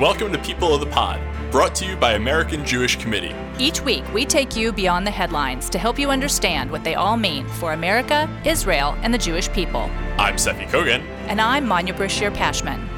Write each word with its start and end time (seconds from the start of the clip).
and 0.00 0.06
welcome 0.06 0.32
to 0.32 0.38
People 0.38 0.72
of 0.72 0.80
the 0.80 0.86
Pod, 0.86 1.20
brought 1.50 1.74
to 1.74 1.84
you 1.84 1.94
by 1.94 2.14
American 2.14 2.64
Jewish 2.64 2.96
Committee. 2.96 3.34
Each 3.58 3.82
week, 3.82 4.02
we 4.14 4.24
take 4.24 4.56
you 4.56 4.72
beyond 4.72 5.06
the 5.06 5.10
headlines 5.10 5.68
to 5.68 5.78
help 5.78 5.98
you 5.98 6.08
understand 6.08 6.70
what 6.70 6.82
they 6.84 6.94
all 6.94 7.18
mean 7.18 7.46
for 7.46 7.74
America, 7.74 8.26
Israel, 8.46 8.96
and 9.02 9.12
the 9.12 9.18
Jewish 9.18 9.52
people. 9.52 9.90
I'm 10.16 10.36
Seffi 10.36 10.66
Kogan. 10.70 11.02
And 11.28 11.38
I'm 11.38 11.68
Manya 11.68 11.92
Brachear 11.92 12.34
Pashman. 12.34 12.88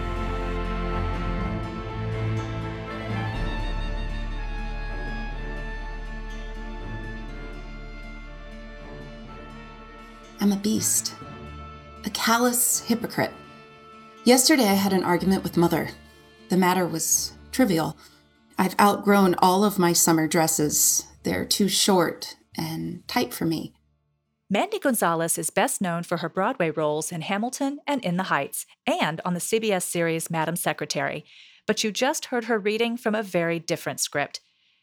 I'm 10.40 10.52
a 10.52 10.56
beast, 10.56 11.16
a 12.04 12.10
callous 12.10 12.80
hypocrite. 12.80 13.32
Yesterday, 14.22 14.68
I 14.68 14.74
had 14.74 14.92
an 14.92 15.02
argument 15.02 15.42
with 15.42 15.56
Mother. 15.56 15.88
The 16.52 16.58
matter 16.58 16.86
was 16.86 17.32
trivial. 17.50 17.96
I've 18.58 18.78
outgrown 18.78 19.36
all 19.38 19.64
of 19.64 19.78
my 19.78 19.94
summer 19.94 20.28
dresses. 20.28 21.06
They're 21.22 21.46
too 21.46 21.66
short 21.66 22.36
and 22.58 23.08
tight 23.08 23.32
for 23.32 23.46
me. 23.46 23.72
Mandy 24.50 24.78
Gonzalez 24.78 25.38
is 25.38 25.48
best 25.48 25.80
known 25.80 26.02
for 26.02 26.18
her 26.18 26.28
Broadway 26.28 26.68
roles 26.68 27.10
in 27.10 27.22
Hamilton 27.22 27.78
and 27.86 28.04
In 28.04 28.18
the 28.18 28.24
Heights, 28.24 28.66
and 28.86 29.18
on 29.24 29.32
the 29.32 29.40
CBS 29.40 29.84
series 29.84 30.30
Madam 30.30 30.54
Secretary. 30.54 31.24
But 31.66 31.82
you 31.84 31.90
just 31.90 32.26
heard 32.26 32.44
her 32.44 32.58
reading 32.58 32.98
from 32.98 33.14
a 33.14 33.22
very 33.22 33.58
different 33.58 34.00
script 34.00 34.40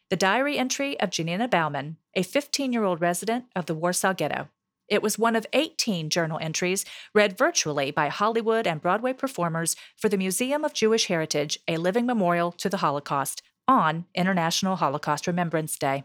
the 0.09 0.15
diary 0.15 0.57
entry 0.57 0.99
of 0.99 1.11
Janina 1.11 1.47
Bauman, 1.47 1.97
a 2.15 2.23
15 2.23 2.73
year 2.73 2.83
old 2.83 2.99
resident 2.99 3.45
of 3.55 3.67
the 3.67 3.75
Warsaw 3.75 4.13
Ghetto. 4.13 4.47
It 4.89 5.03
was 5.03 5.19
one 5.19 5.35
of 5.35 5.45
18 5.53 6.09
journal 6.09 6.39
entries 6.41 6.83
read 7.13 7.37
virtually 7.37 7.91
by 7.91 8.07
Hollywood 8.07 8.65
and 8.65 8.81
Broadway 8.81 9.13
performers 9.13 9.75
for 9.95 10.09
the 10.09 10.17
Museum 10.17 10.65
of 10.65 10.73
Jewish 10.73 11.05
Heritage, 11.05 11.59
a 11.67 11.77
living 11.77 12.07
memorial 12.07 12.51
to 12.53 12.69
the 12.69 12.77
Holocaust, 12.77 13.43
on 13.67 14.05
International 14.15 14.77
Holocaust 14.77 15.27
Remembrance 15.27 15.77
Day. 15.77 16.03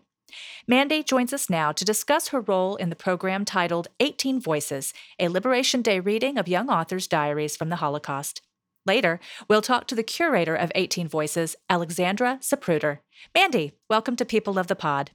Mandy 0.66 1.02
joins 1.02 1.32
us 1.32 1.48
now 1.48 1.72
to 1.72 1.84
discuss 1.84 2.28
her 2.28 2.40
role 2.40 2.76
in 2.76 2.90
the 2.90 2.96
program 2.96 3.46
titled 3.46 3.88
18 4.00 4.38
Voices, 4.38 4.92
a 5.18 5.28
Liberation 5.28 5.80
Day 5.80 5.98
reading 5.98 6.36
of 6.36 6.48
young 6.48 6.68
authors' 6.68 7.06
diaries 7.06 7.56
from 7.56 7.70
the 7.70 7.76
Holocaust. 7.76 8.42
Later, 8.84 9.18
we'll 9.48 9.62
talk 9.62 9.86
to 9.86 9.94
the 9.94 10.02
curator 10.02 10.54
of 10.54 10.70
18 10.74 11.08
Voices, 11.08 11.56
Alexandra 11.70 12.38
Zapruder. 12.42 12.98
Mandy, 13.34 13.72
welcome 13.88 14.16
to 14.16 14.26
People 14.26 14.58
of 14.58 14.66
the 14.66 14.76
Pod. 14.76 15.12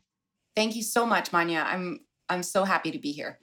Thank 0.55 0.75
you 0.75 0.81
so 0.81 1.05
much, 1.05 1.31
Manya. 1.31 1.63
I'm 1.67 1.99
I'm 2.27 2.43
so 2.43 2.63
happy 2.63 2.91
to 2.91 2.99
be 2.99 3.11
here. 3.11 3.39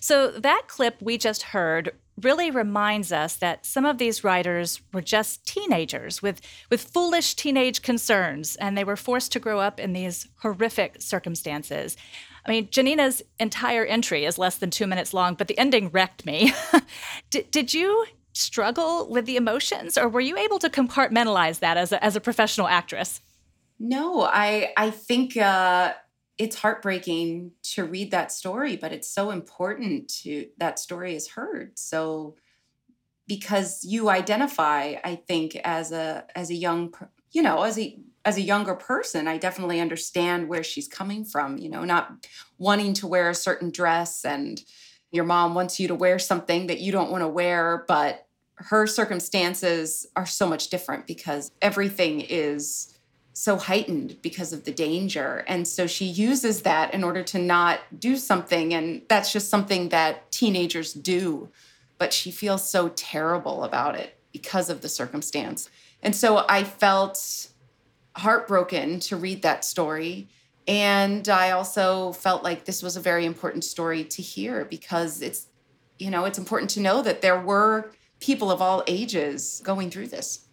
So, 0.00 0.30
that 0.30 0.62
clip 0.66 1.00
we 1.00 1.18
just 1.18 1.42
heard 1.42 1.92
really 2.22 2.50
reminds 2.50 3.12
us 3.12 3.36
that 3.36 3.64
some 3.64 3.86
of 3.86 3.98
these 3.98 4.22
writers 4.24 4.80
were 4.92 5.00
just 5.00 5.46
teenagers 5.46 6.20
with, 6.20 6.40
with 6.70 6.82
foolish 6.82 7.34
teenage 7.34 7.82
concerns, 7.82 8.56
and 8.56 8.76
they 8.76 8.84
were 8.84 8.96
forced 8.96 9.32
to 9.32 9.40
grow 9.40 9.60
up 9.60 9.80
in 9.80 9.92
these 9.92 10.28
horrific 10.42 10.96
circumstances. 11.00 11.96
I 12.44 12.50
mean, 12.50 12.68
Janina's 12.68 13.22
entire 13.38 13.84
entry 13.84 14.24
is 14.24 14.38
less 14.38 14.56
than 14.56 14.70
two 14.70 14.86
minutes 14.86 15.12
long, 15.12 15.34
but 15.34 15.48
the 15.48 15.58
ending 15.58 15.90
wrecked 15.90 16.26
me. 16.26 16.52
did, 17.30 17.50
did 17.50 17.74
you 17.74 18.06
struggle 18.32 19.08
with 19.10 19.26
the 19.26 19.36
emotions, 19.36 19.98
or 19.98 20.08
were 20.08 20.20
you 20.20 20.36
able 20.36 20.58
to 20.60 20.70
compartmentalize 20.70 21.58
that 21.60 21.76
as 21.76 21.92
a, 21.92 22.02
as 22.02 22.16
a 22.16 22.20
professional 22.20 22.68
actress? 22.68 23.20
No, 23.78 24.22
I 24.22 24.72
I 24.76 24.90
think 24.90 25.36
uh, 25.36 25.94
it's 26.40 26.56
heartbreaking 26.56 27.52
to 27.62 27.84
read 27.84 28.12
that 28.12 28.32
story, 28.32 28.74
but 28.74 28.94
it's 28.94 29.10
so 29.10 29.30
important 29.30 30.08
to 30.08 30.46
that 30.56 30.78
story 30.78 31.14
is 31.14 31.28
heard. 31.28 31.78
So 31.78 32.34
because 33.26 33.84
you 33.84 34.08
identify, 34.08 34.94
I 35.04 35.16
think, 35.16 35.54
as 35.56 35.92
a 35.92 36.24
as 36.34 36.48
a 36.48 36.54
young, 36.54 36.94
you 37.30 37.42
know, 37.42 37.62
as 37.62 37.78
a 37.78 38.00
as 38.24 38.38
a 38.38 38.40
younger 38.40 38.74
person, 38.74 39.28
I 39.28 39.36
definitely 39.36 39.80
understand 39.80 40.48
where 40.48 40.64
she's 40.64 40.88
coming 40.88 41.26
from. 41.26 41.58
You 41.58 41.68
know, 41.68 41.84
not 41.84 42.26
wanting 42.56 42.94
to 42.94 43.06
wear 43.06 43.28
a 43.28 43.34
certain 43.34 43.70
dress, 43.70 44.24
and 44.24 44.64
your 45.12 45.24
mom 45.24 45.54
wants 45.54 45.78
you 45.78 45.88
to 45.88 45.94
wear 45.94 46.18
something 46.18 46.68
that 46.68 46.80
you 46.80 46.90
don't 46.90 47.10
want 47.10 47.22
to 47.22 47.28
wear, 47.28 47.84
but 47.86 48.26
her 48.54 48.86
circumstances 48.86 50.06
are 50.16 50.26
so 50.26 50.48
much 50.48 50.70
different 50.70 51.06
because 51.06 51.50
everything 51.60 52.22
is 52.22 52.98
so 53.40 53.56
heightened 53.56 54.20
because 54.20 54.52
of 54.52 54.64
the 54.64 54.70
danger. 54.70 55.46
And 55.48 55.66
so 55.66 55.86
she 55.86 56.04
uses 56.04 56.60
that 56.60 56.92
in 56.92 57.02
order 57.02 57.22
to 57.22 57.38
not 57.38 57.80
do 57.98 58.16
something. 58.16 58.74
And 58.74 59.00
that's 59.08 59.32
just 59.32 59.48
something 59.48 59.88
that 59.88 60.30
teenagers 60.30 60.92
do. 60.92 61.48
But 61.96 62.12
she 62.12 62.30
feels 62.30 62.68
so 62.68 62.90
terrible 62.90 63.64
about 63.64 63.94
it 63.94 64.18
because 64.30 64.68
of 64.68 64.82
the 64.82 64.90
circumstance. 64.90 65.70
And 66.02 66.14
so 66.14 66.44
I 66.50 66.64
felt 66.64 67.48
heartbroken 68.14 69.00
to 69.00 69.16
read 69.16 69.40
that 69.40 69.64
story. 69.64 70.28
And 70.68 71.26
I 71.26 71.52
also 71.52 72.12
felt 72.12 72.44
like 72.44 72.66
this 72.66 72.82
was 72.82 72.98
a 72.98 73.00
very 73.00 73.24
important 73.24 73.64
story 73.64 74.04
to 74.04 74.20
hear 74.20 74.66
because 74.66 75.22
it's, 75.22 75.46
you 75.98 76.10
know, 76.10 76.26
it's 76.26 76.38
important 76.38 76.68
to 76.72 76.80
know 76.80 77.00
that 77.00 77.22
there 77.22 77.40
were 77.40 77.90
people 78.18 78.50
of 78.50 78.60
all 78.60 78.84
ages 78.86 79.62
going 79.64 79.90
through 79.90 80.08
this. 80.08 80.44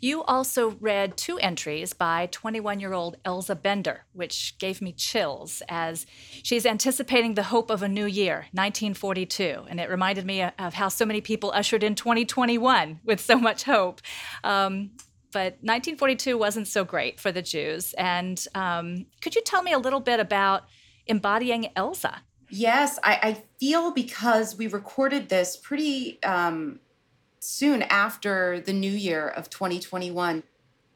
You 0.00 0.22
also 0.24 0.76
read 0.80 1.16
two 1.16 1.38
entries 1.38 1.92
by 1.92 2.28
21 2.30 2.80
year 2.80 2.92
old 2.92 3.16
Elza 3.24 3.60
Bender, 3.60 4.04
which 4.12 4.58
gave 4.58 4.82
me 4.82 4.92
chills 4.92 5.62
as 5.68 6.06
she's 6.42 6.66
anticipating 6.66 7.34
the 7.34 7.44
hope 7.44 7.70
of 7.70 7.82
a 7.82 7.88
new 7.88 8.06
year, 8.06 8.46
1942. 8.52 9.64
And 9.68 9.80
it 9.80 9.88
reminded 9.88 10.24
me 10.24 10.42
of 10.42 10.74
how 10.74 10.88
so 10.88 11.06
many 11.06 11.20
people 11.20 11.52
ushered 11.52 11.82
in 11.82 11.94
2021 11.94 13.00
with 13.04 13.20
so 13.20 13.36
much 13.36 13.64
hope. 13.64 14.00
Um, 14.44 14.90
but 15.32 15.54
1942 15.62 16.36
wasn't 16.36 16.68
so 16.68 16.84
great 16.84 17.18
for 17.18 17.32
the 17.32 17.42
Jews. 17.42 17.94
And 17.94 18.44
um, 18.54 19.06
could 19.22 19.34
you 19.34 19.42
tell 19.42 19.62
me 19.62 19.72
a 19.72 19.78
little 19.78 20.00
bit 20.00 20.20
about 20.20 20.64
embodying 21.06 21.68
Elza? 21.74 22.18
Yes, 22.50 22.98
I, 23.02 23.18
I 23.22 23.42
feel 23.58 23.92
because 23.92 24.58
we 24.58 24.66
recorded 24.66 25.30
this 25.30 25.56
pretty 25.56 26.22
um, 26.22 26.80
soon 27.42 27.82
after 27.82 28.60
the 28.60 28.72
new 28.72 28.90
year 28.90 29.28
of 29.28 29.50
2021, 29.50 30.42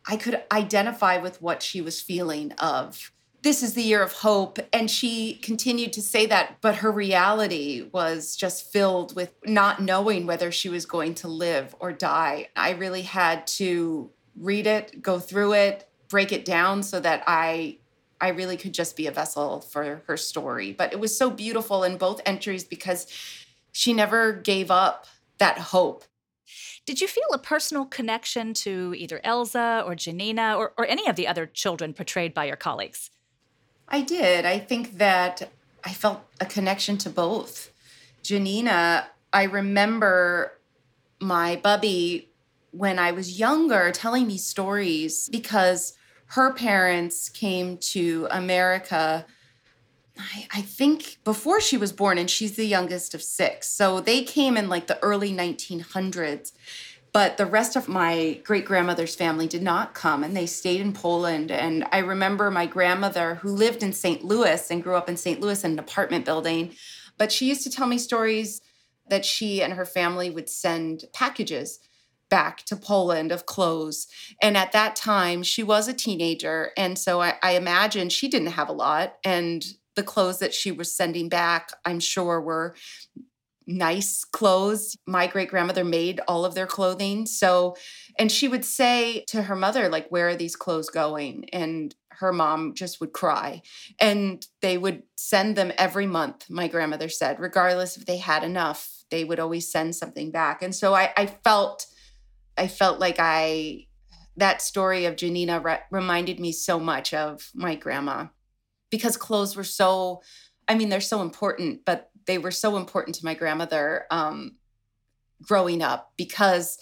I 0.07 0.17
could 0.17 0.43
identify 0.53 1.19
with 1.19 1.43
what 1.43 1.63
she 1.63 1.81
was 1.81 2.01
feeling 2.01 2.53
of 2.53 3.13
this 3.47 3.63
is 3.63 3.75
the 3.75 3.83
year 3.83 4.03
of 4.03 4.13
hope 4.13 4.59
and 4.73 4.91
she 4.91 5.35
continued 5.35 5.93
to 5.93 6.03
say 6.03 6.27
that 6.27 6.57
but 6.61 6.77
her 6.77 6.91
reality 6.91 7.89
was 7.93 8.35
just 8.35 8.73
filled 8.73 9.15
with 9.15 9.33
not 9.45 9.81
knowing 9.81 10.27
whether 10.27 10.51
she 10.51 10.69
was 10.69 10.85
going 10.85 11.15
to 11.15 11.29
live 11.29 11.73
or 11.79 11.93
die. 11.93 12.49
I 12.57 12.71
really 12.71 13.03
had 13.03 13.47
to 13.49 14.11
read 14.37 14.67
it, 14.67 15.01
go 15.01 15.21
through 15.21 15.53
it, 15.53 15.89
break 16.09 16.33
it 16.33 16.45
down 16.45 16.83
so 16.83 16.99
that 16.99 17.23
I 17.29 17.79
I 18.21 18.31
really 18.31 18.57
could 18.57 18.75
just 18.75 18.97
be 18.97 19.07
a 19.07 19.13
vessel 19.13 19.61
for 19.61 20.03
her 20.09 20.17
story. 20.17 20.73
But 20.73 20.93
it 20.93 20.99
was 20.99 21.17
so 21.17 21.31
beautiful 21.31 21.85
in 21.85 21.99
both 21.99 22.21
entries 22.27 22.65
because 22.65 23.07
she 23.71 23.93
never 23.93 24.33
gave 24.33 24.73
up 24.73 25.07
that 25.39 25.59
hope 25.59 26.03
did 26.87 27.01
you 27.01 27.09
feel 27.09 27.27
a 27.33 27.39
personal 27.39 27.85
connection 27.85 28.55
to 28.55 28.95
either 28.97 29.21
Elza 29.25 29.85
or 29.85 29.97
Janina 29.97 30.57
or, 30.57 30.73
or 30.79 30.87
any 30.87 31.09
of 31.09 31.17
the 31.17 31.27
other 31.27 31.45
children 31.45 31.93
portrayed 31.93 32.33
by 32.33 32.45
your 32.45 32.57
colleagues? 32.57 33.11
I 33.89 34.03
did. 34.03 34.47
I 34.47 34.61
think 34.61 34.99
that 34.99 35.51
I 35.85 35.93
felt 35.93 36.23
a 36.41 36.47
connection 36.47 36.97
to 36.99 37.11
both. 37.11 37.71
Janina, 38.23 39.09
I 39.33 39.43
remember 39.45 40.53
my 41.21 41.57
bubby 41.57 42.31
when 42.71 42.99
I 42.99 43.13
was 43.13 43.39
younger 43.39 43.91
telling 43.91 44.27
me 44.27 44.39
stories 44.39 45.29
because 45.29 45.95
her 46.31 46.53
parents 46.53 47.29
came 47.29 47.79
to 47.79 48.29
America 48.31 49.27
I, 50.19 50.47
I 50.53 50.63
think 50.63 51.19
before 51.25 51.61
she 51.61 51.77
was 51.77 51.93
born, 51.93 52.19
and 52.19 52.31
she's 52.31 52.57
the 52.57 52.67
youngest 52.67 53.15
of 53.15 53.23
six. 53.23 53.69
So 53.69 54.01
they 54.01 54.23
came 54.23 54.57
in 54.57 54.69
like 54.69 54.87
the 54.87 55.03
early 55.03 55.33
1900s. 55.33 56.53
But 57.17 57.39
the 57.39 57.47
rest 57.47 57.77
of 57.77 57.89
my 57.89 58.41
great 58.45 58.67
grandmother's 58.67 59.15
family 59.15 59.47
did 59.47 59.63
not 59.63 59.95
come 59.95 60.23
and 60.23 60.37
they 60.37 60.45
stayed 60.45 60.83
in 60.83 60.93
Poland. 60.93 61.51
And 61.51 61.87
I 61.91 62.01
remember 62.01 62.51
my 62.51 62.67
grandmother, 62.67 63.37
who 63.37 63.49
lived 63.49 63.83
in 63.83 63.95
St. 63.95 64.23
Louis 64.23 64.71
and 64.71 64.83
grew 64.83 64.97
up 64.97 65.09
in 65.09 65.17
St. 65.17 65.41
Louis 65.41 65.65
in 65.65 65.71
an 65.71 65.79
apartment 65.79 66.27
building, 66.27 66.75
but 67.17 67.33
she 67.33 67.49
used 67.49 67.63
to 67.63 67.71
tell 67.71 67.87
me 67.87 67.97
stories 67.97 68.61
that 69.09 69.25
she 69.25 69.63
and 69.63 69.73
her 69.73 69.87
family 69.87 70.29
would 70.29 70.51
send 70.51 71.05
packages 71.15 71.79
back 72.29 72.65
to 72.65 72.77
Poland 72.77 73.33
of 73.33 73.47
clothes. 73.47 74.09
And 74.43 74.55
at 74.55 74.73
that 74.73 74.95
time, 74.95 75.43
she 75.43 75.63
was 75.63 75.89
a 75.89 75.95
teenager. 75.95 76.73
And 76.77 76.99
so 76.99 77.23
I, 77.23 77.37
I 77.43 77.53
imagine 77.53 78.11
she 78.11 78.29
didn't 78.29 78.49
have 78.49 78.69
a 78.69 78.73
lot. 78.73 79.15
And 79.25 79.65
the 79.97 80.03
clothes 80.03 80.39
that 80.39 80.55
she 80.55 80.71
was 80.71 80.95
sending 80.95 81.29
back, 81.29 81.71
I'm 81.85 82.01
sure, 82.01 82.41
were 82.41 82.77
nice 83.67 84.25
clothes. 84.25 84.97
My 85.07 85.27
great 85.27 85.49
grandmother 85.49 85.85
made 85.85 86.21
all 86.29 86.45
of 86.45 86.55
their 86.55 86.67
clothing. 86.67 87.27
So, 87.27 87.77
and 88.19 88.31
she 88.31 88.47
would 88.47 88.65
say 88.65 89.25
to 89.29 89.43
her 89.43 89.57
mother, 89.57 89.89
like, 89.89 90.09
where 90.09 90.29
are 90.29 90.37
these 90.37 90.55
clothes 90.55 90.89
going? 90.89 91.49
And 91.53 91.95
her 92.11 92.33
mom 92.33 92.75
just 92.75 93.01
would 93.01 93.13
cry. 93.13 93.63
And 93.99 94.47
they 94.63 94.79
would 94.79 95.03
send 95.17 95.57
them 95.57 95.73
every 95.77 96.07
month, 96.07 96.49
my 96.49 96.69
grandmother 96.69 97.09
said, 97.09 97.41
regardless 97.41 97.97
if 97.97 98.07
they 98.07 98.19
had 98.19 98.45
enough, 98.45 99.05
they 99.11 99.25
would 99.25 99.41
always 99.41 99.71
send 99.71 99.97
something 99.97 100.31
back. 100.31 100.63
And 100.63 100.75
so 100.75 100.95
I, 100.95 101.13
I 101.17 101.27
felt, 101.27 101.87
I 102.57 102.69
felt 102.69 103.01
like 103.01 103.17
I 103.19 103.87
that 104.39 104.61
story 104.61 105.07
of 105.07 105.17
Janina 105.17 105.61
re- 105.61 105.79
reminded 105.91 106.39
me 106.39 106.53
so 106.53 106.79
much 106.79 107.15
of 107.15 107.51
my 107.55 107.75
grandma 107.75 108.27
because 108.91 109.17
clothes 109.17 109.57
were 109.57 109.65
so, 109.65 110.23
I 110.69 110.75
mean, 110.75 110.89
they're 110.89 111.01
so 111.01 111.23
important, 111.23 111.85
but 111.85 112.11
they 112.27 112.39
were 112.39 112.51
so 112.51 112.77
important 112.77 113.17
to 113.17 113.25
my 113.25 113.35
grandmother 113.35 114.07
um, 114.11 114.57
growing 115.43 115.83
up 115.83 116.13
because 116.17 116.79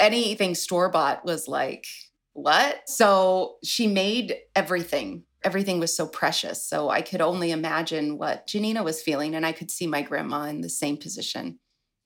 anything 0.00 0.54
store 0.54 0.90
bought 0.90 1.24
was 1.24 1.48
like, 1.48 1.86
what? 2.32 2.88
So 2.88 3.56
she 3.64 3.86
made 3.86 4.36
everything. 4.54 5.24
Everything 5.42 5.80
was 5.80 5.96
so 5.96 6.06
precious. 6.06 6.66
So 6.66 6.90
I 6.90 7.00
could 7.00 7.20
only 7.20 7.50
imagine 7.50 8.18
what 8.18 8.46
Janina 8.46 8.82
was 8.82 9.02
feeling, 9.02 9.34
and 9.34 9.46
I 9.46 9.52
could 9.52 9.70
see 9.70 9.86
my 9.86 10.02
grandma 10.02 10.44
in 10.44 10.60
the 10.60 10.68
same 10.68 10.96
position. 10.96 11.58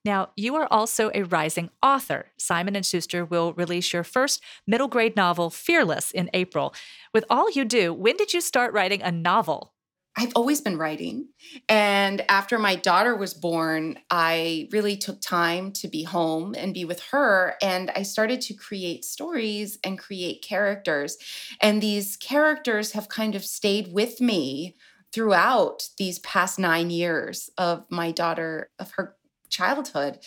Now, 0.05 0.31
you 0.37 0.55
are 0.57 0.67
also 0.71 1.11
a 1.15 1.23
rising 1.23 1.71
author. 1.83 2.27
Simon 2.39 2.81
& 2.83 2.85
Schuster 2.85 3.25
will 3.25 3.53
release 3.53 3.93
your 3.93 4.05
first 4.05 4.43
middle 4.67 4.89
grade 4.89 5.15
novel, 5.15 5.51
Fearless, 5.51 6.11
in 6.11 6.31
April. 6.33 6.75
With 7.13 7.25
all 7.29 7.51
you 7.51 7.65
do, 7.65 7.93
when 7.93 8.17
did 8.17 8.33
you 8.33 8.41
start 8.41 8.73
writing 8.73 9.03
a 9.03 9.13
novel? 9.13 9.75
I've 10.17 10.33
always 10.35 10.61
been 10.61 10.77
writing. 10.77 11.29
And 11.69 12.25
after 12.29 12.59
my 12.59 12.75
daughter 12.75 13.15
was 13.15 13.33
born, 13.33 13.99
I 14.11 14.69
really 14.73 14.97
took 14.97 15.21
time 15.21 15.73
to 15.75 15.89
be 15.89 16.03
home 16.03 16.55
and 16.59 16.75
be 16.75 16.85
with 16.85 17.01
her. 17.13 17.55
And 17.63 17.91
I 17.95 18.03
started 18.03 18.41
to 18.43 18.55
create 18.55 19.05
stories 19.05 19.79
and 19.85 19.99
create 19.99 20.43
characters. 20.43 21.17
And 21.61 21.81
these 21.81 22.17
characters 22.17 22.93
have 22.93 23.09
kind 23.09 23.35
of 23.35 23.45
stayed 23.45 23.93
with 23.93 24.21
me 24.21 24.77
throughout 25.13 25.89
these 25.97 26.19
past 26.21 26.59
nine 26.59 26.91
years 26.91 27.51
of 27.57 27.85
my 27.91 28.11
daughter, 28.11 28.71
of 28.79 28.93
her 28.93 29.17
childhood. 29.51 30.19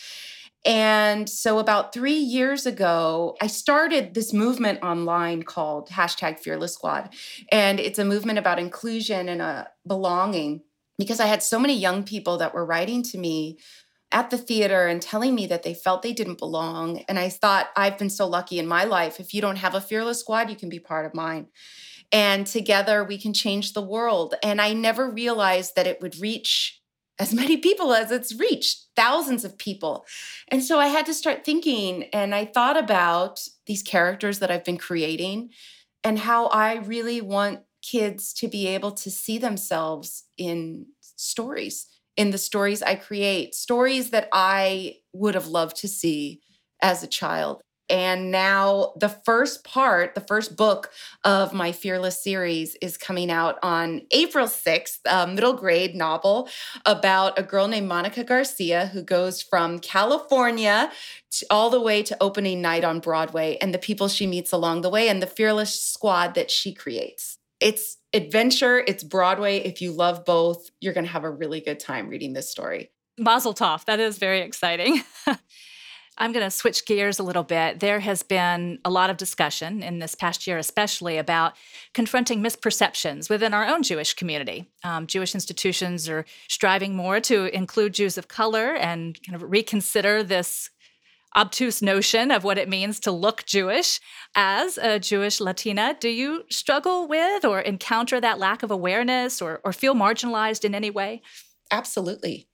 And 0.65 1.27
so, 1.27 1.59
about 1.59 1.93
three 1.93 2.17
years 2.17 2.65
ago, 2.65 3.35
I 3.41 3.47
started 3.47 4.13
this 4.13 4.31
movement 4.31 4.81
online 4.81 5.43
called 5.43 5.89
hashtag 5.89 6.39
Fearless 6.39 6.73
Squad. 6.73 7.13
And 7.51 7.79
it's 7.79 7.99
a 7.99 8.05
movement 8.05 8.39
about 8.39 8.59
inclusion 8.59 9.27
and 9.27 9.41
a 9.41 9.45
uh, 9.45 9.63
belonging 9.85 10.61
because 10.97 11.19
I 11.19 11.25
had 11.25 11.43
so 11.43 11.59
many 11.59 11.75
young 11.75 12.03
people 12.03 12.37
that 12.37 12.53
were 12.53 12.65
writing 12.65 13.03
to 13.03 13.17
me 13.17 13.57
at 14.13 14.29
the 14.29 14.37
theater 14.37 14.87
and 14.87 15.01
telling 15.01 15.33
me 15.35 15.47
that 15.47 15.63
they 15.63 15.73
felt 15.73 16.01
they 16.03 16.13
didn't 16.13 16.37
belong. 16.37 16.99
And 17.09 17.17
I 17.17 17.29
thought, 17.29 17.69
I've 17.75 17.97
been 17.97 18.11
so 18.11 18.27
lucky 18.27 18.59
in 18.59 18.67
my 18.67 18.83
life. 18.83 19.19
If 19.19 19.33
you 19.33 19.41
don't 19.41 19.57
have 19.57 19.73
a 19.73 19.81
Fearless 19.81 20.19
Squad, 20.19 20.49
you 20.49 20.55
can 20.55 20.69
be 20.69 20.79
part 20.79 21.05
of 21.05 21.15
mine. 21.15 21.47
And 22.11 22.45
together 22.45 23.03
we 23.03 23.17
can 23.17 23.33
change 23.33 23.73
the 23.73 23.81
world. 23.81 24.35
And 24.43 24.61
I 24.61 24.73
never 24.73 25.09
realized 25.09 25.75
that 25.75 25.87
it 25.87 25.99
would 25.99 26.21
reach 26.21 26.79
as 27.19 27.33
many 27.33 27.57
people 27.57 27.94
as 27.94 28.12
it's 28.12 28.38
reached, 28.39 28.88
thousands 28.95 29.45
of 29.45 29.57
people. 29.57 30.06
And 30.48 30.63
so 30.63 30.80
I 30.80 30.88
had 30.88 31.06
to 31.06 31.13
start 31.13 31.45
thinking, 31.45 32.04
and 32.06 32.33
I 32.33 32.45
thought 32.45 32.77
about 32.77 33.48
these 33.68 33.83
characters 33.83 34.39
that 34.39 34.51
I've 34.51 34.65
been 34.65 34.77
creating 34.77 35.50
and 36.04 36.19
how 36.19 36.48
I 36.48 36.75
really 36.75 37.21
want 37.21 37.62
kids 37.81 38.33
to 38.33 38.48
be 38.48 38.68
able 38.68 38.92
to 38.92 39.12
see 39.12 39.38
themselves 39.38 40.24
in 40.38 40.88
stories, 41.01 41.88
in 42.18 42.31
the 42.31 42.38
stories 42.38 42.81
I 42.81 42.95
create, 42.95 43.56
stories 43.56 44.10
that 44.10 44.27
I 44.33 44.98
would 45.13 45.36
have 45.36 45.48
loved 45.48 45.77
to 45.77 45.88
see 45.88 46.42
as 46.81 47.04
a 47.04 47.07
child. 47.07 47.62
And 47.93 48.31
now 48.31 48.93
the 48.95 49.07
first 49.07 49.63
part, 49.63 50.15
the 50.15 50.21
first 50.21 50.57
book 50.57 50.89
of 51.23 51.53
my 51.53 51.71
Fearless 51.71 52.23
series 52.23 52.75
is 52.81 52.97
coming 52.97 53.29
out 53.29 53.59
on 53.61 54.01
April 54.09 54.47
6th, 54.47 54.97
a 55.05 55.27
middle 55.27 55.53
grade 55.53 55.93
novel 55.93 56.49
about 56.87 57.37
a 57.37 57.43
girl 57.43 57.67
named 57.67 57.87
Monica 57.87 58.23
Garcia 58.23 58.87
who 58.87 59.03
goes 59.03 59.43
from 59.43 59.77
California 59.77 60.91
all 61.51 61.69
the 61.69 61.79
way 61.79 62.01
to 62.01 62.17
opening 62.19 62.63
night 62.63 62.83
on 62.83 62.99
Broadway 62.99 63.59
and 63.61 63.75
the 63.75 63.77
people 63.77 64.07
she 64.07 64.25
meets 64.25 64.51
along 64.51 64.81
the 64.81 64.89
way 64.89 65.07
and 65.07 65.21
the 65.21 65.27
Fearless 65.27 65.79
squad 65.79 66.33
that 66.33 66.49
she 66.49 66.73
creates. 66.73 67.37
It's 67.59 67.97
adventure, 68.11 68.79
it's 68.79 69.03
Broadway. 69.03 69.57
If 69.59 69.83
you 69.83 69.91
love 69.91 70.25
both, 70.25 70.71
you're 70.81 70.93
going 70.93 71.05
to 71.05 71.11
have 71.11 71.25
a 71.25 71.29
really 71.29 71.61
good 71.61 71.79
time 71.79 72.09
reading 72.09 72.33
this 72.33 72.49
story. 72.49 72.89
Mazel 73.19 73.53
tov. 73.53 73.85
That 73.85 73.99
is 73.99 74.17
very 74.17 74.41
exciting. 74.41 75.03
I'm 76.18 76.31
going 76.31 76.45
to 76.45 76.51
switch 76.51 76.86
gears 76.86 77.19
a 77.19 77.24
little 77.24 77.44
bit. 77.44 77.80
There 77.80 78.00
has 78.00 78.21
been 78.21 78.80
a 78.86 78.89
lot 78.89 79.10
of 79.10 79.18
discussion 79.18 79.81
in 79.81 80.00
this 80.00 80.15
past 80.15 80.45
year, 80.45 80.57
especially 80.57 81.18
about 81.18 81.54
confronting 81.94 82.44
misperceptions 82.44 83.30
within 83.30 83.54
our 83.54 83.65
own 83.65 83.83
Jewish 83.83 84.13
community. 84.13 84.69
Um, 84.83 85.07
Jewish 85.07 85.33
institutions 85.33 86.07
are 86.07 86.25
striving 86.48 86.95
more 86.95 87.19
to 87.21 87.45
include 87.56 87.94
Jews 87.94 88.18
of 88.18 88.27
color 88.27 88.75
and 88.75 89.18
kind 89.25 89.36
of 89.36 89.50
reconsider 89.50 90.24
this 90.24 90.69
obtuse 91.36 91.81
notion 91.81 92.30
of 92.30 92.44
what 92.44 92.60
it 92.60 92.69
means 92.69 93.00
to 93.01 93.12
look 93.12 93.44
Jewish. 93.45 94.00
As 94.36 94.77
a 94.77 95.00
Jewish 95.00 95.39
Latina, 95.39 95.98
do 96.00 96.10
you 96.10 96.44
struggle 96.51 97.07
with 97.07 97.44
or 97.44 97.60
encounter 97.60 98.21
that 98.21 98.38
lack 98.38 98.62
of 98.62 98.69
awareness 98.69 99.42
or, 99.42 99.60
or 99.63 99.74
feel 99.74 99.95
marginalized 99.95 100.63
in 100.63 100.75
any 100.75 100.92
way? 100.92 101.21
Absolutely. 101.71 102.48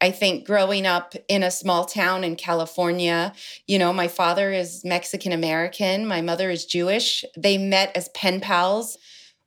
I 0.00 0.10
think 0.10 0.46
growing 0.46 0.86
up 0.86 1.14
in 1.28 1.42
a 1.42 1.50
small 1.50 1.84
town 1.84 2.24
in 2.24 2.36
California, 2.36 3.32
you 3.66 3.78
know, 3.78 3.92
my 3.92 4.08
father 4.08 4.52
is 4.52 4.84
Mexican 4.84 5.32
American, 5.32 6.06
my 6.06 6.20
mother 6.20 6.50
is 6.50 6.66
Jewish. 6.66 7.24
They 7.36 7.56
met 7.56 7.96
as 7.96 8.08
pen 8.10 8.40
pals 8.40 8.98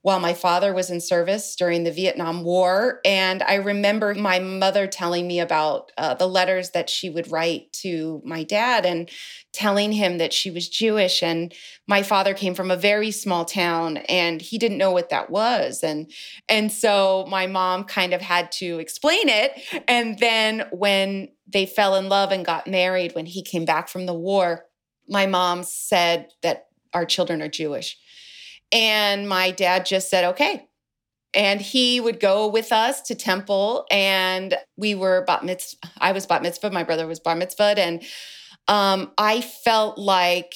while 0.07 0.21
my 0.21 0.33
father 0.33 0.73
was 0.73 0.89
in 0.89 1.01
service 1.01 1.53
during 1.53 1.83
the 1.83 1.91
Vietnam 1.91 2.41
War. 2.41 3.01
And 3.03 3.43
I 3.43 3.55
remember 3.55 4.15
my 4.15 4.39
mother 4.39 4.87
telling 4.87 5.27
me 5.27 5.41
about 5.41 5.91
uh, 5.97 6.13
the 6.13 6.29
letters 6.29 6.69
that 6.69 6.89
she 6.89 7.09
would 7.09 7.29
write 7.29 7.73
to 7.81 8.21
my 8.23 8.43
dad 8.43 8.85
and 8.85 9.09
telling 9.51 9.91
him 9.91 10.17
that 10.19 10.31
she 10.31 10.49
was 10.49 10.69
Jewish. 10.69 11.21
And 11.21 11.53
my 11.89 12.03
father 12.03 12.33
came 12.33 12.55
from 12.55 12.71
a 12.71 12.77
very 12.77 13.11
small 13.11 13.43
town 13.43 13.97
and 13.97 14.41
he 14.41 14.57
didn't 14.57 14.77
know 14.77 14.91
what 14.91 15.09
that 15.09 15.29
was. 15.29 15.83
And, 15.83 16.09
and 16.47 16.71
so 16.71 17.25
my 17.27 17.45
mom 17.45 17.83
kind 17.83 18.13
of 18.13 18.21
had 18.21 18.49
to 18.53 18.79
explain 18.79 19.27
it. 19.27 19.61
And 19.89 20.17
then 20.19 20.69
when 20.71 21.33
they 21.51 21.65
fell 21.65 21.95
in 21.95 22.07
love 22.07 22.31
and 22.31 22.45
got 22.45 22.65
married, 22.65 23.13
when 23.13 23.25
he 23.25 23.43
came 23.43 23.65
back 23.65 23.89
from 23.89 24.05
the 24.05 24.13
war, 24.13 24.67
my 25.09 25.25
mom 25.25 25.63
said 25.63 26.29
that 26.43 26.67
our 26.93 27.05
children 27.05 27.41
are 27.41 27.49
Jewish. 27.49 27.97
And 28.71 29.27
my 29.27 29.51
dad 29.51 29.85
just 29.85 30.09
said, 30.09 30.25
okay. 30.25 30.67
And 31.33 31.61
he 31.61 31.99
would 31.99 32.19
go 32.19 32.47
with 32.47 32.71
us 32.71 33.01
to 33.03 33.15
temple, 33.15 33.85
and 33.91 34.55
we 34.77 34.95
were 34.95 35.23
bat 35.27 35.43
mitzvah. 35.43 35.77
I 35.99 36.11
was 36.11 36.25
bat 36.25 36.41
mitzvah, 36.41 36.71
my 36.71 36.83
brother 36.83 37.05
was 37.05 37.19
bar 37.19 37.35
mitzvah. 37.35 37.75
And 37.77 38.03
um, 38.67 39.11
I 39.17 39.41
felt 39.41 39.97
like 39.97 40.55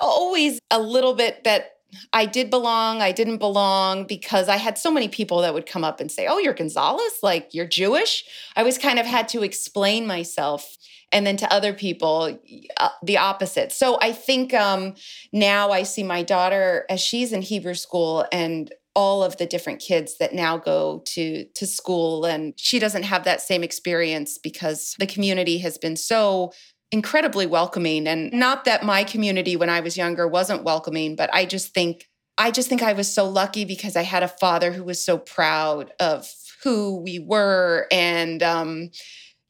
always 0.00 0.58
a 0.70 0.80
little 0.80 1.14
bit 1.14 1.44
that 1.44 1.74
I 2.12 2.26
did 2.26 2.50
belong, 2.50 3.02
I 3.02 3.12
didn't 3.12 3.38
belong 3.38 4.04
because 4.04 4.48
I 4.48 4.56
had 4.56 4.78
so 4.78 4.90
many 4.90 5.08
people 5.08 5.40
that 5.42 5.54
would 5.54 5.66
come 5.66 5.84
up 5.84 6.00
and 6.00 6.10
say, 6.10 6.26
Oh, 6.26 6.38
you're 6.38 6.54
Gonzalez? 6.54 7.20
Like 7.22 7.54
you're 7.54 7.66
Jewish? 7.66 8.24
I 8.56 8.60
always 8.60 8.78
kind 8.78 8.98
of 8.98 9.06
had 9.06 9.28
to 9.28 9.42
explain 9.42 10.06
myself 10.06 10.76
and 11.14 11.26
then 11.26 11.38
to 11.38 11.50
other 11.50 11.72
people 11.72 12.38
uh, 12.78 12.88
the 13.02 13.16
opposite. 13.16 13.72
So 13.72 13.98
i 14.02 14.12
think 14.12 14.52
um, 14.52 14.94
now 15.32 15.70
i 15.70 15.82
see 15.84 16.02
my 16.02 16.22
daughter 16.22 16.84
as 16.90 17.00
she's 17.00 17.32
in 17.32 17.40
hebrew 17.40 17.74
school 17.74 18.26
and 18.30 18.70
all 18.96 19.24
of 19.24 19.38
the 19.38 19.46
different 19.46 19.80
kids 19.80 20.18
that 20.18 20.34
now 20.34 20.56
go 20.56 21.02
to 21.04 21.44
to 21.54 21.66
school. 21.66 22.24
And 22.24 22.54
she 22.56 22.78
doesn't 22.78 23.02
have 23.04 23.24
that 23.24 23.40
same 23.40 23.64
experience 23.64 24.38
because 24.38 24.94
the 24.98 25.06
community 25.06 25.58
has 25.58 25.78
been 25.78 25.96
so 25.96 26.52
incredibly 26.92 27.46
welcoming. 27.46 28.06
And 28.06 28.32
not 28.32 28.64
that 28.66 28.84
my 28.84 29.04
community 29.04 29.56
when 29.56 29.70
i 29.70 29.80
was 29.80 29.96
younger 29.96 30.28
wasn't 30.28 30.64
welcoming 30.64 31.16
but 31.16 31.30
i 31.32 31.44
just 31.44 31.74
think 31.74 32.08
i 32.38 32.50
just 32.50 32.68
think 32.68 32.82
i 32.82 32.92
was 32.92 33.12
so 33.12 33.28
lucky 33.28 33.64
because 33.64 33.96
i 33.96 34.02
had 34.02 34.22
a 34.22 34.28
father 34.28 34.70
who 34.72 34.84
was 34.84 35.04
so 35.04 35.18
proud 35.18 35.92
of 35.98 36.28
who 36.64 36.96
we 36.96 37.18
were. 37.20 37.86
And 37.92 38.42
um, 38.42 38.90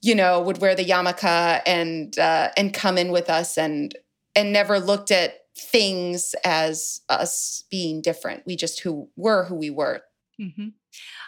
you 0.04 0.14
know, 0.14 0.38
would 0.38 0.58
wear 0.58 0.74
the 0.74 0.84
yarmulke 0.84 1.62
and 1.66 2.18
uh, 2.18 2.50
and 2.58 2.74
come 2.74 2.98
in 2.98 3.10
with 3.10 3.30
us 3.30 3.56
and 3.56 3.96
and 4.36 4.52
never 4.52 4.78
looked 4.78 5.10
at 5.10 5.46
things 5.56 6.34
as 6.44 7.00
us 7.08 7.64
being 7.70 8.02
different. 8.02 8.42
We 8.44 8.54
just 8.54 8.80
who 8.80 9.08
were 9.16 9.44
who 9.44 9.54
we 9.54 9.70
were. 9.70 10.02
Mm-hmm. 10.38 10.68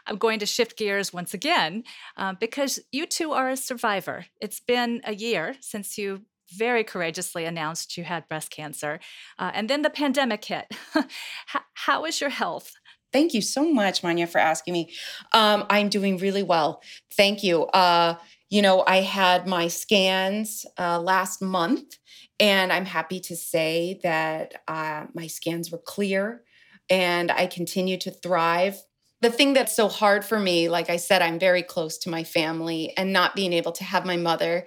I'm 0.07 0.19
going 0.19 0.41
to 0.41 0.47
shift 0.47 0.77
gears 0.77 1.11
once 1.11 1.33
again 1.33 1.85
uh, 2.19 2.35
because 2.39 2.79
you 2.93 3.07
two 3.07 3.33
are 3.33 3.49
a 3.49 3.57
survivor. 3.57 4.27
It's 4.43 4.61
been 4.61 5.01
a 5.05 5.15
year 5.15 5.55
since 5.61 5.97
you 5.97 6.27
very 6.53 6.85
courageously 6.85 7.47
announced 7.47 7.97
you 7.97 8.05
had 8.05 8.29
breast 8.29 8.51
cancer, 8.51 9.01
uh, 9.39 9.53
and 9.55 9.71
then 9.71 9.81
the 9.83 9.91
pandemic 9.91 10.45
hit. 10.45 10.67
how, 11.47 11.61
how 11.73 12.05
is 12.05 12.21
your 12.21 12.31
health? 12.31 12.75
Thank 13.11 13.33
you 13.33 13.41
so 13.41 13.73
much, 13.73 14.03
Manya, 14.03 14.27
for 14.27 14.39
asking 14.39 14.75
me. 14.75 14.93
Um, 15.33 15.65
I'm 15.71 15.89
doing 15.89 16.19
really 16.19 16.43
well. 16.43 16.83
Thank 17.17 17.43
you. 17.43 17.65
Uh, 17.67 18.17
you 18.49 18.63
know, 18.63 18.85
I 18.87 18.99
had 18.99 19.47
my 19.47 19.69
scans 19.69 20.65
uh, 20.79 21.01
last 21.01 21.43
month, 21.43 21.99
and 22.39 22.73
I'm 22.73 22.85
happy 22.85 23.21
to 23.21 23.37
say 23.37 23.99
that 24.03 24.63
uh, 24.69 25.07
my 25.15 25.27
scans 25.27 25.71
were 25.71 25.83
clear 25.85 26.43
and 26.89 27.33
I 27.33 27.47
continue 27.47 27.97
to 27.99 28.11
thrive. 28.11 28.81
The 29.21 29.31
thing 29.31 29.55
that's 29.55 29.75
so 29.75 29.89
hard 29.89 30.25
for 30.25 30.39
me, 30.39 30.69
like 30.69 30.91
I 30.91 30.97
said, 30.97 31.23
I'm 31.23 31.39
very 31.39 31.63
close 31.63 31.99
to 31.99 32.11
my 32.11 32.23
family, 32.23 32.93
and 32.97 33.13
not 33.13 33.35
being 33.35 33.53
able 33.53 33.73
to 33.73 33.85
have 33.85 34.05
my 34.05 34.17
mother 34.17 34.67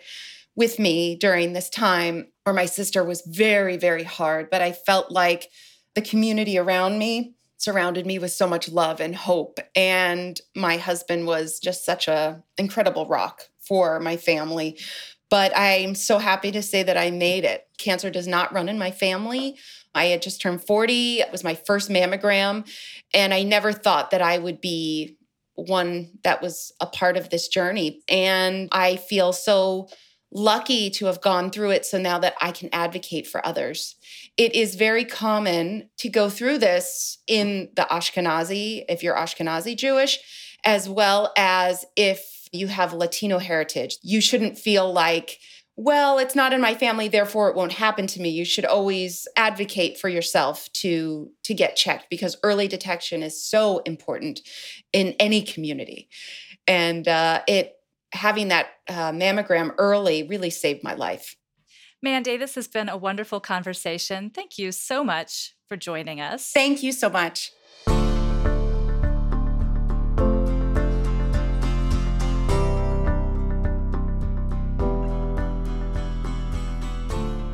with 0.56 0.80
me 0.80 1.16
during 1.16 1.54
this 1.54 1.70
time 1.70 2.28
or 2.46 2.54
my 2.54 2.66
sister 2.66 3.04
was 3.04 3.22
very, 3.26 3.78
very 3.78 4.04
hard. 4.04 4.50
But 4.50 4.62
I 4.62 4.74
felt 4.74 5.12
like 5.12 5.50
the 5.96 6.02
community 6.02 6.58
around 6.58 7.00
me 7.00 7.36
surrounded 7.58 8.06
me 8.06 8.20
with 8.20 8.32
so 8.32 8.48
much 8.48 8.70
love 8.70 9.00
and 9.00 9.16
hope. 9.16 9.60
And 9.76 10.40
my 10.56 10.78
husband 10.78 11.28
was 11.28 11.60
just 11.60 11.86
such 11.86 12.08
a 12.08 12.44
incredible 12.58 13.06
rock 13.06 13.44
for 13.70 14.02
my 14.02 14.18
family. 14.18 14.78
But 15.30 15.56
I'm 15.56 15.96
so 15.96 16.18
happy 16.18 16.52
to 16.52 16.62
say 16.62 16.84
that 16.84 16.98
I 16.98 17.12
made 17.12 17.46
it. 17.46 17.68
Cancer 17.78 18.10
does 18.10 18.28
not 18.28 18.52
run 18.52 18.68
in 18.68 18.80
my 18.80 18.92
family. 18.92 19.58
I 19.96 20.06
had 20.06 20.22
just 20.22 20.42
turned 20.42 20.64
40. 20.66 21.22
It 21.22 21.32
was 21.32 21.44
my 21.44 21.56
first 21.56 21.90
mammogram. 21.90 22.68
And 23.14 23.34
I 23.34 23.44
never 23.44 23.72
thought 23.72 24.12
that 24.12 24.22
I 24.22 24.40
would 24.40 24.60
be 24.60 25.18
one 25.54 26.10
that 26.24 26.42
was 26.42 26.72
a 26.80 26.88
part 26.88 27.16
of 27.16 27.30
this 27.30 27.48
journey. 27.48 28.02
And 28.10 28.70
I 28.72 28.96
feel 28.96 29.32
so 29.32 29.88
lucky 30.32 30.90
to 30.92 31.08
have 31.08 31.22
gone 31.22 31.50
through 31.50 31.72
it 31.72 31.86
so 31.86 32.00
now 32.00 32.20
that 32.20 32.36
I 32.40 32.52
can 32.52 32.70
advocate 32.72 33.28
for 33.28 33.46
others. 33.46 33.96
It 34.38 34.54
is 34.56 34.76
very 34.76 35.04
common 35.04 35.90
to 35.98 36.10
go 36.10 36.30
through 36.30 36.60
this 36.60 37.18
in 37.28 37.70
the 37.76 37.88
Ashkenazi, 37.90 38.86
if 38.88 39.02
you're 39.02 39.16
Ashkenazi 39.16 39.76
Jewish, 39.76 40.20
as 40.64 40.88
well 40.88 41.34
as 41.36 41.86
if 41.96 42.39
you 42.52 42.68
have 42.68 42.94
Latino 42.94 43.40
heritage. 43.40 43.98
You 44.02 44.22
shouldn't 44.22 44.58
feel 44.58 44.92
like, 44.92 45.40
well, 45.76 46.18
it's 46.18 46.36
not 46.36 46.52
in 46.52 46.62
my 46.62 46.76
family, 46.76 47.08
therefore 47.08 47.50
it 47.50 47.56
won't 47.56 47.74
happen 47.74 48.08
to 48.08 48.22
me. 48.22 48.30
You 48.30 48.46
should 48.46 48.66
always 48.66 49.28
advocate 49.36 49.98
for 49.98 50.10
yourself 50.10 50.68
to 50.74 51.32
to 51.44 51.54
get 51.54 51.76
checked 51.76 52.08
because 52.10 52.38
early 52.44 52.68
detection 52.68 53.24
is 53.24 53.44
so 53.44 53.80
important 53.80 54.42
in 54.92 55.16
any 55.20 55.42
community, 55.42 56.10
and 56.68 57.08
uh, 57.08 57.42
it 57.48 57.76
having 58.12 58.50
that 58.50 58.68
uh, 58.88 59.12
mammogram 59.12 59.74
early 59.78 60.24
really 60.24 60.50
saved 60.50 60.84
my 60.84 60.96
life. 60.96 61.36
Mandy, 62.02 62.38
this 62.38 62.56
has 62.56 62.68
been 62.68 62.90
a 62.90 62.98
wonderful 62.98 63.40
conversation. 63.40 64.30
Thank 64.30 64.58
you 64.58 64.72
so 64.72 65.04
much 65.04 65.56
for 65.68 65.76
joining 65.76 66.22
us. 66.22 66.52
Thank 66.52 66.82
you 66.82 66.92
so 66.92 67.10
much. 67.10 67.52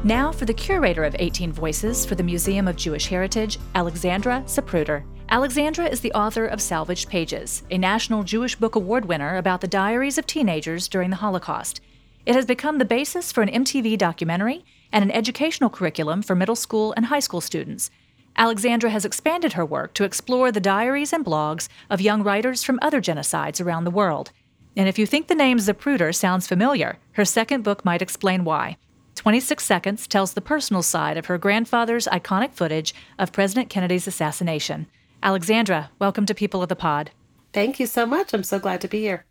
Now 0.06 0.32
for 0.32 0.46
the 0.46 0.54
curator 0.54 1.04
of 1.04 1.16
18 1.18 1.52
Voices 1.52 2.06
for 2.06 2.14
the 2.14 2.22
Museum 2.22 2.68
of 2.68 2.76
Jewish 2.76 3.08
Heritage, 3.08 3.58
Alexandra 3.74 4.44
Zapruder. 4.46 5.04
Alexandra 5.30 5.88
is 5.88 6.00
the 6.00 6.12
author 6.12 6.46
of 6.46 6.62
Salvaged 6.62 7.10
Pages, 7.10 7.64
a 7.72 7.80
National 7.80 8.22
Jewish 8.22 8.56
Book 8.56 8.76
Award 8.76 9.06
winner 9.06 9.38
about 9.38 9.62
the 9.62 9.68
diaries 9.68 10.20
of 10.20 10.28
teenagers 10.28 10.88
during 10.88 11.10
the 11.10 11.16
Holocaust. 11.16 11.82
It 12.24 12.36
has 12.36 12.46
become 12.46 12.78
the 12.78 12.86
basis 12.86 13.32
for 13.32 13.42
an 13.42 13.50
MTV 13.50 13.98
documentary 13.98 14.64
and 14.92 15.04
an 15.04 15.10
educational 15.10 15.72
curriculum 15.72 16.22
for 16.22 16.36
middle 16.36 16.56
school 16.56 16.94
and 16.96 17.08
high 17.08 17.20
school 17.20 17.42
students. 17.42 17.90
Alexandra 18.38 18.92
has 18.92 19.06
expanded 19.06 19.54
her 19.54 19.66
work 19.66 19.96
to 19.96 20.04
explore 20.04 20.52
the 20.52 20.60
diaries 20.60 21.14
and 21.14 21.26
blogs 21.26 21.68
of 21.90 22.00
young 22.00 22.22
writers 22.22 22.62
from 22.62 22.78
other 22.80 23.02
genocides 23.02 23.60
around 23.60 23.86
the 23.86 23.90
world. 23.90 24.32
And 24.78 24.88
if 24.88 25.00
you 25.00 25.08
think 25.08 25.30
the 25.30 25.34
name 25.34 25.58
Zapruder 25.58 26.14
sounds 26.14 26.46
familiar, 26.46 27.00
her 27.14 27.26
second 27.26 27.64
book 27.64 27.84
might 27.84 28.04
explain 28.04 28.44
why. 28.44 28.78
26 29.26 29.66
Seconds 29.66 30.06
tells 30.06 30.34
the 30.34 30.40
personal 30.40 30.84
side 30.84 31.18
of 31.18 31.26
her 31.26 31.40
grandfather's 31.40 32.06
iconic 32.06 32.54
footage 32.54 32.94
of 33.18 33.32
President 33.32 33.72
Kennedy's 33.72 34.06
assassination. 34.06 34.86
Alexandra, 35.24 35.90
welcome 35.98 36.28
to 36.28 36.36
People 36.36 36.62
of 36.62 36.70
the 36.70 36.76
Pod. 36.76 37.10
Thank 37.52 37.80
you 37.80 37.88
so 37.88 38.06
much. 38.06 38.36
I'm 38.36 38.44
so 38.44 38.60
glad 38.60 38.82
to 38.82 38.88
be 38.88 39.00
here. 39.00 39.26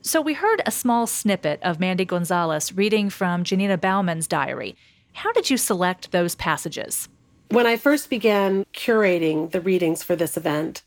So, 0.00 0.20
we 0.20 0.34
heard 0.34 0.62
a 0.66 0.72
small 0.72 1.06
snippet 1.06 1.60
of 1.62 1.78
Mandy 1.78 2.04
Gonzalez 2.04 2.72
reading 2.72 3.08
from 3.08 3.44
Janina 3.44 3.78
Bauman's 3.78 4.26
diary. 4.26 4.74
How 5.12 5.30
did 5.30 5.48
you 5.48 5.56
select 5.58 6.10
those 6.10 6.34
passages? 6.34 7.08
When 7.48 7.68
I 7.68 7.76
first 7.76 8.10
began 8.10 8.64
curating 8.74 9.52
the 9.52 9.60
readings 9.60 10.02
for 10.02 10.16
this 10.16 10.36
event, 10.36 10.82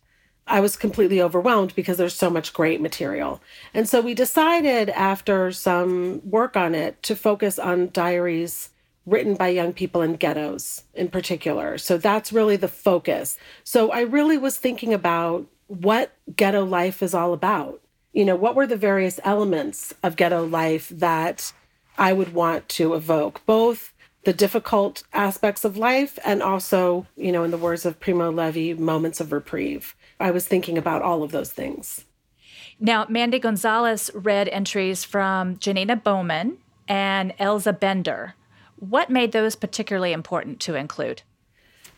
I 0.50 0.60
was 0.60 0.76
completely 0.76 1.22
overwhelmed 1.22 1.76
because 1.76 1.98
there's 1.98 2.16
so 2.16 2.30
much 2.30 2.54
great 2.54 2.82
material. 2.82 3.42
And 3.74 3.88
so 3.88 4.02
we 4.02 4.16
decided 4.16 4.90
after 4.90 5.52
some 5.52 6.22
work 6.28 6.58
on 6.58 6.74
it 6.74 7.02
to 7.04 7.16
focus 7.16 7.60
on 7.60 7.92
diaries 7.94 8.72
written 9.06 9.36
by 9.36 9.50
young 9.50 9.74
people 9.74 10.02
in 10.02 10.16
ghettos 10.16 10.84
in 10.94 11.10
particular. 11.10 11.78
So 11.78 11.98
that's 11.98 12.34
really 12.34 12.56
the 12.56 12.68
focus. 12.68 13.38
So 13.64 13.92
I 13.92 14.02
really 14.02 14.38
was 14.38 14.58
thinking 14.58 14.94
about 14.94 15.46
what 15.68 16.14
ghetto 16.36 16.66
life 16.66 17.04
is 17.04 17.14
all 17.14 17.34
about. 17.34 17.82
You 18.12 18.26
know, 18.26 18.36
what 18.36 18.56
were 18.56 18.68
the 18.68 18.76
various 18.76 19.20
elements 19.24 19.94
of 20.02 20.16
ghetto 20.16 20.46
life 20.46 20.90
that 20.90 21.54
I 21.98 22.12
would 22.12 22.34
want 22.34 22.68
to 22.70 22.96
evoke, 22.96 23.46
both 23.46 23.94
the 24.24 24.34
difficult 24.34 25.04
aspects 25.14 25.64
of 25.64 25.78
life 25.78 26.20
and 26.26 26.42
also, 26.42 27.06
you 27.16 27.32
know, 27.32 27.44
in 27.44 27.52
the 27.52 27.58
words 27.58 27.86
of 27.86 28.00
Primo 28.00 28.32
Levi, 28.32 28.80
moments 28.80 29.20
of 29.20 29.32
reprieve. 29.32 29.96
I 30.20 30.32
was 30.32 30.48
thinking 30.48 30.78
about 30.78 31.02
all 31.02 31.24
of 31.24 31.32
those 31.32 31.52
things. 31.52 32.06
Now, 32.80 33.06
Mandy 33.10 33.40
Gonzalez 33.40 34.10
read 34.14 34.48
entries 34.50 35.04
from 35.04 35.58
Janina 35.58 35.98
Bauman 35.98 36.58
and 36.88 37.36
Elza 37.38 37.78
Bender. 37.78 38.36
What 38.78 39.10
made 39.10 39.34
those 39.34 39.56
particularly 39.56 40.14
important 40.14 40.60
to 40.62 40.76
include? 40.76 41.22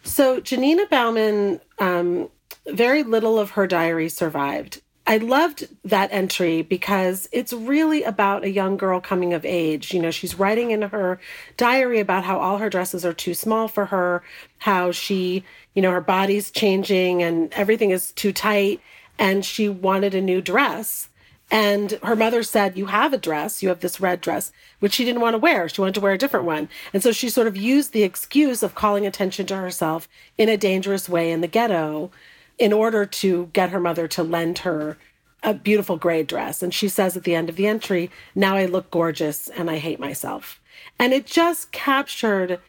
So, 0.03 0.39
Janina 0.39 0.87
Bauman, 0.87 1.61
um, 1.77 2.29
very 2.67 3.03
little 3.03 3.37
of 3.37 3.51
her 3.51 3.67
diary 3.67 4.09
survived. 4.09 4.81
I 5.07 5.17
loved 5.17 5.67
that 5.83 6.09
entry 6.11 6.61
because 6.61 7.27
it's 7.31 7.53
really 7.53 8.03
about 8.03 8.43
a 8.43 8.51
young 8.51 8.77
girl 8.77 8.99
coming 8.99 9.33
of 9.33 9.43
age. 9.43 9.93
You 9.93 10.01
know, 10.01 10.11
she's 10.11 10.37
writing 10.37 10.71
in 10.71 10.83
her 10.83 11.19
diary 11.57 11.99
about 11.99 12.23
how 12.23 12.39
all 12.39 12.59
her 12.59 12.69
dresses 12.69 13.03
are 13.03 13.13
too 13.13 13.33
small 13.33 13.67
for 13.67 13.85
her, 13.85 14.23
how 14.59 14.91
she, 14.91 15.43
you 15.73 15.81
know, 15.81 15.91
her 15.91 16.01
body's 16.01 16.51
changing 16.51 17.23
and 17.23 17.53
everything 17.53 17.91
is 17.91 18.11
too 18.11 18.33
tight. 18.33 18.81
And 19.17 19.45
she 19.45 19.69
wanted 19.69 20.15
a 20.15 20.21
new 20.21 20.41
dress. 20.41 21.09
And 21.51 21.99
her 22.01 22.15
mother 22.15 22.43
said, 22.43 22.77
You 22.77 22.85
have 22.87 23.11
a 23.11 23.17
dress, 23.17 23.61
you 23.61 23.69
have 23.69 23.81
this 23.81 23.99
red 23.99 24.21
dress, 24.21 24.53
which 24.79 24.93
she 24.93 25.03
didn't 25.03 25.21
want 25.21 25.33
to 25.33 25.37
wear. 25.37 25.67
She 25.67 25.81
wanted 25.81 25.95
to 25.95 26.01
wear 26.01 26.13
a 26.13 26.17
different 26.17 26.45
one. 26.45 26.69
And 26.93 27.03
so 27.03 27.11
she 27.11 27.29
sort 27.29 27.47
of 27.47 27.57
used 27.57 27.91
the 27.91 28.03
excuse 28.03 28.63
of 28.63 28.73
calling 28.73 29.05
attention 29.05 29.45
to 29.47 29.57
herself 29.57 30.07
in 30.37 30.47
a 30.47 30.57
dangerous 30.57 31.09
way 31.09 31.29
in 31.29 31.41
the 31.41 31.47
ghetto 31.47 32.09
in 32.57 32.71
order 32.71 33.05
to 33.05 33.49
get 33.53 33.71
her 33.71 33.81
mother 33.81 34.07
to 34.07 34.23
lend 34.23 34.59
her 34.59 34.97
a 35.43 35.53
beautiful 35.53 35.97
gray 35.97 36.23
dress. 36.23 36.63
And 36.63 36.73
she 36.73 36.87
says 36.87 37.17
at 37.17 37.23
the 37.23 37.35
end 37.35 37.49
of 37.49 37.57
the 37.57 37.67
entry, 37.67 38.09
Now 38.33 38.55
I 38.55 38.65
look 38.65 38.89
gorgeous 38.89 39.49
and 39.49 39.69
I 39.69 39.77
hate 39.77 39.99
myself. 39.99 40.61
And 40.97 41.11
it 41.11 41.25
just 41.25 41.71
captured 41.71 42.59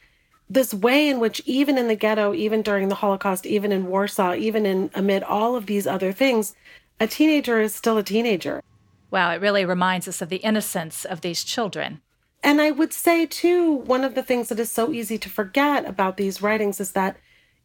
this 0.48 0.74
way 0.74 1.08
in 1.08 1.18
which, 1.20 1.40
even 1.46 1.78
in 1.78 1.88
the 1.88 1.96
ghetto, 1.96 2.34
even 2.34 2.62
during 2.62 2.88
the 2.88 2.96
Holocaust, 2.96 3.46
even 3.46 3.72
in 3.72 3.86
Warsaw, 3.86 4.34
even 4.34 4.66
in 4.66 4.90
amid 4.94 5.22
all 5.22 5.56
of 5.56 5.66
these 5.66 5.86
other 5.86 6.12
things, 6.12 6.54
a 7.00 7.06
teenager 7.06 7.60
is 7.60 7.74
still 7.74 7.98
a 7.98 8.02
teenager. 8.02 8.62
Wow, 9.10 9.30
it 9.32 9.40
really 9.40 9.64
reminds 9.64 10.08
us 10.08 10.22
of 10.22 10.28
the 10.28 10.36
innocence 10.36 11.04
of 11.04 11.20
these 11.20 11.44
children. 11.44 12.00
And 12.42 12.60
I 12.60 12.70
would 12.70 12.92
say, 12.92 13.26
too, 13.26 13.72
one 13.72 14.04
of 14.04 14.14
the 14.14 14.22
things 14.22 14.48
that 14.48 14.58
is 14.58 14.72
so 14.72 14.92
easy 14.92 15.16
to 15.18 15.28
forget 15.28 15.86
about 15.86 16.16
these 16.16 16.42
writings 16.42 16.80
is 16.80 16.92
that 16.92 17.16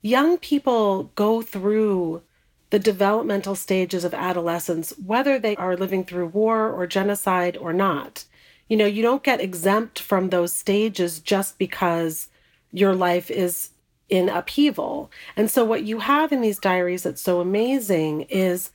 young 0.02 0.38
people 0.38 1.12
go 1.16 1.42
through 1.42 2.22
the 2.70 2.80
developmental 2.80 3.56
stages 3.56 4.04
of 4.04 4.14
adolescence, 4.14 4.94
whether 5.04 5.40
they 5.40 5.56
are 5.56 5.78
living 5.78 6.04
through 6.04 6.28
war 6.28 6.72
or 6.72 6.86
genocide 6.86 7.58
or 7.58 7.74
not. 7.74 8.26
You 8.68 8.78
know, 8.78 8.86
you 8.86 9.02
don't 9.02 9.24
get 9.24 9.40
exempt 9.40 10.00
from 10.00 10.30
those 10.30 10.54
stages 10.54 11.20
just 11.20 11.58
because 11.58 12.28
your 12.72 12.96
life 12.96 13.30
is 13.32 13.70
in 14.10 14.30
upheaval. 14.30 15.12
And 15.36 15.50
so, 15.52 15.66
what 15.66 15.84
you 15.84 16.00
have 16.00 16.32
in 16.32 16.42
these 16.42 16.60
diaries 16.60 17.04
that's 17.04 17.22
so 17.22 17.40
amazing 17.40 18.22
is 18.24 18.72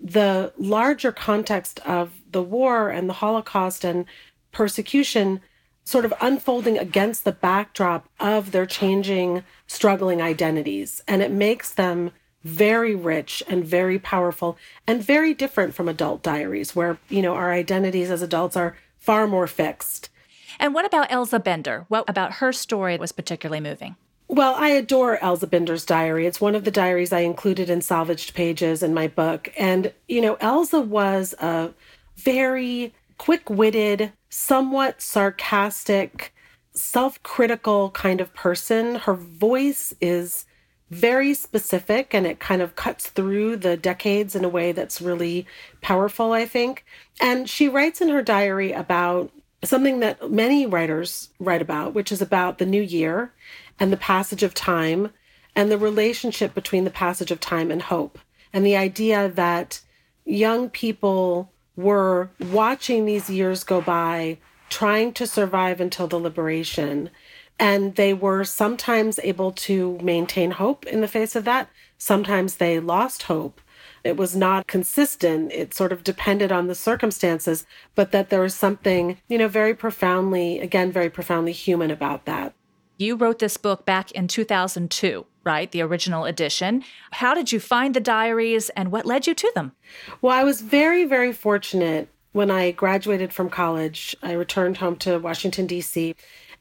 the 0.00 0.52
larger 0.56 1.10
context 1.10 1.80
of 1.80 2.12
the 2.30 2.42
war 2.42 2.88
and 2.88 3.08
the 3.08 3.14
Holocaust 3.14 3.84
and 3.84 4.04
persecution 4.52 5.40
sort 5.84 6.04
of 6.04 6.12
unfolding 6.20 6.76
against 6.78 7.24
the 7.24 7.32
backdrop 7.32 8.08
of 8.20 8.52
their 8.52 8.66
changing, 8.66 9.42
struggling 9.66 10.20
identities. 10.20 11.02
And 11.08 11.22
it 11.22 11.30
makes 11.30 11.72
them 11.72 12.10
very 12.44 12.94
rich 12.94 13.42
and 13.48 13.64
very 13.64 13.98
powerful 13.98 14.58
and 14.86 15.02
very 15.02 15.34
different 15.34 15.74
from 15.74 15.88
adult 15.88 16.22
diaries, 16.22 16.76
where, 16.76 16.98
you 17.08 17.22
know, 17.22 17.34
our 17.34 17.52
identities 17.52 18.10
as 18.10 18.22
adults 18.22 18.56
are 18.56 18.76
far 18.98 19.26
more 19.26 19.46
fixed. 19.46 20.10
And 20.58 20.74
what 20.74 20.84
about 20.84 21.08
Elza 21.10 21.42
Bender? 21.42 21.84
What 21.88 22.04
about 22.08 22.34
her 22.34 22.52
story 22.52 22.96
was 22.96 23.12
particularly 23.12 23.60
moving? 23.60 23.96
Well, 24.30 24.54
I 24.56 24.68
adore 24.68 25.16
Elza 25.18 25.48
Bender's 25.48 25.86
diary. 25.86 26.26
It's 26.26 26.40
one 26.40 26.54
of 26.54 26.64
the 26.64 26.70
diaries 26.70 27.12
I 27.12 27.20
included 27.20 27.70
in 27.70 27.80
salvaged 27.80 28.34
pages 28.34 28.82
in 28.82 28.92
my 28.92 29.08
book. 29.08 29.50
And, 29.56 29.92
you 30.06 30.20
know, 30.20 30.36
Elza 30.36 30.84
was 30.84 31.34
a 31.40 31.72
very 32.16 32.92
quick 33.16 33.48
witted, 33.48 34.12
somewhat 34.28 35.00
sarcastic, 35.00 36.34
self 36.72 37.22
critical 37.22 37.90
kind 37.90 38.20
of 38.20 38.34
person. 38.34 38.96
Her 38.96 39.14
voice 39.14 39.94
is 40.00 40.44
very 40.90 41.34
specific 41.34 42.14
and 42.14 42.26
it 42.26 42.38
kind 42.38 42.62
of 42.62 42.76
cuts 42.76 43.08
through 43.08 43.56
the 43.56 43.76
decades 43.76 44.34
in 44.34 44.44
a 44.44 44.48
way 44.48 44.72
that's 44.72 45.00
really 45.00 45.46
powerful, 45.80 46.32
I 46.32 46.46
think. 46.46 46.84
And 47.20 47.48
she 47.48 47.68
writes 47.68 48.00
in 48.00 48.08
her 48.08 48.22
diary 48.22 48.72
about 48.72 49.30
something 49.64 50.00
that 50.00 50.30
many 50.30 50.66
writers 50.66 51.30
write 51.38 51.62
about, 51.62 51.94
which 51.94 52.12
is 52.12 52.22
about 52.22 52.58
the 52.58 52.66
new 52.66 52.82
year 52.82 53.32
and 53.78 53.92
the 53.92 53.96
passage 53.96 54.42
of 54.42 54.54
time 54.54 55.10
and 55.54 55.70
the 55.70 55.78
relationship 55.78 56.54
between 56.54 56.84
the 56.84 56.90
passage 56.90 57.30
of 57.30 57.40
time 57.40 57.70
and 57.70 57.82
hope. 57.82 58.18
And 58.52 58.64
the 58.64 58.76
idea 58.76 59.28
that 59.28 59.80
young 60.24 60.70
people 60.70 61.50
were 61.76 62.30
watching 62.50 63.04
these 63.04 63.28
years 63.28 63.64
go 63.64 63.80
by, 63.80 64.38
trying 64.68 65.12
to 65.14 65.26
survive 65.26 65.80
until 65.80 66.06
the 66.06 66.18
liberation. 66.18 67.10
And 67.58 67.96
they 67.96 68.14
were 68.14 68.44
sometimes 68.44 69.18
able 69.24 69.52
to 69.52 69.98
maintain 70.02 70.52
hope 70.52 70.86
in 70.86 71.00
the 71.00 71.08
face 71.08 71.34
of 71.34 71.44
that. 71.44 71.68
Sometimes 71.98 72.56
they 72.56 72.78
lost 72.78 73.24
hope. 73.24 73.60
It 74.04 74.16
was 74.16 74.36
not 74.36 74.66
consistent. 74.66 75.52
It 75.52 75.74
sort 75.74 75.92
of 75.92 76.04
depended 76.04 76.52
on 76.52 76.66
the 76.66 76.74
circumstances, 76.74 77.66
but 77.94 78.12
that 78.12 78.30
there 78.30 78.40
was 78.40 78.54
something, 78.54 79.18
you 79.28 79.38
know, 79.38 79.48
very 79.48 79.74
profoundly, 79.74 80.60
again, 80.60 80.92
very 80.92 81.10
profoundly 81.10 81.52
human 81.52 81.90
about 81.90 82.24
that. 82.26 82.54
You 82.98 83.14
wrote 83.14 83.38
this 83.38 83.56
book 83.56 83.86
back 83.86 84.10
in 84.10 84.26
2002, 84.26 85.24
right? 85.44 85.70
The 85.70 85.82
original 85.82 86.24
edition. 86.24 86.82
How 87.12 87.32
did 87.32 87.52
you 87.52 87.60
find 87.60 87.94
the 87.94 88.00
diaries 88.00 88.70
and 88.70 88.90
what 88.90 89.06
led 89.06 89.26
you 89.26 89.34
to 89.34 89.52
them? 89.54 89.72
Well, 90.20 90.36
I 90.36 90.42
was 90.42 90.60
very, 90.62 91.04
very 91.04 91.32
fortunate 91.32 92.08
when 92.32 92.50
I 92.50 92.72
graduated 92.72 93.32
from 93.32 93.50
college. 93.50 94.16
I 94.22 94.32
returned 94.32 94.78
home 94.78 94.96
to 94.96 95.18
Washington, 95.18 95.66
D.C., 95.66 96.14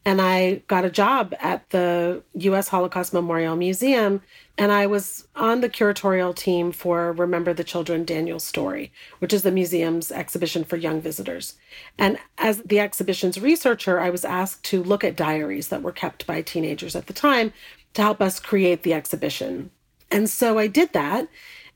and 0.07 0.21
I 0.21 0.61
got 0.67 0.85
a 0.85 0.89
job 0.89 1.35
at 1.37 1.69
the 1.71 2.23
U.S. 2.35 2.69
Holocaust 2.69 3.11
Memorial 3.11 3.57
Museum. 3.57 4.21
And 4.57 4.71
I 4.71 4.87
was 4.87 5.27
on 5.35 5.59
the 5.59 5.67
curatorial 5.67 6.33
team 6.33 6.71
for 6.71 7.11
Remember 7.11 7.53
the 7.53 7.65
Children 7.65 8.05
Daniel's 8.05 8.45
Story, 8.45 8.93
which 9.19 9.33
is 9.33 9.41
the 9.41 9.51
museum's 9.51 10.09
exhibition 10.09 10.63
for 10.63 10.77
young 10.77 11.01
visitors. 11.01 11.55
And 11.97 12.17
as 12.37 12.59
the 12.59 12.79
exhibition's 12.79 13.41
researcher, 13.41 13.99
I 13.99 14.09
was 14.09 14.23
asked 14.23 14.63
to 14.65 14.81
look 14.81 15.03
at 15.03 15.17
diaries 15.17 15.67
that 15.67 15.83
were 15.83 15.91
kept 15.91 16.25
by 16.25 16.41
teenagers 16.41 16.95
at 16.95 17.07
the 17.07 17.13
time 17.13 17.51
to 17.95 18.01
help 18.01 18.21
us 18.21 18.39
create 18.39 18.83
the 18.83 18.93
exhibition. 18.93 19.71
And 20.09 20.29
so 20.29 20.57
I 20.57 20.67
did 20.67 20.93
that. 20.93 21.27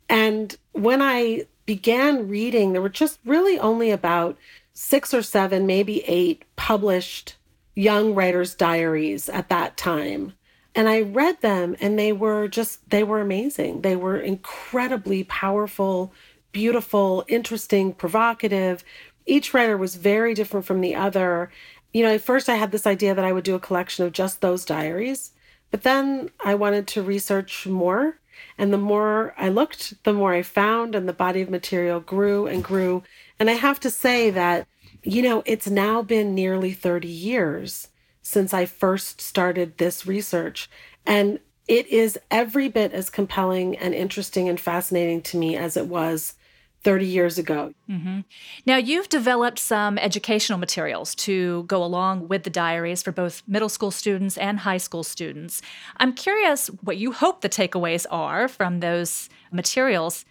And 0.08 0.56
when 0.72 1.02
I 1.02 1.48
began 1.66 2.30
reading, 2.30 2.72
there 2.72 2.82
were 2.82 2.88
just 2.88 3.20
really 3.26 3.60
only 3.60 3.92
about 3.92 4.38
six 4.72 5.14
or 5.14 5.22
seven, 5.22 5.66
maybe 5.66 6.02
eight 6.08 6.46
published 6.56 7.36
young 7.76 8.14
writers' 8.14 8.56
diaries 8.56 9.30
at 9.30 9.50
that 9.50 9.78
time. 9.78 10.34
And 10.74 10.88
I 10.88 11.02
read 11.02 11.42
them 11.42 11.76
and 11.82 12.00
they 12.00 12.14
were 12.14 12.48
just, 12.48 12.90
they 12.90 13.04
were 13.04 13.20
amazing. 13.20 13.82
They 13.82 13.96
were 13.96 14.20
incredibly 14.20 15.24
powerful, 15.26 16.14
beautiful, 16.52 17.26
interesting, 17.28 17.94
provocative. 17.94 18.84
Each 19.26 19.54
writer 19.54 19.78
was 19.78 19.96
very 19.96 20.34
different 20.34 20.66
from 20.66 20.82
the 20.82 20.96
other. 20.96 21.52
You 21.94 22.04
know, 22.04 22.14
at 22.14 22.22
first 22.22 22.48
I 22.48 22.56
had 22.56 22.72
this 22.72 22.88
idea 22.88 23.14
that 23.14 23.26
I 23.26 23.34
would 23.34 23.44
do 23.44 23.56
a 23.56 23.60
collection 23.60 24.06
of 24.06 24.14
just 24.14 24.40
those 24.40 24.64
diaries, 24.64 25.32
but 25.72 25.84
then 25.84 26.30
I 26.44 26.56
wanted 26.56 26.88
to 26.88 27.02
research 27.02 27.68
more. 27.68 28.18
And 28.58 28.72
the 28.72 28.78
more 28.78 29.34
I 29.38 29.50
looked, 29.50 30.04
the 30.04 30.14
more 30.14 30.34
I 30.34 30.42
found, 30.42 30.96
and 30.96 31.08
the 31.08 31.14
body 31.14 31.42
of 31.42 31.50
material 31.50 32.00
grew 32.00 32.48
and 32.48 32.64
grew. 32.64 33.04
And 33.40 33.50
I 33.50 33.54
have 33.54 33.80
to 33.82 33.90
say 33.90 34.30
that 34.32 34.68
you 35.04 35.22
know, 35.22 35.44
it's 35.46 35.70
now 35.70 36.02
been 36.02 36.36
nearly 36.36 36.74
30 36.74 37.08
years 37.08 37.88
since 38.22 38.54
I 38.54 38.66
first 38.66 39.20
started 39.20 39.78
this 39.78 40.06
research. 40.06 40.70
And 41.06 41.40
it 41.68 41.88
is 41.88 42.20
every 42.30 42.70
bit 42.70 42.94
as 42.94 43.10
compelling 43.10 43.78
and 43.78 43.94
interesting 43.94 44.50
and 44.50 44.60
fascinating 44.60 45.22
to 45.24 45.38
me 45.38 45.56
as 45.56 45.78
it 45.78 45.88
was 45.88 46.36
30 46.84 47.06
years 47.06 47.38
ago. 47.38 47.74
Mm-hmm. 47.90 48.22
Now, 48.66 48.78
you've 48.78 49.10
developed 49.10 49.60
some 49.60 49.98
educational 50.00 50.58
materials 50.58 51.14
to 51.16 51.64
go 51.64 51.84
along 51.84 52.28
with 52.28 52.44
the 52.44 52.50
diaries 52.50 53.04
for 53.04 53.12
both 53.12 53.44
middle 53.48 53.70
school 53.70 53.92
students 53.92 54.38
and 54.38 54.60
high 54.60 54.78
school 54.78 55.04
students. 55.04 55.62
I'm 55.98 56.14
curious 56.14 56.68
what 56.82 56.98
you 56.98 57.12
hope 57.12 57.42
the 57.42 57.50
takeaways 57.50 58.06
are 58.10 58.48
from 58.48 58.80
those 58.80 59.30
materials. 59.52 60.26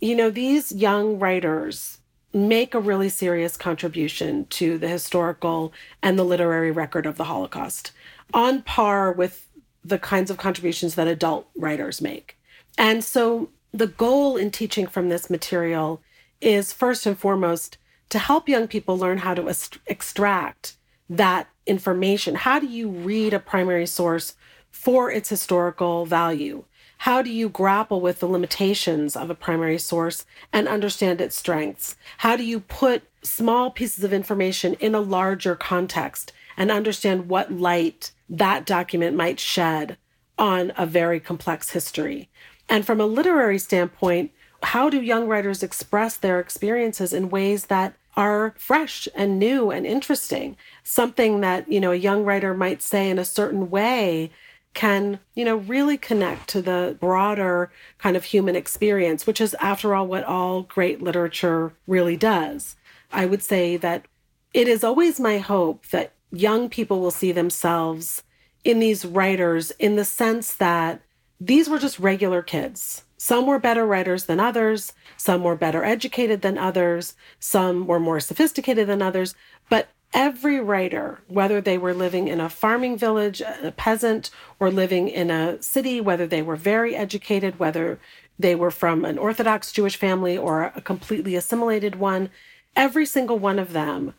You 0.00 0.14
know, 0.14 0.30
these 0.30 0.70
young 0.70 1.18
writers 1.18 1.97
make 2.32 2.74
a 2.74 2.80
really 2.80 3.08
serious 3.08 3.56
contribution 3.56 4.46
to 4.46 4.78
the 4.78 4.88
historical 4.88 5.72
and 6.02 6.18
the 6.18 6.24
literary 6.24 6.70
record 6.70 7.06
of 7.06 7.16
the 7.16 7.24
Holocaust, 7.24 7.92
on 8.34 8.62
par 8.62 9.12
with 9.12 9.48
the 9.84 9.98
kinds 9.98 10.30
of 10.30 10.36
contributions 10.36 10.94
that 10.94 11.08
adult 11.08 11.48
writers 11.56 12.00
make. 12.00 12.36
And 12.76 13.02
so 13.02 13.50
the 13.72 13.86
goal 13.86 14.36
in 14.36 14.50
teaching 14.50 14.86
from 14.86 15.08
this 15.08 15.30
material 15.30 16.02
is 16.40 16.72
first 16.72 17.06
and 17.06 17.18
foremost 17.18 17.78
to 18.10 18.18
help 18.18 18.48
young 18.48 18.68
people 18.68 18.96
learn 18.96 19.18
how 19.18 19.34
to 19.34 19.52
extract 19.86 20.76
that 21.10 21.48
information. 21.66 22.34
How 22.34 22.58
do 22.58 22.66
you 22.66 22.88
read 22.88 23.32
a 23.32 23.38
primary 23.40 23.86
source 23.86 24.34
for 24.70 25.10
its 25.10 25.28
historical 25.28 26.06
value? 26.06 26.64
How 26.98 27.22
do 27.22 27.30
you 27.30 27.48
grapple 27.48 28.00
with 28.00 28.18
the 28.18 28.26
limitations 28.26 29.14
of 29.14 29.30
a 29.30 29.34
primary 29.34 29.78
source 29.78 30.26
and 30.52 30.66
understand 30.66 31.20
its 31.20 31.36
strengths? 31.36 31.96
How 32.18 32.36
do 32.36 32.44
you 32.44 32.58
put 32.58 33.04
small 33.22 33.70
pieces 33.70 34.02
of 34.02 34.12
information 34.12 34.74
in 34.74 34.94
a 34.94 35.00
larger 35.00 35.54
context 35.54 36.32
and 36.56 36.72
understand 36.72 37.28
what 37.28 37.52
light 37.52 38.10
that 38.28 38.66
document 38.66 39.16
might 39.16 39.38
shed 39.38 39.96
on 40.38 40.72
a 40.76 40.86
very 40.86 41.20
complex 41.20 41.70
history? 41.70 42.28
And 42.68 42.84
from 42.84 43.00
a 43.00 43.06
literary 43.06 43.58
standpoint, 43.58 44.32
how 44.64 44.90
do 44.90 45.00
young 45.00 45.28
writers 45.28 45.62
express 45.62 46.16
their 46.16 46.40
experiences 46.40 47.12
in 47.12 47.30
ways 47.30 47.66
that 47.66 47.94
are 48.16 48.54
fresh 48.58 49.06
and 49.14 49.38
new 49.38 49.70
and 49.70 49.86
interesting? 49.86 50.56
Something 50.82 51.42
that, 51.42 51.70
you 51.70 51.78
know, 51.78 51.92
a 51.92 51.96
young 51.96 52.24
writer 52.24 52.54
might 52.54 52.82
say 52.82 53.08
in 53.08 53.20
a 53.20 53.24
certain 53.24 53.70
way 53.70 54.32
can, 54.74 55.18
you 55.34 55.44
know, 55.44 55.56
really 55.56 55.96
connect 55.96 56.48
to 56.50 56.62
the 56.62 56.96
broader 57.00 57.70
kind 57.98 58.16
of 58.16 58.24
human 58.24 58.54
experience, 58.54 59.26
which 59.26 59.40
is, 59.40 59.54
after 59.60 59.94
all, 59.94 60.06
what 60.06 60.24
all 60.24 60.62
great 60.62 61.02
literature 61.02 61.72
really 61.86 62.16
does. 62.16 62.76
I 63.12 63.26
would 63.26 63.42
say 63.42 63.76
that 63.76 64.06
it 64.54 64.68
is 64.68 64.84
always 64.84 65.18
my 65.18 65.38
hope 65.38 65.86
that 65.88 66.12
young 66.30 66.68
people 66.68 67.00
will 67.00 67.10
see 67.10 67.32
themselves 67.32 68.22
in 68.64 68.80
these 68.80 69.04
writers 69.04 69.70
in 69.78 69.96
the 69.96 70.04
sense 70.04 70.54
that 70.54 71.00
these 71.40 71.68
were 71.68 71.78
just 71.78 71.98
regular 71.98 72.42
kids. 72.42 73.04
Some 73.16 73.46
were 73.46 73.58
better 73.58 73.86
writers 73.86 74.24
than 74.24 74.38
others, 74.40 74.92
some 75.16 75.42
were 75.42 75.56
better 75.56 75.84
educated 75.84 76.42
than 76.42 76.58
others, 76.58 77.14
some 77.40 77.86
were 77.86 78.00
more 78.00 78.20
sophisticated 78.20 78.86
than 78.86 79.02
others, 79.02 79.34
but 79.68 79.88
every 80.14 80.60
writer, 80.60 81.20
whether 81.28 81.60
they 81.60 81.78
were 81.78 81.94
living 81.94 82.28
in 82.28 82.40
a 82.40 82.48
farming 82.48 82.96
village, 82.96 83.40
a 83.40 83.72
peasant, 83.76 84.30
or 84.58 84.70
living 84.70 85.08
in 85.08 85.30
a 85.30 85.62
city, 85.62 86.00
whether 86.00 86.26
they 86.26 86.42
were 86.42 86.56
very 86.56 86.96
educated, 86.96 87.58
whether 87.58 87.98
they 88.38 88.54
were 88.54 88.70
from 88.70 89.04
an 89.04 89.18
Orthodox 89.18 89.72
Jewish 89.72 89.96
family 89.96 90.38
or 90.38 90.72
a 90.74 90.80
completely 90.80 91.34
assimilated 91.34 91.96
one, 91.96 92.30
every 92.76 93.04
single 93.04 93.38
one 93.38 93.58
of 93.58 93.72
them 93.72 94.14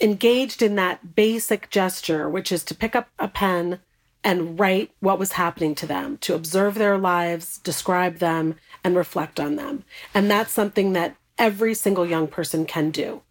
engaged 0.00 0.62
in 0.62 0.74
that 0.76 1.14
basic 1.14 1.70
gesture, 1.70 2.28
which 2.28 2.52
is 2.52 2.64
to 2.64 2.74
pick 2.74 2.94
up 2.94 3.08
a 3.18 3.28
pen 3.28 3.80
and 4.24 4.58
write 4.58 4.90
what 5.00 5.18
was 5.18 5.32
happening 5.32 5.74
to 5.74 5.86
them, 5.86 6.16
to 6.18 6.34
observe 6.34 6.74
their 6.74 6.98
lives, 6.98 7.58
describe 7.58 8.18
them, 8.18 8.54
and 8.84 8.94
reflect 8.94 9.40
on 9.40 9.56
them. 9.56 9.84
And 10.14 10.30
that's 10.30 10.52
something 10.52 10.92
that 10.92 11.16
every 11.38 11.74
single 11.74 12.06
young 12.06 12.28
person 12.28 12.66
can 12.66 12.90
do. 12.90 13.22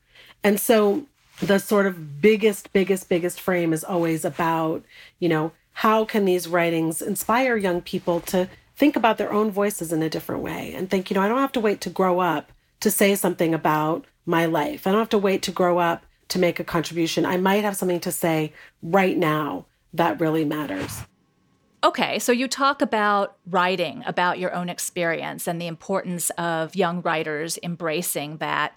And 0.43 0.59
so 0.59 1.05
the 1.41 1.59
sort 1.59 1.87
of 1.87 2.21
biggest, 2.21 2.71
biggest, 2.71 3.09
biggest 3.09 3.41
frame 3.41 3.73
is 3.73 3.83
always 3.83 4.23
about, 4.23 4.83
you 5.19 5.27
know, 5.27 5.51
how 5.73 6.05
can 6.05 6.25
these 6.25 6.47
writings 6.47 7.01
inspire 7.01 7.57
young 7.57 7.81
people 7.81 8.19
to 8.21 8.49
think 8.75 8.95
about 8.95 9.17
their 9.17 9.33
own 9.33 9.51
voices 9.51 9.91
in 9.91 10.01
a 10.01 10.09
different 10.09 10.41
way 10.41 10.73
and 10.73 10.89
think, 10.89 11.09
you 11.09 11.15
know, 11.15 11.21
I 11.21 11.27
don't 11.27 11.39
have 11.39 11.51
to 11.53 11.59
wait 11.59 11.81
to 11.81 11.89
grow 11.89 12.19
up 12.19 12.51
to 12.81 12.91
say 12.91 13.15
something 13.15 13.53
about 13.53 14.05
my 14.25 14.45
life. 14.45 14.85
I 14.85 14.91
don't 14.91 14.99
have 14.99 15.09
to 15.09 15.17
wait 15.17 15.41
to 15.43 15.51
grow 15.51 15.79
up 15.79 16.05
to 16.29 16.39
make 16.39 16.59
a 16.59 16.63
contribution. 16.63 17.25
I 17.25 17.37
might 17.37 17.63
have 17.63 17.75
something 17.75 17.99
to 18.01 18.11
say 18.11 18.53
right 18.81 19.17
now 19.17 19.65
that 19.93 20.19
really 20.19 20.45
matters. 20.45 21.01
Okay, 21.83 22.19
so 22.19 22.31
you 22.31 22.47
talk 22.47 22.81
about 22.83 23.37
writing, 23.49 24.03
about 24.05 24.37
your 24.37 24.53
own 24.53 24.69
experience, 24.69 25.47
and 25.47 25.59
the 25.59 25.65
importance 25.65 26.29
of 26.31 26.75
young 26.75 27.01
writers 27.01 27.57
embracing 27.63 28.37
that. 28.37 28.73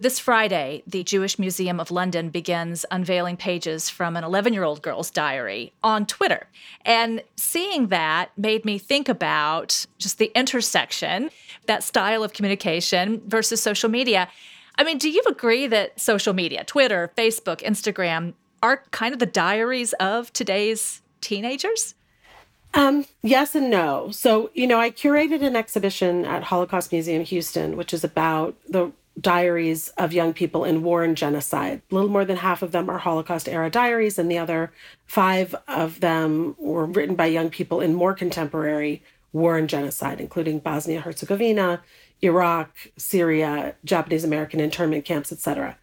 This 0.00 0.20
Friday, 0.20 0.84
the 0.86 1.02
Jewish 1.02 1.40
Museum 1.40 1.80
of 1.80 1.90
London 1.90 2.30
begins 2.30 2.86
unveiling 2.88 3.36
pages 3.36 3.90
from 3.90 4.16
an 4.16 4.22
11 4.22 4.52
year 4.52 4.62
old 4.62 4.80
girl's 4.80 5.10
diary 5.10 5.72
on 5.82 6.06
Twitter. 6.06 6.46
And 6.84 7.20
seeing 7.34 7.88
that 7.88 8.30
made 8.38 8.64
me 8.64 8.78
think 8.78 9.08
about 9.08 9.86
just 9.98 10.18
the 10.18 10.30
intersection, 10.36 11.30
that 11.66 11.82
style 11.82 12.22
of 12.22 12.32
communication 12.32 13.20
versus 13.26 13.60
social 13.60 13.88
media. 13.88 14.28
I 14.76 14.84
mean, 14.84 14.98
do 14.98 15.10
you 15.10 15.20
agree 15.28 15.66
that 15.66 15.98
social 15.98 16.32
media, 16.32 16.62
Twitter, 16.62 17.10
Facebook, 17.18 17.60
Instagram, 17.62 18.34
are 18.62 18.84
kind 18.92 19.12
of 19.12 19.18
the 19.18 19.26
diaries 19.26 19.94
of 19.94 20.32
today's 20.32 21.02
teenagers? 21.20 21.96
Um, 22.72 23.04
yes 23.22 23.56
and 23.56 23.68
no. 23.68 24.12
So, 24.12 24.50
you 24.54 24.68
know, 24.68 24.78
I 24.78 24.92
curated 24.92 25.42
an 25.42 25.56
exhibition 25.56 26.24
at 26.24 26.44
Holocaust 26.44 26.92
Museum 26.92 27.24
Houston, 27.24 27.76
which 27.76 27.92
is 27.92 28.04
about 28.04 28.54
the 28.68 28.92
diaries 29.18 29.88
of 29.96 30.12
young 30.12 30.32
people 30.32 30.64
in 30.64 30.82
war 30.82 31.02
and 31.02 31.16
genocide. 31.16 31.82
A 31.90 31.94
little 31.94 32.10
more 32.10 32.24
than 32.24 32.36
half 32.36 32.62
of 32.62 32.72
them 32.72 32.88
are 32.88 32.98
Holocaust 32.98 33.48
era 33.48 33.70
diaries, 33.70 34.18
and 34.18 34.30
the 34.30 34.38
other 34.38 34.72
five 35.06 35.54
of 35.66 36.00
them 36.00 36.54
were 36.58 36.86
written 36.86 37.14
by 37.14 37.26
young 37.26 37.50
people 37.50 37.80
in 37.80 37.94
more 37.94 38.14
contemporary 38.14 39.02
war 39.32 39.56
and 39.56 39.68
genocide, 39.68 40.20
including 40.20 40.58
Bosnia 40.58 41.00
Herzegovina, 41.00 41.82
Iraq, 42.22 42.70
Syria, 42.96 43.74
Japanese 43.84 44.24
American 44.24 44.60
internment 44.60 45.04
camps, 45.04 45.32
etc. 45.32 45.76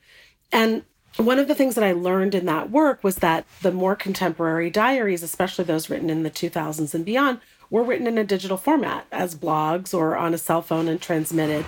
And 0.51 0.83
one 1.17 1.39
of 1.39 1.47
the 1.47 1.55
things 1.55 1.75
that 1.75 1.83
I 1.83 1.93
learned 1.93 2.35
in 2.35 2.45
that 2.45 2.69
work 2.71 3.03
was 3.03 3.17
that 3.17 3.45
the 3.61 3.71
more 3.71 3.95
contemporary 3.95 4.69
diaries, 4.69 5.23
especially 5.23 5.63
those 5.63 5.89
written 5.89 6.09
in 6.09 6.23
the 6.23 6.31
2000s 6.31 6.93
and 6.93 7.05
beyond, 7.05 7.39
were 7.69 7.83
written 7.83 8.07
in 8.07 8.17
a 8.17 8.23
digital 8.23 8.57
format 8.57 9.05
as 9.11 9.35
blogs 9.35 9.93
or 9.93 10.17
on 10.17 10.33
a 10.33 10.37
cell 10.37 10.61
phone 10.61 10.87
and 10.87 11.01
transmitted. 11.01 11.65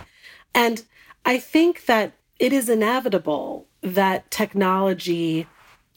And 0.53 0.83
I 1.27 1.39
think 1.39 1.87
that 1.87 2.13
it 2.39 2.53
is 2.53 2.69
inevitable 2.69 3.67
that 3.81 4.31
technology 4.31 5.45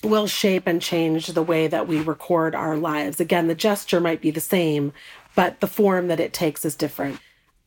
will 0.02 0.26
shape 0.26 0.66
and 0.66 0.82
change 0.82 1.28
the 1.28 1.42
way 1.42 1.68
that 1.68 1.86
we 1.86 2.00
record 2.00 2.56
our 2.56 2.76
lives. 2.76 3.20
Again, 3.20 3.46
the 3.46 3.54
gesture 3.54 4.00
might 4.00 4.20
be 4.20 4.32
the 4.32 4.40
same, 4.40 4.92
but 5.36 5.60
the 5.60 5.68
form 5.68 6.08
that 6.08 6.18
it 6.18 6.32
takes 6.32 6.64
is 6.64 6.74
different. 6.74 7.20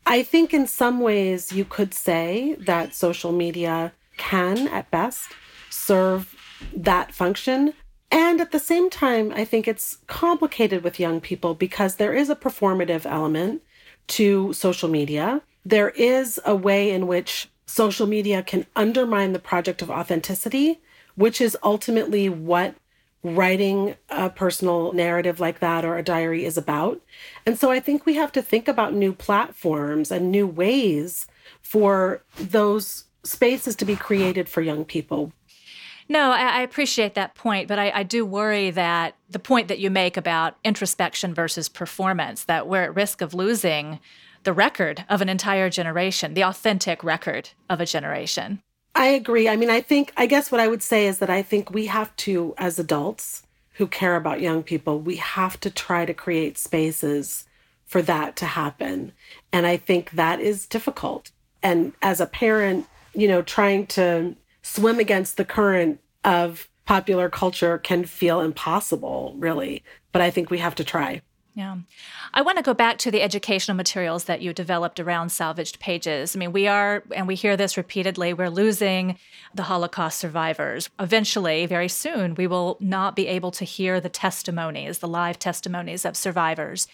I 0.06 0.23
think 0.23 0.54
in 0.54 0.67
some 0.67 0.99
ways 0.99 1.54
you 1.54 1.63
could 1.63 1.93
say 1.93 2.58
that 2.60 2.93
social 2.93 3.32
media 3.32 3.93
can, 4.17 4.67
at 4.67 4.91
best, 4.91 5.32
serve 5.69 6.36
that 6.76 7.13
function. 7.13 7.73
And 8.12 8.41
at 8.41 8.52
the 8.52 8.60
same 8.60 8.89
time, 8.89 9.32
I 9.34 9.45
think 9.45 9.69
it's 9.69 9.99
complicated 10.08 10.84
with 10.84 10.99
young 10.99 11.21
people 11.21 11.54
because 11.54 11.95
there 11.95 12.13
is 12.13 12.30
a 12.30 12.36
performative 12.36 13.06
element 13.06 13.62
to 14.08 14.52
social 14.52 14.89
media. 14.89 15.41
There 15.65 15.91
is 15.91 16.41
a 16.43 16.58
way 16.58 16.91
in 16.91 17.08
which 17.08 17.47
social 17.65 18.08
media 18.08 18.43
can 18.43 18.65
undermine 18.76 19.34
the 19.34 19.39
project 19.39 19.82
of 19.82 19.89
authenticity, 19.89 20.82
which 21.15 21.39
is 21.39 21.58
ultimately 21.63 22.30
what 22.30 22.76
writing 23.23 23.95
a 24.10 24.30
personal 24.30 24.91
narrative 24.91 25.39
like 25.39 25.60
that 25.60 25.86
or 25.86 25.97
a 25.97 26.04
diary 26.04 26.43
is 26.43 26.58
about. 26.58 27.02
And 27.45 27.58
so 27.58 27.71
I 27.71 27.80
think 27.80 28.06
we 28.06 28.15
have 28.15 28.34
to 28.34 28.41
think 28.41 28.67
about 28.67 28.93
new 28.93 29.13
platforms 29.13 30.12
and 30.12 30.30
new 30.30 30.45
ways 30.45 31.26
for 31.62 32.21
those 32.38 33.06
spaces 33.23 33.78
to 33.78 33.86
be 33.86 33.95
created 33.95 34.49
for 34.49 34.62
young 34.62 34.84
people. 34.84 35.32
No, 36.10 36.32
I, 36.32 36.62
appreciate 36.62 37.15
that 37.15 37.34
point, 37.34 37.69
but 37.69 37.80
I, 37.80 37.89
I, 37.91 38.04
do 38.04 38.26
worry 38.26 38.71
that 38.71 39.15
the 39.30 39.39
point 39.39 39.69
that 39.69 39.80
you 39.80 39.89
make 39.89 40.17
about 40.17 40.58
introspection 40.62 41.34
versus 41.34 41.69
performance, 41.69 42.43
that 42.43 42.67
we're 42.67 42.84
at 42.84 42.95
risk 42.95 43.21
of 43.21 43.34
losing 43.34 44.02
the 44.43 44.53
record 44.53 45.06
of 45.10 45.21
an 45.21 45.29
entire 45.29 45.69
generation, 45.69 46.34
the 46.34 46.43
authentic 46.43 47.03
record 47.03 47.49
of 47.69 47.79
a 47.79 47.86
generation. 47.86 48.62
I 48.95 49.08
agree. 49.08 49.49
I 49.49 49.56
mean, 49.56 49.69
I 49.69 49.82
think, 49.82 50.13
I 50.15 50.25
guess 50.25 50.51
what 50.51 50.62
I 50.62 50.67
would 50.67 50.84
say 50.84 51.08
is 51.08 51.17
that 51.19 51.29
I 51.29 51.41
think 51.41 51.71
we 51.71 51.88
have 51.88 52.15
to, 52.17 52.53
as 52.58 52.77
adults 52.77 53.43
who 53.73 53.88
care 53.88 54.15
about 54.15 54.41
young 54.41 54.62
people, 54.62 54.99
we 54.99 55.15
have 55.15 55.60
to 55.62 55.69
try 55.69 56.06
to 56.06 56.13
create 56.13 56.58
spaces 56.58 57.45
for 57.86 58.01
that 58.03 58.36
to 58.38 58.45
happen. 58.45 59.13
And 59.51 59.65
I 59.65 59.77
think 59.77 60.12
that 60.12 60.39
is 60.39 60.67
difficult. 60.67 61.32
And 61.63 61.93
as 62.01 62.21
a 62.21 62.27
parent, 62.27 62.86
you 63.15 63.27
know, 63.27 63.41
trying 63.41 63.88
to 63.88 64.36
swim 64.62 64.99
against 64.99 65.38
the 65.38 65.45
current 65.45 65.99
of 66.23 66.69
popular 66.86 67.29
culture 67.29 67.77
can 67.77 68.06
feel 68.06 68.41
impossible, 68.41 69.36
really. 69.38 69.84
But 70.12 70.21
I 70.21 70.29
think 70.29 70.49
we 70.49 70.60
have 70.60 70.75
to 70.75 70.84
try. 70.84 71.21
Yeah. 71.56 71.78
I 72.34 72.42
want 72.42 72.58
to 72.58 72.63
go 72.63 72.74
back 72.74 72.98
to 73.00 73.12
the 73.12 73.22
educational 73.22 73.78
materials 73.78 74.24
that 74.24 74.42
you 74.42 74.54
developed 74.54 75.00
around 75.00 75.30
salvaged 75.30 75.80
pages. 75.80 76.36
I 76.36 76.39
mean, 76.39 76.52
we 76.52 76.68
are, 76.68 77.04
and 77.16 77.28
we 77.28 77.36
hear 77.36 77.56
this 77.56 77.78
repeatedly, 77.78 78.34
we're 78.34 78.50
losing 78.50 79.20
the 79.54 79.63
Holocaust 79.63 80.18
survivors. 80.18 80.89
Eventually, 81.00 81.68
very 81.68 81.89
soon, 81.89 82.34
we 82.34 82.48
will 82.48 82.78
not 82.80 83.16
be 83.16 83.28
able 83.28 83.52
to 83.52 83.66
hear 83.66 84.00
the 84.00 84.10
testimonies, 84.10 84.98
the 84.98 85.08
live 85.08 85.38
testimonies 85.38 86.06
of 86.06 86.18
survivors. 86.18 86.88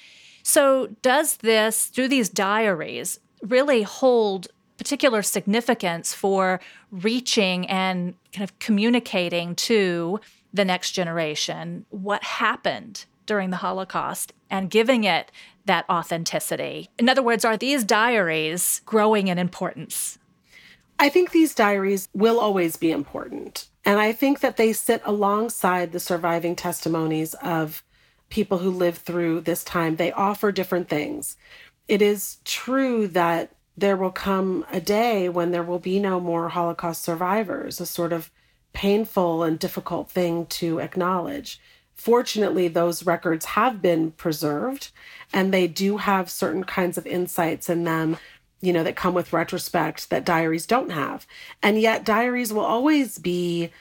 So, 0.43 0.87
does 1.01 1.37
this, 1.37 1.85
through 1.85 2.09
these 2.09 2.27
diaries, 2.27 3.19
really 3.41 3.83
hold 3.83 4.49
particular 4.77 5.21
significance 5.21 6.13
for 6.13 6.59
reaching 6.91 7.67
and 7.67 8.15
kind 8.33 8.43
of 8.43 8.57
communicating 8.59 9.55
to 9.55 10.19
the 10.53 10.65
next 10.65 10.91
generation 10.91 11.85
what 11.89 12.23
happened 12.23 13.05
during 13.29 13.51
the 13.51 13.57
Holocaust 13.57 14.33
and 14.49 14.71
giving 14.71 15.03
it 15.03 15.31
that 15.65 15.85
authenticity. 15.87 16.89
In 16.97 17.07
other 17.07 17.21
words, 17.21 17.45
are 17.45 17.55
these 17.55 17.83
diaries 17.83 18.81
growing 18.87 19.27
in 19.27 19.37
importance? 19.37 20.17
I 20.97 21.09
think 21.09 21.29
these 21.29 21.53
diaries 21.53 22.09
will 22.11 22.39
always 22.39 22.75
be 22.75 22.91
important. 22.91 23.69
And 23.85 23.99
I 23.99 24.13
think 24.13 24.39
that 24.39 24.57
they 24.57 24.73
sit 24.73 25.03
alongside 25.05 25.91
the 25.91 25.99
surviving 25.99 26.55
testimonies 26.55 27.35
of 27.35 27.83
people 28.29 28.57
who 28.57 28.71
lived 28.71 28.97
through 28.97 29.41
this 29.41 29.63
time. 29.63 29.95
They 29.95 30.11
offer 30.11 30.51
different 30.51 30.89
things. 30.89 31.37
It 31.87 32.01
is 32.01 32.37
true 32.45 33.07
that 33.09 33.51
there 33.77 33.95
will 33.95 34.11
come 34.11 34.65
a 34.71 34.81
day 34.81 35.29
when 35.29 35.51
there 35.51 35.63
will 35.63 35.79
be 35.79 35.99
no 35.99 36.19
more 36.19 36.49
Holocaust 36.49 37.03
survivors, 37.03 37.79
a 37.79 37.85
sort 37.85 38.11
of 38.11 38.31
painful 38.73 39.43
and 39.43 39.59
difficult 39.59 40.09
thing 40.09 40.47
to 40.47 40.79
acknowledge 40.79 41.59
fortunately, 41.99 42.69
those 42.69 43.05
records 43.05 43.45
have 43.45 43.81
been 43.81 44.11
preserved 44.11 44.89
and 45.33 45.53
they 45.53 45.67
do 45.67 45.97
have 45.97 46.29
certain 46.29 46.63
kinds 46.63 46.97
of 46.97 47.05
insights 47.05 47.69
in 47.69 47.83
them, 47.83 48.17
you 48.61 48.71
know, 48.71 48.83
that 48.83 48.95
come 48.95 49.13
with 49.13 49.33
retrospect 49.33 50.09
that 50.09 50.25
diaries 50.25 50.65
don't 50.65 50.91
have. 50.91 51.27
And 51.61 51.79
yet, 51.79 52.05
diaries 52.05 52.53
will 52.53 52.63
always 52.63 53.17
be 53.17 53.71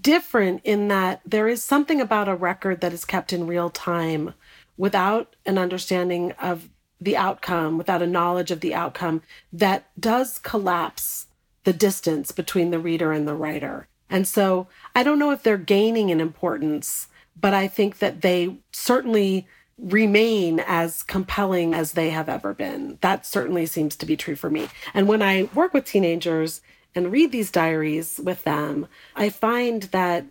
different 0.00 0.62
in 0.64 0.88
that 0.88 1.20
there 1.26 1.46
is 1.46 1.62
something 1.62 2.00
about 2.00 2.28
a 2.28 2.34
record 2.34 2.80
that 2.80 2.94
is 2.94 3.04
kept 3.04 3.32
in 3.32 3.46
real 3.46 3.68
time 3.68 4.32
without 4.78 5.36
an 5.44 5.58
understanding 5.58 6.32
of 6.32 6.70
the 6.98 7.16
outcome, 7.16 7.76
without 7.76 8.00
a 8.00 8.06
knowledge 8.06 8.50
of 8.50 8.60
the 8.60 8.74
outcome, 8.74 9.20
that 9.52 9.86
does 10.00 10.38
collapse 10.38 11.26
the 11.64 11.74
distance 11.74 12.32
between 12.32 12.70
the 12.70 12.78
reader 12.78 13.12
and 13.12 13.28
the 13.28 13.34
writer. 13.34 13.86
And 14.08 14.26
so 14.26 14.66
I 14.94 15.02
don't 15.02 15.18
know 15.18 15.30
if 15.30 15.42
they're 15.42 15.58
gaining 15.58 16.08
in 16.08 16.20
importance 16.20 17.08
but 17.38 17.54
I 17.54 17.68
think 17.68 17.98
that 17.98 18.20
they 18.22 18.58
certainly 18.72 19.46
remain 19.78 20.60
as 20.60 21.02
compelling 21.02 21.74
as 21.74 21.92
they 21.92 22.10
have 22.10 22.28
ever 22.28 22.54
been. 22.54 22.98
That 23.00 23.26
certainly 23.26 23.66
seems 23.66 23.96
to 23.96 24.06
be 24.06 24.16
true 24.16 24.36
for 24.36 24.50
me. 24.50 24.68
And 24.92 25.08
when 25.08 25.22
I 25.22 25.48
work 25.54 25.74
with 25.74 25.84
teenagers 25.84 26.60
and 26.94 27.10
read 27.10 27.32
these 27.32 27.50
diaries 27.50 28.20
with 28.22 28.44
them, 28.44 28.86
I 29.16 29.30
find 29.30 29.84
that 29.84 30.26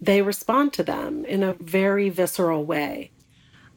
they 0.00 0.22
respond 0.22 0.72
to 0.74 0.82
them 0.82 1.24
in 1.24 1.42
a 1.42 1.54
very 1.54 2.08
visceral 2.08 2.64
way. 2.64 3.12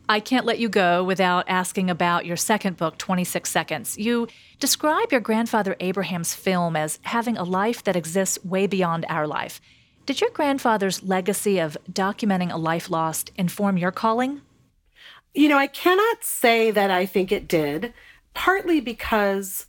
I 0.09 0.19
can't 0.19 0.45
let 0.45 0.59
you 0.59 0.67
go 0.67 1.03
without 1.03 1.45
asking 1.47 1.89
about 1.89 2.25
your 2.25 2.35
second 2.35 2.77
book, 2.77 2.97
26 2.97 3.49
Seconds. 3.49 3.97
You 3.97 4.27
describe 4.59 5.11
your 5.11 5.21
grandfather 5.21 5.75
Abraham's 5.79 6.33
film 6.33 6.75
as 6.75 6.99
having 7.03 7.37
a 7.37 7.43
life 7.43 7.83
that 7.83 7.95
exists 7.95 8.43
way 8.43 8.67
beyond 8.67 9.05
our 9.07 9.25
life. 9.25 9.61
Did 10.11 10.19
your 10.19 10.31
grandfather's 10.31 11.03
legacy 11.03 11.57
of 11.57 11.77
documenting 11.89 12.51
a 12.51 12.57
life 12.57 12.89
lost 12.89 13.31
inform 13.37 13.77
your 13.77 13.93
calling? 13.93 14.41
You 15.33 15.47
know, 15.47 15.57
I 15.57 15.67
cannot 15.67 16.25
say 16.25 16.69
that 16.69 16.91
I 16.91 17.05
think 17.05 17.31
it 17.31 17.47
did, 17.47 17.93
partly 18.33 18.81
because 18.81 19.67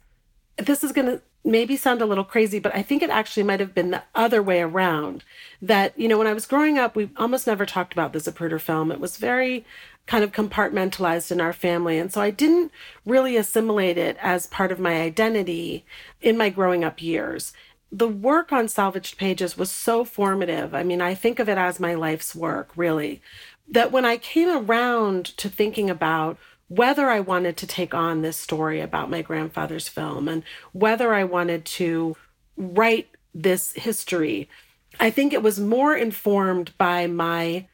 this 0.58 0.82
is 0.82 0.90
going 0.90 1.06
to 1.06 1.22
maybe 1.44 1.76
sound 1.76 2.02
a 2.02 2.06
little 2.06 2.24
crazy, 2.24 2.58
but 2.58 2.74
I 2.74 2.82
think 2.82 3.04
it 3.04 3.10
actually 3.10 3.44
might 3.44 3.60
have 3.60 3.72
been 3.72 3.92
the 3.92 4.02
other 4.16 4.42
way 4.42 4.60
around. 4.60 5.22
That, 5.60 5.96
you 5.96 6.08
know, 6.08 6.18
when 6.18 6.26
I 6.26 6.32
was 6.32 6.46
growing 6.46 6.76
up, 6.76 6.96
we 6.96 7.10
almost 7.16 7.46
never 7.46 7.64
talked 7.64 7.92
about 7.92 8.12
the 8.12 8.18
Zapruder 8.18 8.60
film. 8.60 8.90
It 8.90 8.98
was 8.98 9.18
very 9.18 9.64
kind 10.06 10.24
of 10.24 10.32
compartmentalized 10.32 11.30
in 11.30 11.40
our 11.40 11.52
family. 11.52 12.00
And 12.00 12.12
so 12.12 12.20
I 12.20 12.30
didn't 12.30 12.72
really 13.06 13.36
assimilate 13.36 13.96
it 13.96 14.16
as 14.20 14.48
part 14.48 14.72
of 14.72 14.80
my 14.80 15.02
identity 15.02 15.84
in 16.20 16.36
my 16.36 16.48
growing 16.48 16.82
up 16.82 17.00
years 17.00 17.52
the 17.92 18.08
work 18.08 18.52
on 18.52 18.68
salvaged 18.68 19.18
pages 19.18 19.58
was 19.58 19.70
so 19.70 20.02
formative. 20.02 20.74
I 20.74 20.82
mean, 20.82 21.02
I 21.02 21.14
think 21.14 21.38
of 21.38 21.48
it 21.48 21.58
as 21.58 21.78
my 21.78 21.92
life's 21.92 22.34
work, 22.34 22.70
really. 22.74 23.20
That 23.68 23.92
when 23.92 24.06
I 24.06 24.16
came 24.16 24.48
around 24.48 25.26
to 25.36 25.48
thinking 25.50 25.90
about 25.90 26.38
whether 26.68 27.10
I 27.10 27.20
wanted 27.20 27.58
to 27.58 27.66
take 27.66 27.92
on 27.92 28.22
this 28.22 28.38
story 28.38 28.80
about 28.80 29.10
my 29.10 29.20
grandfather's 29.20 29.88
film 29.88 30.26
and 30.26 30.42
whether 30.72 31.12
I 31.12 31.24
wanted 31.24 31.66
to 31.66 32.16
write 32.56 33.10
this 33.34 33.72
history, 33.72 34.48
I 34.98 35.10
think 35.10 35.34
it 35.34 35.42
was 35.42 35.60
more 35.60 35.94
informed 35.94 36.72
by 36.78 37.06
my 37.06 37.66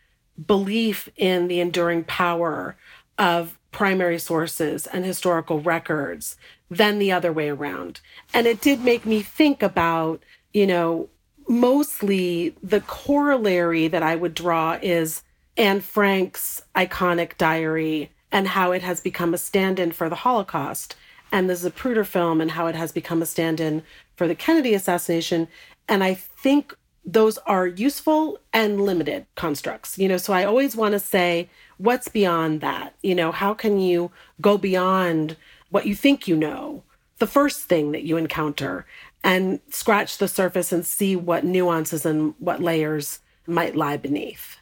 belief 0.45 1.09
in 1.17 1.47
the 1.47 1.61
enduring 1.61 2.03
power 2.05 2.77
of 3.19 3.57
primary 3.71 4.19
sources 4.19 4.87
and 4.89 5.05
historical 5.05 5.61
records 5.61 6.37
than 6.71 6.99
the 6.99 7.13
other 7.13 7.33
way 7.33 7.49
around. 7.49 8.01
And 8.35 8.47
it 8.47 8.61
did 8.61 8.83
make 8.83 9.07
me 9.07 9.23
think 9.23 9.63
about, 9.63 10.23
you 10.53 10.67
know, 10.67 11.09
mostly 11.49 12.55
the 12.63 12.81
corollary 12.83 13.89
that 13.89 14.03
I 14.03 14.17
would 14.17 14.35
draw 14.35 14.79
is 14.83 15.23
Anne 15.57 15.81
Frank's 15.81 16.63
iconic 16.77 17.37
diary 17.39 18.11
and 18.31 18.49
how 18.49 18.73
it 18.73 18.83
has 18.83 19.01
become 19.01 19.33
a 19.33 19.39
stand 19.39 19.81
in 19.81 19.93
for 19.93 20.09
the 20.09 20.17
Holocaust 20.17 20.95
and 21.33 21.49
the 21.49 21.55
Zapruder 21.55 22.07
film 22.07 22.41
and 22.41 22.53
how 22.53 22.67
it 22.67 22.75
has 22.75 22.93
become 22.93 23.23
a 23.23 23.27
stand 23.27 23.61
in 23.61 23.83
for 24.17 24.29
the 24.29 24.35
Kennedy 24.35 24.75
assassination. 24.75 25.49
And 25.89 26.05
I 26.05 26.15
think 26.15 26.77
those 27.05 27.39
are 27.39 27.67
useful 27.67 28.39
and 28.53 28.83
limited 28.83 29.25
constructs. 29.35 29.99
You 29.99 30.09
know, 30.09 30.19
so 30.19 30.35
I 30.35 30.45
always 30.45 30.77
want 30.77 30.93
to 30.93 30.99
say, 30.99 31.49
what's 31.79 32.09
beyond 32.09 32.61
that? 32.61 32.95
You 33.03 33.15
know, 33.15 33.33
how 33.33 33.55
can 33.55 33.79
you 33.79 34.11
go 34.41 34.59
beyond 34.59 35.37
what 35.71 35.87
you 35.87 35.95
think 35.95 36.29
you 36.29 36.37
know, 36.37 36.83
the 37.19 37.27
first 37.27 37.63
thing 37.63 37.93
that 37.93 38.05
you 38.05 38.17
encounter, 38.17 38.87
and 39.25 39.61
scratch 39.71 40.19
the 40.19 40.29
surface 40.29 40.73
and 40.73 40.87
see 40.87 41.17
what 41.17 41.45
nuances 41.45 42.07
and 42.07 42.35
what 42.39 42.63
layers 42.63 43.21
might 43.47 43.75
lie 43.75 43.97
beneath? 43.97 44.59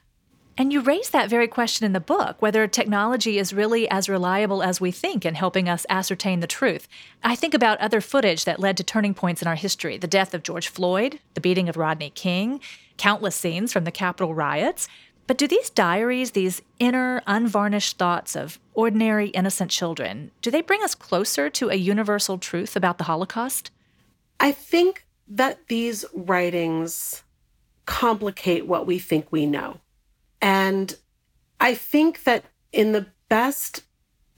And 0.58 0.72
you 0.72 0.80
raise 0.80 1.10
that 1.10 1.28
very 1.28 1.48
question 1.48 1.84
in 1.84 1.92
the 1.92 2.00
book 2.00 2.40
whether 2.40 2.66
technology 2.66 3.38
is 3.38 3.52
really 3.52 3.88
as 3.90 4.08
reliable 4.08 4.62
as 4.62 4.80
we 4.80 4.90
think 4.90 5.26
in 5.26 5.34
helping 5.34 5.68
us 5.68 5.84
ascertain 5.90 6.40
the 6.40 6.46
truth. 6.46 6.88
I 7.22 7.36
think 7.36 7.52
about 7.52 7.78
other 7.78 8.00
footage 8.00 8.46
that 8.46 8.58
led 8.58 8.78
to 8.78 8.84
turning 8.84 9.12
points 9.12 9.42
in 9.42 9.48
our 9.48 9.54
history 9.54 9.98
the 9.98 10.06
death 10.06 10.32
of 10.32 10.42
George 10.42 10.68
Floyd, 10.68 11.20
the 11.34 11.42
beating 11.42 11.68
of 11.68 11.76
Rodney 11.76 12.08
King, 12.08 12.60
countless 12.96 13.36
scenes 13.36 13.70
from 13.70 13.84
the 13.84 13.90
Capitol 13.90 14.34
riots. 14.34 14.88
But 15.26 15.38
do 15.38 15.48
these 15.48 15.70
diaries, 15.70 16.32
these 16.32 16.62
inner, 16.78 17.22
unvarnished 17.26 17.98
thoughts 17.98 18.36
of 18.36 18.60
ordinary, 18.74 19.28
innocent 19.28 19.70
children, 19.70 20.30
do 20.40 20.50
they 20.50 20.60
bring 20.60 20.82
us 20.82 20.94
closer 20.94 21.50
to 21.50 21.70
a 21.70 21.74
universal 21.74 22.38
truth 22.38 22.76
about 22.76 22.98
the 22.98 23.04
Holocaust? 23.04 23.70
I 24.38 24.52
think 24.52 25.04
that 25.28 25.66
these 25.68 26.04
writings 26.14 27.24
complicate 27.86 28.66
what 28.66 28.86
we 28.86 28.98
think 28.98 29.26
we 29.30 29.46
know. 29.46 29.80
And 30.40 30.96
I 31.58 31.74
think 31.74 32.24
that 32.24 32.44
in 32.72 32.92
the 32.92 33.06
best 33.28 33.82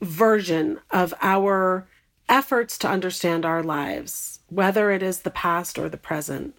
version 0.01 0.79
of 0.89 1.13
our 1.21 1.87
efforts 2.27 2.77
to 2.79 2.87
understand 2.87 3.45
our 3.45 3.61
lives, 3.61 4.39
whether 4.47 4.91
it 4.91 5.03
is 5.03 5.19
the 5.19 5.31
past 5.31 5.77
or 5.77 5.89
the 5.89 5.97
present, 5.97 6.57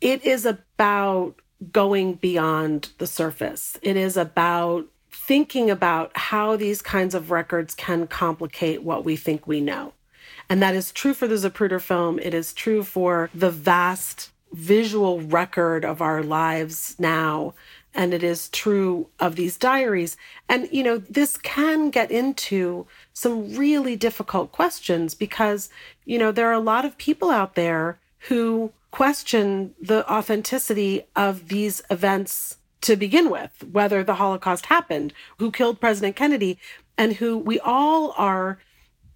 it 0.00 0.24
is 0.24 0.44
about 0.44 1.40
going 1.72 2.14
beyond 2.14 2.90
the 2.98 3.06
surface. 3.06 3.78
It 3.82 3.96
is 3.96 4.16
about 4.16 4.86
thinking 5.10 5.70
about 5.70 6.16
how 6.16 6.56
these 6.56 6.80
kinds 6.80 7.14
of 7.14 7.30
records 7.30 7.74
can 7.74 8.06
complicate 8.06 8.82
what 8.82 9.04
we 9.04 9.16
think 9.16 9.46
we 9.46 9.60
know. 9.60 9.92
And 10.48 10.62
that 10.62 10.74
is 10.74 10.92
true 10.92 11.14
for 11.14 11.26
the 11.26 11.34
Zapruder 11.34 11.80
film. 11.80 12.18
It 12.18 12.32
is 12.32 12.52
true 12.52 12.82
for 12.82 13.28
the 13.34 13.50
vast 13.50 14.30
visual 14.52 15.20
record 15.20 15.84
of 15.84 16.00
our 16.00 16.22
lives 16.22 16.96
now 16.98 17.54
and 17.94 18.14
it 18.14 18.22
is 18.22 18.48
true 18.50 19.08
of 19.18 19.36
these 19.36 19.56
diaries. 19.56 20.16
And, 20.48 20.68
you 20.70 20.82
know, 20.82 20.98
this 20.98 21.36
can 21.36 21.90
get 21.90 22.10
into 22.10 22.86
some 23.12 23.56
really 23.56 23.96
difficult 23.96 24.52
questions 24.52 25.14
because, 25.14 25.68
you 26.04 26.18
know, 26.18 26.30
there 26.30 26.48
are 26.48 26.52
a 26.52 26.60
lot 26.60 26.84
of 26.84 26.96
people 26.98 27.30
out 27.30 27.54
there 27.54 27.98
who 28.20 28.72
question 28.90 29.74
the 29.80 30.10
authenticity 30.10 31.04
of 31.14 31.48
these 31.48 31.82
events 31.90 32.56
to 32.80 32.96
begin 32.96 33.30
with, 33.30 33.64
whether 33.70 34.04
the 34.04 34.14
Holocaust 34.14 34.66
happened, 34.66 35.12
who 35.38 35.50
killed 35.50 35.80
President 35.80 36.16
Kennedy, 36.16 36.58
and 36.96 37.14
who 37.14 37.36
we 37.36 37.60
all 37.60 38.14
are 38.16 38.58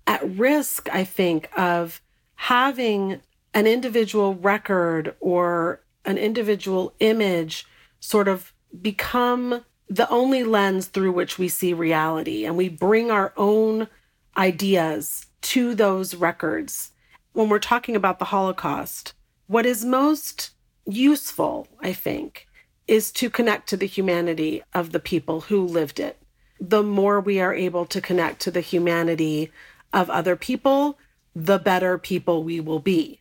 at 0.07 0.29
risk, 0.37 0.89
I 0.93 1.05
think, 1.05 1.49
of 1.57 2.01
having 2.35 3.21
an 3.55 3.67
individual 3.67 4.35
record 4.35 5.15
or 5.21 5.81
an 6.05 6.19
individual 6.19 6.93
image 6.99 7.67
sort 8.01 8.29
of 8.29 8.53
become 8.81 9.65
the 9.89 10.09
only 10.09 10.43
lens 10.43 10.87
through 10.87 11.13
which 11.13 11.39
we 11.39 11.49
see 11.49 11.73
reality. 11.73 12.45
And 12.45 12.57
we 12.57 12.69
bring 12.69 13.11
our 13.11 13.33
own 13.37 13.89
ideas 14.37 15.27
to 15.43 15.75
those 15.75 16.15
records. 16.15 16.92
When 17.33 17.49
we're 17.49 17.59
talking 17.59 17.97
about 17.97 18.19
the 18.19 18.27
Holocaust, 18.27 19.15
what 19.47 19.65
is 19.65 19.85
most 19.85 20.51
useful, 20.87 21.67
I 21.81 21.95
think, 21.95 22.47
is 22.87 23.11
to 23.13 23.31
connect 23.31 23.69
to 23.71 23.77
the 23.77 23.87
humanity 23.87 24.63
of 24.75 24.93
the 24.93 25.01
people 25.01 25.43
who 25.43 25.65
lived 25.65 25.99
it. 25.99 26.19
The 26.61 26.83
more 26.83 27.21
we 27.21 27.41
are 27.41 27.55
able 27.55 27.87
to 27.87 28.03
connect 28.03 28.41
to 28.41 28.51
the 28.51 28.61
humanity 28.61 29.51
of 29.95 30.11
other 30.11 30.37
people, 30.37 30.99
the 31.35 31.59
better 31.59 31.97
people 31.97 32.45
we 32.45 32.61
will 32.61 32.81
be. 32.81 33.21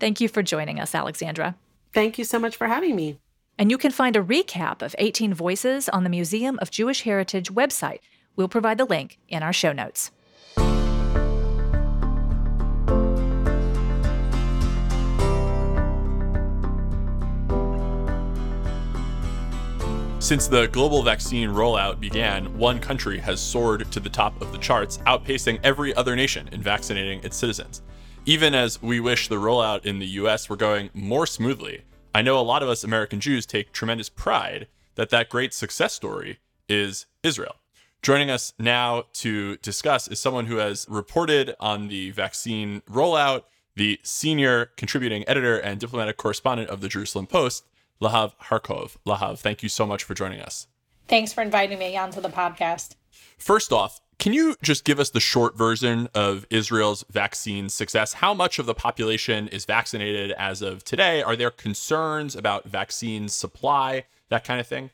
Thank 0.00 0.20
you 0.20 0.28
for 0.28 0.42
joining 0.42 0.80
us, 0.80 0.94
Alexandra. 0.94 1.54
Thank 1.94 2.18
you 2.18 2.24
so 2.24 2.40
much 2.40 2.56
for 2.56 2.66
having 2.66 2.96
me. 2.96 3.20
And 3.56 3.70
you 3.70 3.78
can 3.78 3.92
find 3.92 4.16
a 4.16 4.22
recap 4.22 4.82
of 4.82 4.96
18 4.98 5.32
Voices 5.32 5.88
on 5.88 6.02
the 6.02 6.10
Museum 6.10 6.58
of 6.60 6.72
Jewish 6.72 7.02
Heritage 7.02 7.52
website. 7.52 8.00
We'll 8.34 8.48
provide 8.48 8.78
the 8.78 8.84
link 8.84 9.18
in 9.28 9.42
our 9.44 9.52
show 9.52 9.72
notes. 9.72 10.10
Since 20.28 20.46
the 20.46 20.66
global 20.66 21.02
vaccine 21.02 21.48
rollout 21.48 22.00
began, 22.00 22.58
one 22.58 22.80
country 22.80 23.18
has 23.18 23.40
soared 23.40 23.90
to 23.90 23.98
the 23.98 24.10
top 24.10 24.42
of 24.42 24.52
the 24.52 24.58
charts, 24.58 24.98
outpacing 25.06 25.58
every 25.64 25.94
other 25.94 26.14
nation 26.14 26.50
in 26.52 26.60
vaccinating 26.60 27.24
its 27.24 27.34
citizens. 27.34 27.80
Even 28.26 28.54
as 28.54 28.82
we 28.82 29.00
wish 29.00 29.28
the 29.28 29.36
rollout 29.36 29.86
in 29.86 29.98
the 29.98 30.06
US 30.06 30.50
were 30.50 30.56
going 30.56 30.90
more 30.92 31.26
smoothly, 31.26 31.80
I 32.14 32.20
know 32.20 32.38
a 32.38 32.42
lot 32.42 32.62
of 32.62 32.68
us 32.68 32.84
American 32.84 33.20
Jews 33.20 33.46
take 33.46 33.72
tremendous 33.72 34.10
pride 34.10 34.66
that 34.96 35.08
that 35.08 35.30
great 35.30 35.54
success 35.54 35.94
story 35.94 36.40
is 36.68 37.06
Israel. 37.22 37.54
Joining 38.02 38.28
us 38.28 38.52
now 38.58 39.04
to 39.14 39.56
discuss 39.56 40.08
is 40.08 40.20
someone 40.20 40.44
who 40.44 40.56
has 40.56 40.84
reported 40.90 41.54
on 41.58 41.88
the 41.88 42.10
vaccine 42.10 42.82
rollout, 42.82 43.44
the 43.76 43.98
senior 44.02 44.72
contributing 44.76 45.24
editor 45.26 45.58
and 45.58 45.80
diplomatic 45.80 46.18
correspondent 46.18 46.68
of 46.68 46.82
the 46.82 46.88
Jerusalem 46.88 47.26
Post, 47.26 47.64
Lahav 48.00 48.32
Harkov. 48.44 48.96
Lahav, 49.06 49.38
thank 49.38 49.62
you 49.62 49.68
so 49.68 49.86
much 49.86 50.04
for 50.04 50.14
joining 50.14 50.40
us. 50.40 50.66
Thanks 51.08 51.32
for 51.32 51.42
inviting 51.42 51.78
me 51.78 51.96
onto 51.96 52.20
the 52.20 52.28
podcast. 52.28 52.96
First 53.38 53.72
off, 53.72 54.00
can 54.18 54.32
you 54.32 54.56
just 54.62 54.84
give 54.84 54.98
us 54.98 55.10
the 55.10 55.20
short 55.20 55.56
version 55.56 56.08
of 56.12 56.44
Israel's 56.50 57.04
vaccine 57.10 57.68
success? 57.68 58.14
How 58.14 58.34
much 58.34 58.58
of 58.58 58.66
the 58.66 58.74
population 58.74 59.46
is 59.48 59.64
vaccinated 59.64 60.32
as 60.32 60.60
of 60.60 60.82
today? 60.82 61.22
Are 61.22 61.36
there 61.36 61.52
concerns 61.52 62.34
about 62.34 62.64
vaccine 62.64 63.28
supply, 63.28 64.06
that 64.28 64.42
kind 64.42 64.60
of 64.60 64.66
thing? 64.66 64.90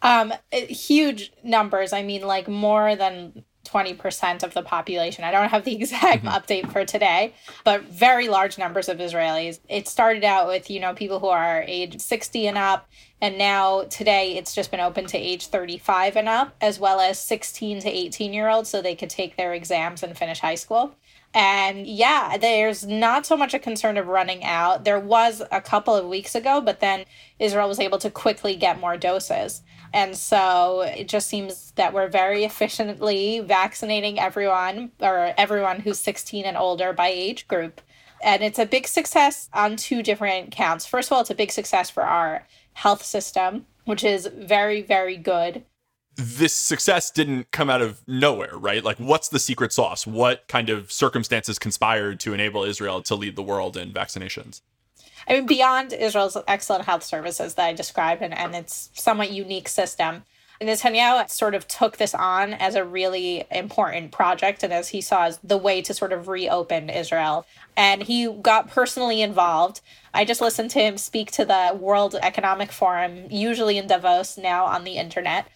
Um, 0.00 0.32
huge 0.52 1.32
numbers. 1.44 1.92
I 1.92 2.02
mean, 2.02 2.22
like 2.22 2.48
more 2.48 2.96
than 2.96 3.44
20% 3.66 4.42
of 4.42 4.54
the 4.54 4.62
population. 4.62 5.24
I 5.24 5.30
don't 5.30 5.48
have 5.48 5.64
the 5.64 5.74
exact 5.76 6.24
mm-hmm. 6.24 6.28
update 6.28 6.72
for 6.72 6.84
today, 6.84 7.34
but 7.64 7.82
very 7.82 8.28
large 8.28 8.58
numbers 8.58 8.88
of 8.88 8.98
Israelis. 8.98 9.60
It 9.68 9.88
started 9.88 10.24
out 10.24 10.46
with, 10.46 10.70
you 10.70 10.80
know, 10.80 10.94
people 10.94 11.20
who 11.20 11.28
are 11.28 11.64
age 11.66 12.00
60 12.00 12.46
and 12.46 12.58
up, 12.58 12.88
and 13.20 13.38
now 13.38 13.84
today 13.84 14.36
it's 14.36 14.54
just 14.54 14.70
been 14.70 14.80
open 14.80 15.06
to 15.06 15.18
age 15.18 15.46
35 15.46 16.16
and 16.16 16.28
up, 16.28 16.54
as 16.60 16.78
well 16.78 17.00
as 17.00 17.18
16 17.18 17.80
to 17.80 17.88
18 17.88 18.32
year 18.32 18.48
olds, 18.48 18.68
so 18.68 18.80
they 18.80 18.94
could 18.94 19.10
take 19.10 19.36
their 19.36 19.54
exams 19.54 20.02
and 20.02 20.16
finish 20.16 20.40
high 20.40 20.54
school. 20.54 20.94
And 21.34 21.86
yeah, 21.86 22.38
there's 22.38 22.86
not 22.86 23.26
so 23.26 23.36
much 23.36 23.52
a 23.52 23.58
concern 23.58 23.98
of 23.98 24.06
running 24.06 24.42
out. 24.42 24.84
There 24.84 24.98
was 24.98 25.42
a 25.52 25.60
couple 25.60 25.94
of 25.94 26.06
weeks 26.06 26.34
ago, 26.34 26.62
but 26.62 26.80
then 26.80 27.04
Israel 27.38 27.68
was 27.68 27.78
able 27.78 27.98
to 27.98 28.10
quickly 28.10 28.56
get 28.56 28.80
more 28.80 28.96
doses. 28.96 29.62
And 29.96 30.14
so 30.14 30.82
it 30.82 31.08
just 31.08 31.26
seems 31.26 31.70
that 31.76 31.94
we're 31.94 32.08
very 32.08 32.44
efficiently 32.44 33.40
vaccinating 33.40 34.20
everyone 34.20 34.92
or 35.00 35.32
everyone 35.38 35.80
who's 35.80 35.98
16 35.98 36.44
and 36.44 36.54
older 36.54 36.92
by 36.92 37.08
age 37.08 37.48
group. 37.48 37.80
And 38.22 38.42
it's 38.44 38.58
a 38.58 38.66
big 38.66 38.86
success 38.86 39.48
on 39.54 39.76
two 39.76 40.02
different 40.02 40.50
counts. 40.50 40.84
First 40.84 41.08
of 41.08 41.14
all, 41.14 41.22
it's 41.22 41.30
a 41.30 41.34
big 41.34 41.50
success 41.50 41.88
for 41.88 42.02
our 42.02 42.46
health 42.74 43.02
system, 43.02 43.64
which 43.86 44.04
is 44.04 44.26
very, 44.26 44.82
very 44.82 45.16
good. 45.16 45.64
This 46.14 46.52
success 46.52 47.10
didn't 47.10 47.50
come 47.50 47.70
out 47.70 47.80
of 47.80 48.02
nowhere, 48.06 48.54
right? 48.54 48.84
Like, 48.84 48.98
what's 48.98 49.30
the 49.30 49.38
secret 49.38 49.72
sauce? 49.72 50.06
What 50.06 50.46
kind 50.46 50.68
of 50.68 50.92
circumstances 50.92 51.58
conspired 51.58 52.20
to 52.20 52.34
enable 52.34 52.64
Israel 52.64 53.00
to 53.00 53.14
lead 53.14 53.34
the 53.34 53.42
world 53.42 53.78
in 53.78 53.92
vaccinations? 53.92 54.60
I 55.28 55.34
mean, 55.34 55.46
beyond 55.46 55.92
Israel's 55.92 56.36
excellent 56.46 56.84
health 56.84 57.02
services 57.02 57.54
that 57.54 57.66
I 57.66 57.72
described 57.72 58.22
and, 58.22 58.32
and 58.32 58.54
its 58.54 58.90
somewhat 58.94 59.32
unique 59.32 59.68
system, 59.68 60.24
Netanyahu 60.60 61.28
sort 61.28 61.54
of 61.54 61.68
took 61.68 61.98
this 61.98 62.14
on 62.14 62.54
as 62.54 62.74
a 62.74 62.84
really 62.84 63.44
important 63.50 64.10
project 64.10 64.62
and 64.62 64.72
as 64.72 64.88
he 64.88 65.00
saw 65.00 65.24
as 65.24 65.38
the 65.44 65.58
way 65.58 65.82
to 65.82 65.92
sort 65.92 66.12
of 66.12 66.28
reopen 66.28 66.88
Israel. 66.88 67.46
And 67.76 68.02
he 68.02 68.32
got 68.32 68.68
personally 68.68 69.20
involved. 69.20 69.82
I 70.14 70.24
just 70.24 70.40
listened 70.40 70.70
to 70.70 70.80
him 70.80 70.96
speak 70.96 71.30
to 71.32 71.44
the 71.44 71.76
World 71.78 72.16
Economic 72.22 72.72
Forum, 72.72 73.26
usually 73.30 73.76
in 73.76 73.86
Davos, 73.86 74.38
now 74.38 74.64
on 74.64 74.84
the 74.84 74.96
internet, 74.96 75.46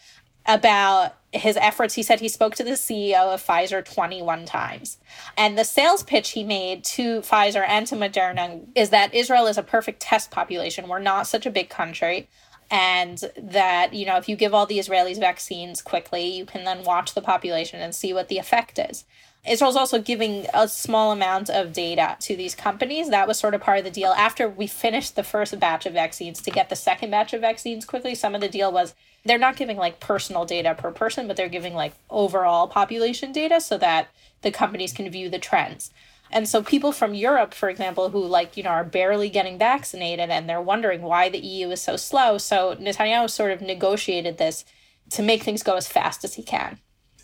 about 0.47 1.15
his 1.33 1.57
efforts. 1.57 1.95
He 1.95 2.03
said 2.03 2.21
he 2.21 2.29
spoke 2.29 2.55
to 2.57 2.65
the 2.65 2.73
CEO 2.73 3.33
of 3.33 3.45
Pfizer 3.45 3.85
21 3.85 4.47
times. 4.47 4.99
And 5.37 5.57
the 5.57 5.65
sales 5.65 6.03
pitch 6.03 6.31
he 6.31 6.43
made 6.43 6.83
to 6.85 7.21
Pfizer 7.21 7.65
and 7.67 7.87
to 7.87 7.95
Moderna 7.95 8.67
is 8.75 8.91
that 8.91 9.15
Israel 9.15 9.47
is 9.47 9.59
a 9.59 9.63
perfect 9.63 10.01
test 10.01 10.31
population. 10.31 10.89
We're 10.89 10.99
not 10.99 11.27
such 11.27 11.47
a 11.47 11.51
big 11.51 11.69
country. 11.69 12.29
and 12.71 13.25
that 13.37 13.93
you 13.93 14.07
know 14.07 14.17
if 14.17 14.29
you 14.29 14.37
give 14.37 14.55
all 14.55 14.67
the 14.67 14.79
israelis 14.79 15.19
vaccines 15.19 15.83
quickly 15.83 16.29
you 16.29 16.45
can 16.45 16.65
then 16.65 16.85
watch 16.85 17.15
the 17.15 17.21
population 17.21 17.81
and 17.81 17.95
see 17.95 18.13
what 18.13 18.29
the 18.29 18.39
effect 18.39 18.79
is 18.79 19.05
israel's 19.49 19.77
also 19.77 20.01
giving 20.01 20.47
a 20.55 20.69
small 20.69 21.11
amount 21.11 21.51
of 21.51 21.73
data 21.73 22.17
to 22.21 22.37
these 22.37 22.55
companies 22.55 23.11
that 23.11 23.27
was 23.27 23.39
sort 23.39 23.55
of 23.55 23.61
part 23.61 23.79
of 23.79 23.85
the 23.85 23.91
deal 23.91 24.13
after 24.13 24.49
we 24.49 24.67
finished 24.67 25.17
the 25.17 25.25
first 25.25 25.59
batch 25.59 25.85
of 25.87 25.93
vaccines 25.93 26.41
to 26.41 26.51
get 26.51 26.69
the 26.69 26.77
second 26.77 27.11
batch 27.11 27.33
of 27.33 27.41
vaccines 27.41 27.85
quickly 27.85 28.15
some 28.15 28.35
of 28.35 28.41
the 28.41 28.49
deal 28.49 28.71
was 28.71 28.95
they're 29.25 29.39
not 29.39 29.57
giving 29.57 29.77
like 29.77 30.01
personal 30.01 30.45
data 30.45 30.75
per 30.75 30.91
person 30.91 31.27
but 31.27 31.37
they're 31.37 31.49
giving 31.49 31.75
like 31.75 31.93
overall 32.09 32.67
population 32.67 33.33
data 33.33 33.61
so 33.61 33.77
that 33.79 34.09
the 34.43 34.51
companies 34.51 34.93
can 34.93 35.11
view 35.11 35.29
the 35.29 35.39
trends 35.39 35.91
and 36.33 36.49
so 36.49 36.63
people 36.63 36.93
from 36.93 37.15
Europe, 37.15 37.55
for 37.55 37.69
example, 37.69 38.11
who 38.11 38.25
like, 38.25 38.57
you 38.57 38.63
know, 38.63 38.71
are 38.71 38.85
barely 38.85 39.29
getting 39.29 39.59
vaccinated 39.59 40.31
and 40.31 40.49
they're 40.49 40.61
wondering 40.61 41.03
why 41.03 41.29
the 41.29 41.39
EU 41.39 41.71
is 41.71 41.83
so 41.83 41.97
slow. 41.97 42.39
So 42.39 42.77
Netanyahu 42.77 43.29
sort 43.29 43.51
of 43.51 43.61
negotiated 43.61 44.39
this 44.39 44.65
to 45.11 45.23
make 45.23 45.43
things 45.43 45.63
go 45.63 45.75
as 45.75 45.89
fast 45.89 46.25
as 46.25 46.35
he 46.35 46.43
can. 46.43 46.79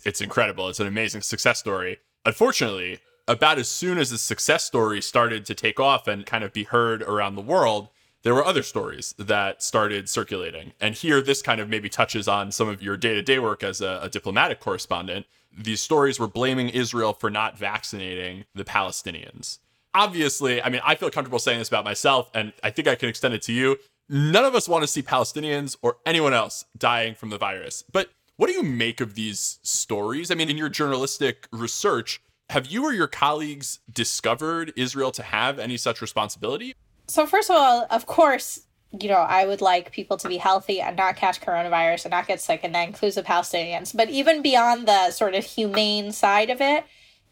It's 0.05 0.21
incredible. 0.21 0.67
It's 0.67 0.79
an 0.79 0.87
amazing 0.87 1.21
success 1.21 1.59
story. 1.59 1.99
Unfortunately, 2.25 2.99
about 3.27 3.59
as 3.59 3.69
soon 3.69 3.97
as 3.97 4.09
the 4.09 4.17
success 4.17 4.65
story 4.65 5.01
started 5.01 5.45
to 5.45 5.55
take 5.55 5.79
off 5.79 6.07
and 6.07 6.25
kind 6.25 6.43
of 6.43 6.51
be 6.51 6.63
heard 6.63 7.01
around 7.01 7.35
the 7.35 7.41
world, 7.41 7.87
there 8.23 8.33
were 8.33 8.43
other 8.45 8.63
stories 8.63 9.13
that 9.17 9.61
started 9.63 10.09
circulating. 10.09 10.73
And 10.79 10.95
here, 10.95 11.21
this 11.21 11.41
kind 11.41 11.61
of 11.61 11.69
maybe 11.69 11.89
touches 11.89 12.27
on 12.27 12.51
some 12.51 12.67
of 12.67 12.81
your 12.81 12.97
day 12.97 13.13
to 13.13 13.21
day 13.21 13.39
work 13.39 13.63
as 13.63 13.81
a, 13.81 13.99
a, 14.03 14.09
diplomatic 14.09 14.59
correspondent. 14.59 15.25
These 15.55 15.81
stories 15.81 16.19
were 16.19 16.27
blaming 16.27 16.69
Israel 16.69 17.13
for 17.13 17.29
not 17.29 17.57
vaccinating 17.57 18.45
the 18.53 18.63
Palestinians. 18.65 19.59
Obviously, 19.93 20.61
I 20.61 20.69
mean, 20.69 20.81
I 20.83 20.95
feel 20.95 21.09
comfortable 21.09 21.39
saying 21.39 21.59
this 21.59 21.67
about 21.67 21.85
myself, 21.85 22.29
and 22.33 22.53
I 22.61 22.69
think 22.69 22.87
I 22.87 22.95
can 22.95 23.09
extend 23.09 23.33
it 23.33 23.41
to 23.43 23.53
you. 23.53 23.77
None 24.09 24.45
of 24.45 24.55
us 24.55 24.69
want 24.69 24.83
to 24.83 24.87
see 24.87 25.01
Palestinians 25.01 25.75
or 25.81 25.97
anyone 26.05 26.33
else 26.33 26.65
dying 26.77 27.15
from 27.15 27.29
the 27.29 27.37
virus. 27.37 27.83
But 27.91 28.09
what 28.37 28.47
do 28.47 28.53
you 28.53 28.63
make 28.63 29.01
of 29.01 29.15
these 29.15 29.59
stories? 29.63 30.29
I 30.29 30.35
mean, 30.35 30.49
in 30.49 30.57
your 30.57 30.69
journalistic 30.69 31.47
research, 31.51 32.21
have 32.49 32.67
you 32.67 32.83
or 32.85 32.93
your 32.93 33.07
colleagues 33.07 33.79
discovered 33.91 34.71
Israel 34.77 35.11
to 35.11 35.23
have 35.23 35.59
any 35.59 35.75
such 35.75 36.01
responsibility? 36.01 36.75
So, 37.07 37.25
first 37.25 37.49
of 37.49 37.55
all, 37.55 37.87
of 37.89 38.05
course, 38.05 38.61
you 38.99 39.09
know, 39.09 39.15
I 39.15 39.45
would 39.45 39.61
like 39.61 39.91
people 39.91 40.17
to 40.17 40.27
be 40.27 40.37
healthy 40.37 40.81
and 40.81 40.95
not 40.95 41.15
catch 41.15 41.41
coronavirus 41.41 42.05
and 42.05 42.11
not 42.11 42.27
get 42.27 42.41
sick, 42.41 42.61
and 42.63 42.73
that 42.75 42.87
includes 42.87 43.15
the 43.15 43.23
Palestinians. 43.23 43.95
But 43.95 44.09
even 44.09 44.41
beyond 44.41 44.87
the 44.87 45.11
sort 45.11 45.35
of 45.35 45.43
humane 45.43 46.11
side 46.11 46.49
of 46.49 46.61
it, 46.61 46.85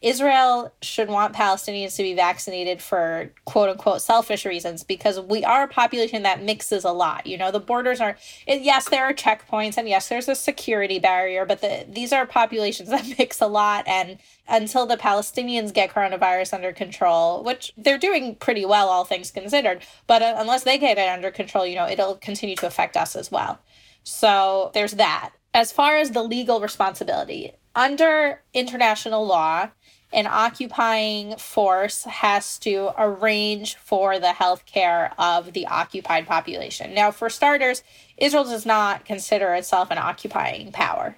Israel 0.06 0.72
should 0.82 1.08
want 1.08 1.34
Palestinians 1.34 1.96
to 1.96 2.04
be 2.04 2.14
vaccinated 2.14 2.80
for 2.80 3.32
quote 3.44 3.70
unquote 3.70 4.00
selfish 4.00 4.46
reasons 4.46 4.84
because 4.84 5.18
we 5.18 5.44
are 5.44 5.64
a 5.64 5.68
population 5.68 6.22
that 6.22 6.44
mixes 6.44 6.84
a 6.84 6.92
lot. 6.92 7.26
You 7.26 7.36
know, 7.36 7.50
the 7.50 7.58
borders 7.58 8.00
are, 8.00 8.16
yes, 8.46 8.88
there 8.88 9.04
are 9.04 9.12
checkpoints 9.12 9.76
and 9.76 9.88
yes, 9.88 10.08
there's 10.08 10.28
a 10.28 10.36
security 10.36 11.00
barrier, 11.00 11.44
but 11.44 11.60
the, 11.60 11.86
these 11.88 12.12
are 12.12 12.24
populations 12.24 12.88
that 12.90 13.18
mix 13.18 13.40
a 13.40 13.48
lot. 13.48 13.82
And 13.88 14.18
until 14.46 14.86
the 14.86 14.96
Palestinians 14.96 15.74
get 15.74 15.90
coronavirus 15.90 16.54
under 16.54 16.72
control, 16.72 17.42
which 17.42 17.72
they're 17.76 17.98
doing 17.98 18.36
pretty 18.36 18.64
well, 18.64 18.88
all 18.88 19.04
things 19.04 19.32
considered, 19.32 19.82
but 20.06 20.22
uh, 20.22 20.36
unless 20.38 20.62
they 20.62 20.78
get 20.78 20.98
it 20.98 21.08
under 21.08 21.32
control, 21.32 21.66
you 21.66 21.74
know, 21.74 21.88
it'll 21.88 22.14
continue 22.14 22.54
to 22.54 22.68
affect 22.68 22.96
us 22.96 23.16
as 23.16 23.32
well. 23.32 23.58
So 24.04 24.70
there's 24.72 24.92
that. 24.92 25.32
As 25.52 25.72
far 25.72 25.96
as 25.96 26.12
the 26.12 26.22
legal 26.22 26.60
responsibility, 26.60 27.54
under 27.74 28.42
international 28.54 29.26
law, 29.26 29.70
an 30.12 30.26
occupying 30.26 31.36
force 31.36 32.04
has 32.04 32.58
to 32.60 32.92
arrange 32.96 33.76
for 33.76 34.18
the 34.18 34.32
health 34.32 34.64
care 34.66 35.12
of 35.18 35.52
the 35.52 35.66
occupied 35.66 36.26
population. 36.26 36.94
Now, 36.94 37.10
for 37.10 37.28
starters, 37.28 37.82
Israel 38.16 38.44
does 38.44 38.64
not 38.64 39.04
consider 39.04 39.52
itself 39.54 39.90
an 39.90 39.98
occupying 39.98 40.72
power. 40.72 41.16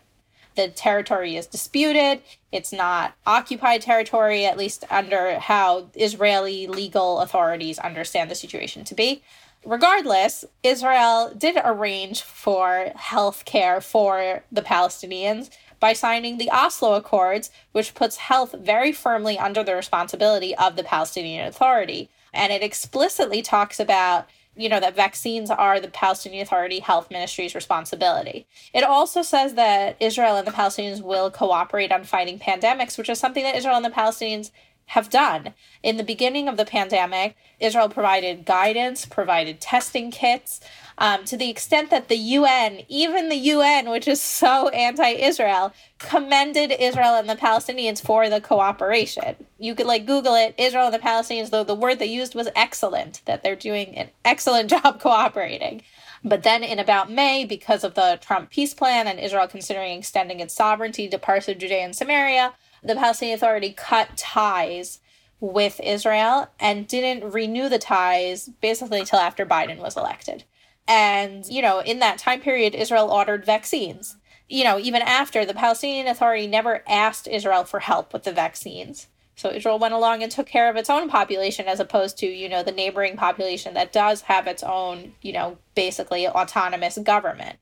The 0.57 0.69
territory 0.69 1.37
is 1.37 1.47
disputed. 1.47 2.23
It's 2.51 2.73
not 2.73 3.15
occupied 3.25 3.83
territory, 3.83 4.45
at 4.45 4.59
least 4.59 4.85
under 4.91 5.39
how 5.39 5.91
Israeli 5.95 6.67
legal 6.67 7.21
authorities 7.21 7.79
understand 7.79 8.31
the 8.31 8.35
situation 8.35 8.83
to 8.85 8.95
be. 8.95 9.23
Regardless, 9.65 10.45
Israel 10.63 11.33
did 11.37 11.57
arrange 11.63 12.23
for 12.23 12.93
health 12.97 13.45
care 13.45 13.81
for 13.81 14.43
the 14.51 14.63
Palestinians 14.63 15.51
by 15.81 15.93
signing 15.93 16.39
the 16.39 16.51
Oslo 16.51 16.95
Accords, 16.95 17.51
which 17.73 17.95
puts 17.95 18.17
health 18.17 18.55
very 18.59 18.93
firmly 18.93 19.39
under 19.39 19.63
the 19.63 19.75
responsibility 19.75 20.55
of 20.57 20.77
the 20.77 20.85
Palestinian 20.85 21.47
Authority. 21.47 22.11
And 22.33 22.53
it 22.53 22.63
explicitly 22.63 23.43
talks 23.43 23.81
about 23.81 24.29
you 24.59 24.69
know 24.69 24.81
that 24.81 24.97
vaccines 24.97 25.51
are 25.51 25.79
the 25.79 25.89
Palestinian 25.89 26.43
Authority 26.43 26.81
Health 26.81 27.11
Ministry's 27.11 27.55
responsibility. 27.55 28.47
It 28.75 28.83
also 28.83 29.23
says 29.23 29.55
that 29.55 29.97
Israel 30.01 30.37
and 30.37 30.47
the 30.47 30.53
Palestinians 30.53 31.01
will 31.01 31.31
cooperate 31.31 31.93
on 31.93 32.03
fighting 32.03 32.41
pandemics, 32.41 32.99
which 32.99 33.09
is 33.09 33.21
something 33.21 33.45
that 33.45 33.55
Israel 33.55 33.77
and 33.77 33.85
the 33.85 33.91
Palestinians 33.91 34.51
have 34.87 35.11
done. 35.11 35.55
In 35.83 35.97
the 35.97 36.03
beginning 36.03 36.49
of 36.49 36.57
the 36.57 36.65
pandemic, 36.65 37.37
Israel 37.61 37.89
provided 37.89 38.47
guidance, 38.47 39.05
provided 39.05 39.61
testing 39.61 40.11
kits, 40.11 40.61
um, 40.99 41.25
to 41.25 41.37
the 41.37 41.49
extent 41.49 41.91
that 41.91 42.09
the 42.09 42.17
UN, 42.17 42.81
even 42.89 43.29
the 43.29 43.37
UN, 43.37 43.89
which 43.89 44.09
is 44.09 44.21
so 44.21 44.69
anti 44.71 45.09
Israel, 45.09 45.73
commended 45.99 46.73
Israel 46.73 47.15
and 47.15 47.29
the 47.29 47.37
Palestinians 47.37 48.03
for 48.03 48.29
the 48.29 48.41
cooperation. 48.41 49.37
You 49.59 49.75
could 49.75 49.87
like 49.87 50.07
Google 50.07 50.35
it, 50.35 50.55
Israel 50.59 50.87
and 50.87 50.95
the 50.95 50.99
Palestinians, 50.99 51.51
though 51.51 51.65
the 51.65 51.75
word 51.75 51.99
they 52.01 52.07
used 52.07 52.35
was 52.35 52.49
excellent, 52.55 53.23
that 53.27 53.43
they're 53.43 53.57
doing 53.57 53.97
an 53.97 54.11
excellent 54.25 54.71
job 54.71 55.01
cooperating. 55.01 55.83
But 56.25 56.43
then 56.43 56.65
in 56.65 56.81
about 56.81 57.11
May, 57.11 57.45
because 57.45 57.85
of 57.85 57.95
the 57.95 58.19
Trump 58.21 58.51
peace 58.51 58.75
plan 58.75 59.07
and 59.07 59.21
Israel 59.21 59.47
considering 59.47 59.99
extending 59.99 60.41
its 60.41 60.55
sovereignty 60.55 61.09
to 61.09 61.19
parts 61.19 61.49
of 61.49 61.59
Judea 61.59 61.79
and 61.79 61.95
Samaria, 61.95 62.55
the 62.83 62.97
Palestinian 62.97 63.37
Authority 63.37 63.73
cut 63.73 64.17
ties 64.17 64.99
with 65.41 65.81
Israel 65.81 66.49
and 66.59 66.89
didn't 66.89 67.33
renew 67.33 67.69
the 67.69 67.79
ties 67.79 68.49
basically 68.61 69.01
until 69.01 69.21
after 69.21 69.47
Biden 69.47 69.79
was 69.79 69.97
elected. 69.97 70.43
And, 70.89 71.47
you 71.47 71.61
know, 71.61 71.81
in 71.81 71.99
that 71.99 72.19
time 72.19 72.41
period, 72.41 72.75
Israel 72.75 73.11
ordered 73.11 73.45
vaccines. 73.45 74.17
You 74.49 74.65
know, 74.65 74.79
even 74.79 75.03
after 75.03 75.45
the 75.45 75.53
Palestinian 75.53 76.07
Authority 76.07 76.47
never 76.47 76.83
asked 76.89 77.29
Israel 77.29 77.65
for 77.65 77.81
help 77.81 78.15
with 78.15 78.25
the 78.25 78.33
vaccines. 78.33 79.07
So 79.37 79.53
Israel 79.53 79.79
went 79.79 79.95
along 79.95 80.23
and 80.23 80.33
took 80.33 80.47
care 80.47 80.69
of 80.71 80.77
its 80.77 80.91
own 80.91 81.09
population 81.09 81.67
as 81.69 81.79
opposed 81.79 82.17
to, 82.19 82.27
you 82.27 82.49
know, 82.49 82.63
the 82.63 82.73
neighboring 82.73 83.17
population 83.17 83.75
that 83.75 83.93
does 83.93 84.23
have 84.23 84.47
its 84.47 84.65
own, 84.65 85.13
you 85.21 85.33
know, 85.33 85.59
basically 85.75 86.27
autonomous 86.27 86.99
government. 86.99 87.59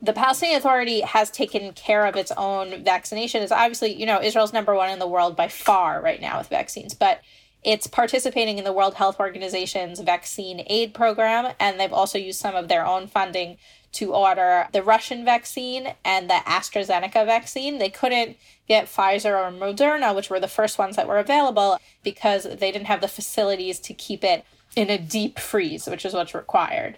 The 0.00 0.14
Palestinian 0.14 0.58
Authority 0.58 1.02
has 1.02 1.30
taken 1.30 1.74
care 1.74 2.06
of 2.06 2.16
its 2.16 2.32
own 2.32 2.82
vaccination. 2.82 3.42
Is 3.42 3.52
obviously, 3.52 3.92
you 3.92 4.06
know, 4.06 4.20
Israel's 4.20 4.52
number 4.52 4.74
one 4.74 4.90
in 4.90 4.98
the 4.98 5.06
world 5.06 5.36
by 5.36 5.46
far 5.46 6.02
right 6.02 6.20
now 6.20 6.38
with 6.38 6.48
vaccines, 6.48 6.94
but 6.94 7.20
it's 7.62 7.86
participating 7.86 8.58
in 8.58 8.64
the 8.64 8.72
World 8.72 8.94
Health 8.94 9.20
Organization's 9.20 10.00
vaccine 10.00 10.64
aid 10.66 10.94
program, 10.94 11.54
and 11.60 11.78
they've 11.78 11.92
also 11.92 12.18
used 12.18 12.40
some 12.40 12.56
of 12.56 12.68
their 12.68 12.84
own 12.84 13.06
funding 13.06 13.56
to 13.92 14.14
order 14.14 14.68
the 14.72 14.82
Russian 14.82 15.24
vaccine 15.24 15.94
and 16.04 16.28
the 16.28 16.40
AstraZeneca 16.46 17.26
vaccine. 17.26 17.78
They 17.78 17.90
couldn't 17.90 18.36
get 18.66 18.86
Pfizer 18.86 19.36
or 19.36 19.52
Moderna, 19.52 20.14
which 20.14 20.30
were 20.30 20.40
the 20.40 20.48
first 20.48 20.78
ones 20.78 20.96
that 20.96 21.06
were 21.06 21.18
available, 21.18 21.78
because 22.02 22.44
they 22.44 22.72
didn't 22.72 22.86
have 22.86 23.00
the 23.00 23.08
facilities 23.08 23.78
to 23.80 23.94
keep 23.94 24.24
it 24.24 24.44
in 24.74 24.88
a 24.88 24.98
deep 24.98 25.38
freeze, 25.38 25.86
which 25.86 26.04
is 26.04 26.14
what's 26.14 26.34
required. 26.34 26.96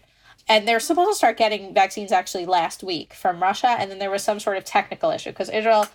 And 0.49 0.69
they're 0.69 0.81
supposed 0.81 1.11
to 1.11 1.17
start 1.17 1.37
getting 1.37 1.75
vaccines 1.75 2.13
actually 2.13 2.47
last 2.47 2.85
week 2.85 3.13
from 3.13 3.43
Russia, 3.43 3.77
and 3.79 3.91
then 3.91 3.99
there 3.99 4.11
was 4.11 4.23
some 4.23 4.39
sort 4.39 4.57
of 4.57 4.65
technical 4.65 5.11
issue 5.11 5.31
because 5.31 5.51
Israel 5.51 5.87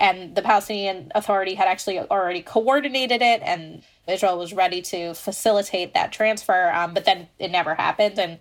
and 0.00 0.34
the 0.34 0.42
Palestinian 0.42 1.12
Authority 1.14 1.54
had 1.54 1.68
actually 1.68 1.98
already 1.98 2.42
coordinated 2.42 3.22
it, 3.22 3.42
and 3.42 3.82
Israel 4.08 4.38
was 4.38 4.52
ready 4.52 4.82
to 4.82 5.14
facilitate 5.14 5.94
that 5.94 6.12
transfer, 6.12 6.70
um, 6.72 6.94
but 6.94 7.04
then 7.04 7.28
it 7.38 7.50
never 7.50 7.74
happened. 7.74 8.18
And 8.18 8.40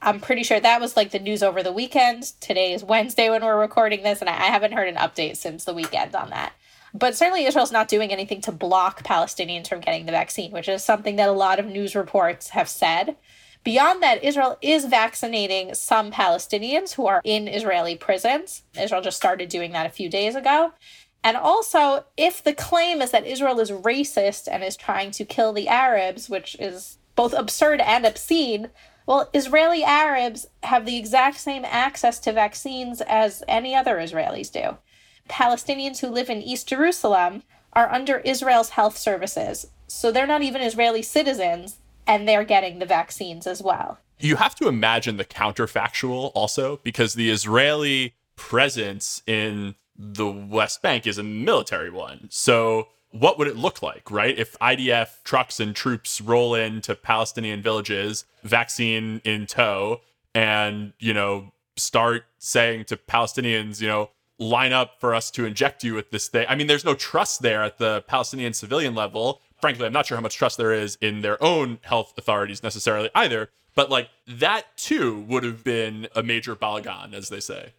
I'm 0.00 0.20
pretty 0.20 0.44
sure 0.44 0.60
that 0.60 0.80
was 0.80 0.96
like 0.96 1.10
the 1.10 1.18
news 1.18 1.42
over 1.42 1.62
the 1.62 1.72
weekend. 1.72 2.32
Today 2.40 2.72
is 2.72 2.84
Wednesday 2.84 3.28
when 3.28 3.44
we're 3.44 3.60
recording 3.60 4.02
this, 4.02 4.20
and 4.20 4.30
I 4.30 4.34
haven't 4.34 4.72
heard 4.72 4.88
an 4.88 4.94
update 4.96 5.36
since 5.36 5.64
the 5.64 5.74
weekend 5.74 6.14
on 6.14 6.30
that. 6.30 6.52
But 6.94 7.16
certainly, 7.16 7.44
Israel's 7.44 7.72
not 7.72 7.88
doing 7.88 8.12
anything 8.12 8.40
to 8.42 8.52
block 8.52 9.02
Palestinians 9.02 9.68
from 9.68 9.80
getting 9.80 10.06
the 10.06 10.12
vaccine, 10.12 10.52
which 10.52 10.68
is 10.68 10.82
something 10.82 11.16
that 11.16 11.28
a 11.28 11.32
lot 11.32 11.58
of 11.58 11.66
news 11.66 11.94
reports 11.94 12.50
have 12.50 12.68
said. 12.68 13.16
Beyond 13.64 14.02
that, 14.02 14.24
Israel 14.24 14.56
is 14.62 14.86
vaccinating 14.86 15.74
some 15.74 16.10
Palestinians 16.10 16.94
who 16.94 17.06
are 17.06 17.20
in 17.24 17.48
Israeli 17.48 17.96
prisons. 17.96 18.62
Israel 18.80 19.02
just 19.02 19.16
started 19.16 19.48
doing 19.48 19.72
that 19.72 19.84
a 19.84 19.90
few 19.90 20.08
days 20.08 20.36
ago. 20.36 20.72
And 21.24 21.36
also, 21.36 22.04
if 22.16 22.42
the 22.42 22.54
claim 22.54 23.02
is 23.02 23.10
that 23.10 23.26
Israel 23.26 23.60
is 23.60 23.70
racist 23.70 24.48
and 24.50 24.62
is 24.62 24.76
trying 24.76 25.10
to 25.12 25.24
kill 25.24 25.52
the 25.52 25.68
Arabs, 25.68 26.30
which 26.30 26.56
is 26.60 26.98
both 27.16 27.34
absurd 27.34 27.80
and 27.80 28.06
obscene, 28.06 28.70
well, 29.06 29.28
Israeli 29.32 29.82
Arabs 29.82 30.46
have 30.62 30.86
the 30.86 30.96
exact 30.96 31.38
same 31.38 31.64
access 31.64 32.18
to 32.20 32.32
vaccines 32.32 33.00
as 33.00 33.42
any 33.48 33.74
other 33.74 33.96
Israelis 33.96 34.52
do. 34.52 34.76
Palestinians 35.28 36.00
who 36.00 36.08
live 36.08 36.30
in 36.30 36.42
East 36.42 36.68
Jerusalem 36.68 37.42
are 37.72 37.92
under 37.92 38.18
Israel's 38.18 38.70
health 38.70 38.96
services, 38.96 39.66
so 39.86 40.12
they're 40.12 40.26
not 40.26 40.42
even 40.42 40.62
Israeli 40.62 41.02
citizens, 41.02 41.78
and 42.06 42.28
they're 42.28 42.44
getting 42.44 42.78
the 42.78 42.86
vaccines 42.86 43.46
as 43.46 43.62
well. 43.62 43.98
You 44.18 44.36
have 44.36 44.54
to 44.56 44.68
imagine 44.68 45.16
the 45.16 45.24
counterfactual 45.24 46.32
also, 46.34 46.80
because 46.82 47.14
the 47.14 47.30
Israeli 47.30 48.14
presence 48.36 49.22
in 49.26 49.74
the 49.98 50.30
West 50.30 50.80
Bank 50.80 51.06
is 51.06 51.18
a 51.18 51.22
military 51.22 51.90
one. 51.90 52.28
So, 52.30 52.88
what 53.10 53.38
would 53.38 53.48
it 53.48 53.56
look 53.56 53.82
like, 53.82 54.10
right? 54.10 54.38
If 54.38 54.58
IDF 54.58 55.24
trucks 55.24 55.60
and 55.60 55.74
troops 55.74 56.20
roll 56.20 56.54
into 56.54 56.94
Palestinian 56.94 57.62
villages, 57.62 58.26
vaccine 58.44 59.20
in 59.24 59.46
tow, 59.46 60.02
and, 60.34 60.92
you 60.98 61.14
know, 61.14 61.52
start 61.76 62.24
saying 62.38 62.84
to 62.84 62.96
Palestinians, 62.96 63.80
you 63.80 63.88
know, 63.88 64.10
line 64.38 64.72
up 64.72 65.00
for 65.00 65.14
us 65.14 65.30
to 65.32 65.44
inject 65.44 65.82
you 65.82 65.94
with 65.94 66.10
this 66.10 66.28
thing. 66.28 66.46
I 66.48 66.54
mean, 66.54 66.66
there's 66.66 66.84
no 66.84 66.94
trust 66.94 67.42
there 67.42 67.62
at 67.62 67.78
the 67.78 68.04
Palestinian 68.06 68.52
civilian 68.52 68.94
level. 68.94 69.40
Frankly, 69.60 69.86
I'm 69.86 69.92
not 69.92 70.06
sure 70.06 70.16
how 70.16 70.22
much 70.22 70.36
trust 70.36 70.58
there 70.58 70.72
is 70.72 70.96
in 71.00 71.22
their 71.22 71.42
own 71.42 71.78
health 71.82 72.12
authorities 72.16 72.62
necessarily 72.62 73.10
either. 73.14 73.50
But 73.74 73.90
like 73.90 74.10
that 74.26 74.76
too 74.76 75.20
would 75.28 75.44
have 75.44 75.64
been 75.64 76.08
a 76.14 76.22
major 76.22 76.54
balagan, 76.54 77.14
as 77.14 77.28
they 77.28 77.40
say. 77.40 77.72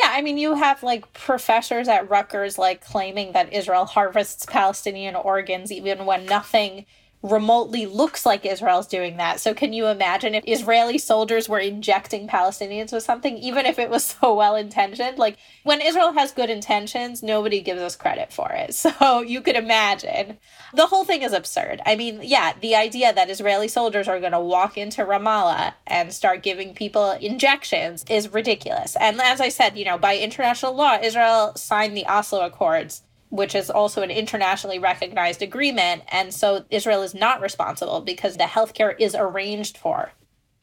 Yeah, 0.00 0.12
I 0.12 0.22
mean, 0.22 0.38
you 0.38 0.54
have 0.54 0.82
like 0.82 1.12
professors 1.12 1.88
at 1.88 2.08
Rutgers 2.08 2.56
like 2.58 2.84
claiming 2.84 3.32
that 3.32 3.52
Israel 3.52 3.84
harvests 3.84 4.46
Palestinian 4.46 5.14
organs 5.14 5.70
even 5.70 6.06
when 6.06 6.24
nothing 6.26 6.86
remotely 7.22 7.84
looks 7.84 8.24
like 8.24 8.46
Israel's 8.46 8.86
doing 8.86 9.18
that. 9.18 9.40
So 9.40 9.52
can 9.52 9.72
you 9.72 9.86
imagine 9.88 10.34
if 10.34 10.44
Israeli 10.46 10.96
soldiers 10.96 11.48
were 11.48 11.58
injecting 11.58 12.26
Palestinians 12.26 12.92
with 12.92 13.02
something, 13.02 13.36
even 13.36 13.66
if 13.66 13.78
it 13.78 13.90
was 13.90 14.04
so 14.04 14.34
well 14.34 14.56
intentioned? 14.56 15.18
Like 15.18 15.36
when 15.62 15.82
Israel 15.82 16.12
has 16.12 16.32
good 16.32 16.48
intentions, 16.48 17.22
nobody 17.22 17.60
gives 17.60 17.82
us 17.82 17.96
credit 17.96 18.32
for 18.32 18.50
it. 18.52 18.74
So 18.90 19.20
you 19.20 19.40
could 19.40 19.56
imagine. 19.56 20.38
The 20.74 20.86
whole 20.86 21.04
thing 21.04 21.22
is 21.22 21.32
absurd. 21.32 21.80
I 21.86 21.96
mean, 21.96 22.20
yeah, 22.22 22.54
the 22.60 22.74
idea 22.74 23.12
that 23.12 23.30
Israeli 23.30 23.68
soldiers 23.68 24.08
are 24.08 24.18
going 24.20 24.32
to 24.32 24.40
walk 24.40 24.76
into 24.76 25.04
Ramallah 25.04 25.74
and 25.86 26.12
start 26.12 26.42
giving 26.42 26.74
people 26.74 27.12
injections 27.12 28.04
is 28.08 28.32
ridiculous. 28.32 28.96
And 28.96 29.20
as 29.20 29.40
I 29.40 29.48
said, 29.48 29.76
you 29.76 29.84
know, 29.84 29.98
by 29.98 30.16
international 30.16 30.74
law, 30.74 30.98
Israel 31.00 31.52
signed 31.56 31.96
the 31.96 32.06
Oslo 32.06 32.44
Accords 32.44 33.02
which 33.30 33.54
is 33.54 33.70
also 33.70 34.02
an 34.02 34.10
internationally 34.10 34.78
recognized 34.78 35.40
agreement. 35.40 36.02
And 36.08 36.34
so 36.34 36.64
Israel 36.70 37.02
is 37.02 37.14
not 37.14 37.40
responsible 37.40 38.00
because 38.00 38.36
the 38.36 38.44
healthcare 38.44 38.94
is 38.98 39.16
arranged 39.18 39.78
for. 39.78 40.12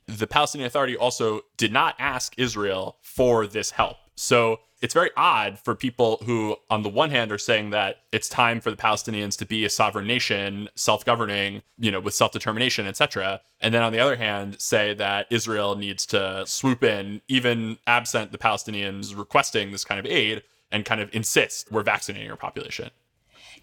The 0.06 0.28
Palestinian 0.28 0.68
Authority 0.68 0.96
also 0.96 1.42
did 1.58 1.74
not 1.74 1.96
ask 2.00 2.34
Israel 2.38 2.98
for 3.02 3.48
this 3.48 3.72
help. 3.72 3.98
So 4.16 4.60
it's 4.82 4.94
very 4.94 5.10
odd 5.18 5.60
for 5.60 5.76
people 5.76 6.20
who, 6.26 6.56
on 6.70 6.84
the 6.84 6.90
one 6.90 7.10
hand, 7.10 7.32
are 7.32 7.38
saying 7.38 7.72
that 7.72 8.02
it's 8.12 8.30
time 8.30 8.62
for 8.62 8.70
the 8.70 8.78
Palestinians 8.78 9.38
to 9.40 9.46
be 9.46 9.66
a 9.66 9.70
sovereign 9.70 10.06
nation, 10.06 10.70
self-governing, 10.76 11.64
you 11.80 11.92
know, 11.92 12.00
with 12.00 12.14
self-determination, 12.14 12.86
etc. 12.86 13.42
And 13.60 13.74
then 13.74 13.82
on 13.82 13.92
the 13.92 14.00
other 14.00 14.16
hand, 14.16 14.62
say 14.62 14.94
that 14.94 15.28
Israel 15.32 15.76
needs 15.76 16.06
to 16.08 16.44
swoop 16.46 16.84
in, 16.84 17.22
even 17.28 17.78
absent 17.88 18.32
the 18.32 18.38
Palestinians 18.38 19.18
requesting 19.18 19.72
this 19.72 19.84
kind 19.84 20.00
of 20.00 20.06
aid, 20.06 20.44
and 20.72 20.86
kind 20.86 21.02
of 21.02 21.10
insist 21.14 21.72
we're 21.72 21.84
vaccinating 21.84 22.30
our 22.30 22.38
population. 22.38 22.90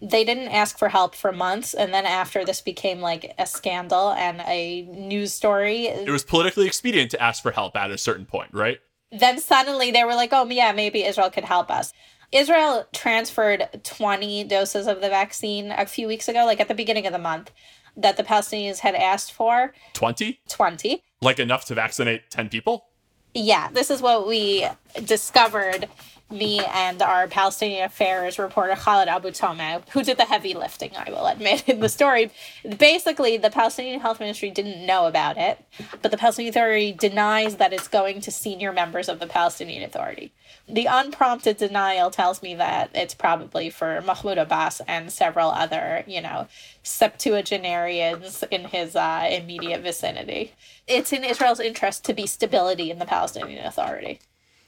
They 0.01 0.25
didn't 0.25 0.49
ask 0.49 0.77
for 0.77 0.89
help 0.89 1.15
for 1.15 1.31
months. 1.31 1.73
And 1.73 1.93
then 1.93 2.05
after 2.05 2.43
this 2.43 2.61
became 2.61 2.99
like 2.99 3.33
a 3.37 3.45
scandal 3.45 4.11
and 4.11 4.41
a 4.41 4.83
news 4.83 5.33
story, 5.33 5.87
it 5.87 6.09
was 6.09 6.23
politically 6.23 6.67
expedient 6.67 7.11
to 7.11 7.21
ask 7.21 7.41
for 7.41 7.51
help 7.51 7.75
at 7.77 7.91
a 7.91 7.97
certain 7.97 8.25
point, 8.25 8.49
right? 8.53 8.79
Then 9.11 9.39
suddenly 9.39 9.91
they 9.91 10.03
were 10.03 10.15
like, 10.15 10.31
oh, 10.33 10.45
yeah, 10.49 10.73
maybe 10.73 11.05
Israel 11.05 11.29
could 11.29 11.45
help 11.45 11.71
us. 11.71 11.93
Israel 12.31 12.85
transferred 12.93 13.69
20 13.83 14.43
doses 14.45 14.87
of 14.87 14.99
the 14.99 15.09
vaccine 15.09 15.71
a 15.71 15.85
few 15.85 16.07
weeks 16.07 16.27
ago, 16.27 16.45
like 16.45 16.59
at 16.59 16.67
the 16.67 16.73
beginning 16.73 17.07
of 17.07 17.13
the 17.13 17.19
month, 17.19 17.51
that 17.95 18.17
the 18.17 18.23
Palestinians 18.23 18.79
had 18.79 18.95
asked 18.95 19.31
for. 19.31 19.73
20? 19.93 20.41
20. 20.49 21.03
Like 21.21 21.39
enough 21.39 21.65
to 21.65 21.75
vaccinate 21.75 22.29
10 22.29 22.49
people? 22.49 22.87
Yeah, 23.33 23.69
this 23.71 23.89
is 23.89 24.01
what 24.01 24.27
we 24.27 24.67
discovered 25.03 25.87
me 26.31 26.59
and 26.59 27.01
our 27.01 27.27
Palestinian 27.27 27.85
affairs 27.85 28.39
reporter 28.39 28.75
Khaled 28.75 29.07
Abu 29.07 29.29
Toameh, 29.29 29.87
who 29.89 30.03
did 30.03 30.17
the 30.17 30.25
heavy 30.25 30.53
lifting, 30.53 30.91
I 30.97 31.11
will 31.11 31.27
admit, 31.27 31.69
in 31.69 31.79
the 31.79 31.89
story. 31.89 32.31
Basically, 32.77 33.37
the 33.37 33.51
Palestinian 33.51 33.99
Health 33.99 34.19
Ministry 34.19 34.49
didn't 34.49 34.85
know 34.85 35.05
about 35.05 35.37
it, 35.37 35.63
but 36.01 36.09
the 36.11 36.17
Palestinian 36.17 36.51
Authority 36.51 36.91
denies 36.91 37.57
that 37.57 37.73
it's 37.73 37.87
going 37.87 38.21
to 38.21 38.31
senior 38.31 38.71
members 38.71 39.07
of 39.07 39.19
the 39.19 39.27
Palestinian 39.27 39.83
Authority. 39.83 40.33
The 40.67 40.87
unprompted 40.87 41.57
denial 41.57 42.09
tells 42.09 42.41
me 42.41 42.55
that 42.55 42.89
it's 42.95 43.13
probably 43.13 43.69
for 43.69 44.01
Mahmoud 44.01 44.39
Abbas 44.39 44.81
and 44.87 45.11
several 45.11 45.51
other, 45.51 46.03
you 46.07 46.21
know, 46.21 46.47
septuagenarians 46.81 48.43
in 48.49 48.65
his 48.65 48.95
uh, 48.95 49.27
immediate 49.29 49.81
vicinity. 49.81 50.53
It's 50.87 51.13
in 51.13 51.23
Israel's 51.23 51.59
interest 51.59 52.03
to 52.05 52.13
be 52.13 52.25
stability 52.25 52.89
in 52.89 52.97
the 52.97 53.05
Palestinian 53.05 53.63
Authority. 53.65 54.21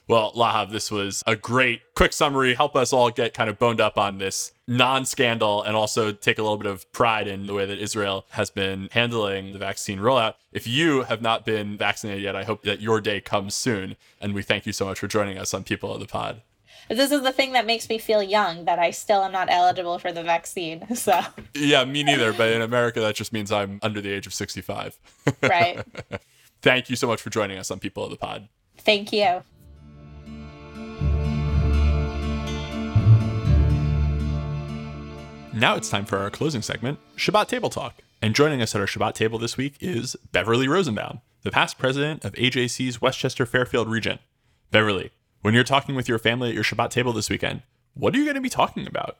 Well, 0.08 0.32
Lahav, 0.32 0.70
this 0.70 0.90
was 0.90 1.22
a 1.26 1.36
great 1.36 1.82
quick 1.94 2.14
summary. 2.14 2.54
Help 2.54 2.74
us 2.74 2.94
all 2.94 3.10
get 3.10 3.34
kind 3.34 3.50
of 3.50 3.58
boned 3.58 3.78
up 3.78 3.98
on 3.98 4.16
this 4.16 4.52
non 4.66 5.04
scandal 5.04 5.62
and 5.62 5.76
also 5.76 6.12
take 6.12 6.38
a 6.38 6.42
little 6.42 6.56
bit 6.56 6.70
of 6.70 6.90
pride 6.92 7.28
in 7.28 7.46
the 7.46 7.52
way 7.52 7.66
that 7.66 7.78
Israel 7.78 8.24
has 8.30 8.48
been 8.48 8.88
handling 8.92 9.52
the 9.52 9.58
vaccine 9.58 9.98
rollout. 9.98 10.34
If 10.50 10.66
you 10.66 11.02
have 11.02 11.20
not 11.20 11.44
been 11.44 11.76
vaccinated 11.76 12.22
yet, 12.22 12.34
I 12.34 12.44
hope 12.44 12.62
that 12.62 12.80
your 12.80 13.02
day 13.02 13.20
comes 13.20 13.54
soon. 13.54 13.96
And 14.18 14.34
we 14.34 14.42
thank 14.42 14.64
you 14.64 14.72
so 14.72 14.86
much 14.86 14.98
for 14.98 15.08
joining 15.08 15.36
us 15.36 15.52
on 15.52 15.62
People 15.62 15.92
of 15.92 16.00
the 16.00 16.06
Pod. 16.06 16.40
This 16.88 17.12
is 17.12 17.20
the 17.20 17.32
thing 17.32 17.52
that 17.52 17.66
makes 17.66 17.86
me 17.90 17.98
feel 17.98 18.22
young 18.22 18.64
that 18.64 18.78
I 18.78 18.92
still 18.92 19.22
am 19.22 19.32
not 19.32 19.50
eligible 19.50 19.98
for 19.98 20.10
the 20.10 20.22
vaccine. 20.22 20.86
So, 20.94 21.20
yeah, 21.54 21.84
me 21.84 22.02
neither. 22.02 22.32
But 22.32 22.52
in 22.52 22.62
America, 22.62 23.00
that 23.00 23.14
just 23.14 23.32
means 23.32 23.52
I'm 23.52 23.78
under 23.82 24.00
the 24.00 24.10
age 24.10 24.26
of 24.26 24.32
65. 24.32 24.98
right. 25.42 25.84
Thank 26.62 26.88
you 26.88 26.96
so 26.96 27.06
much 27.06 27.20
for 27.20 27.28
joining 27.28 27.58
us 27.58 27.70
on 27.70 27.78
People 27.78 28.04
of 28.04 28.10
the 28.10 28.16
Pod. 28.16 28.48
Thank 28.78 29.12
you. 29.12 29.42
Now 35.58 35.74
it's 35.74 35.90
time 35.90 36.04
for 36.04 36.18
our 36.18 36.30
closing 36.30 36.62
segment, 36.62 37.00
Shabbat 37.16 37.48
Table 37.48 37.68
Talk. 37.68 37.96
And 38.22 38.32
joining 38.32 38.62
us 38.62 38.76
at 38.76 38.80
our 38.80 38.86
Shabbat 38.86 39.14
table 39.14 39.40
this 39.40 39.56
week 39.56 39.74
is 39.80 40.14
Beverly 40.30 40.68
Rosenbaum, 40.68 41.20
the 41.42 41.50
past 41.50 41.78
president 41.78 42.24
of 42.24 42.32
AJC's 42.34 43.02
Westchester 43.02 43.44
Fairfield 43.44 43.88
region. 43.88 44.20
Beverly, 44.70 45.10
when 45.42 45.54
you're 45.54 45.64
talking 45.64 45.96
with 45.96 46.08
your 46.08 46.20
family 46.20 46.50
at 46.50 46.54
your 46.54 46.62
Shabbat 46.62 46.90
table 46.90 47.12
this 47.12 47.28
weekend, 47.28 47.62
what 47.94 48.14
are 48.14 48.18
you 48.18 48.24
going 48.24 48.36
to 48.36 48.40
be 48.40 48.48
talking 48.48 48.86
about? 48.86 49.16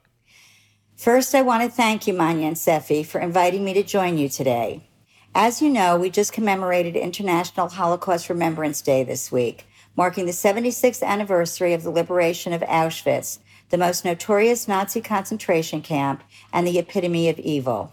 First, 0.94 1.34
I 1.34 1.42
want 1.42 1.64
to 1.64 1.76
thank 1.76 2.06
you, 2.06 2.14
Manya 2.14 2.46
and 2.46 2.56
Seffi, 2.56 3.04
for 3.04 3.20
inviting 3.20 3.64
me 3.64 3.74
to 3.74 3.82
join 3.82 4.16
you 4.16 4.28
today. 4.28 4.88
As 5.34 5.60
you 5.60 5.68
know, 5.68 5.98
we 5.98 6.08
just 6.08 6.32
commemorated 6.32 6.94
International 6.94 7.68
Holocaust 7.68 8.28
Remembrance 8.28 8.80
Day 8.80 9.02
this 9.02 9.32
week, 9.32 9.66
marking 9.96 10.26
the 10.26 10.30
76th 10.30 11.02
anniversary 11.02 11.72
of 11.72 11.82
the 11.82 11.90
liberation 11.90 12.52
of 12.52 12.60
Auschwitz, 12.60 13.40
the 13.70 13.78
most 13.78 14.04
notorious 14.04 14.66
Nazi 14.66 15.00
concentration 15.00 15.82
camp 15.82 16.22
and 16.52 16.66
the 16.66 16.78
epitome 16.78 17.28
of 17.28 17.38
evil. 17.38 17.92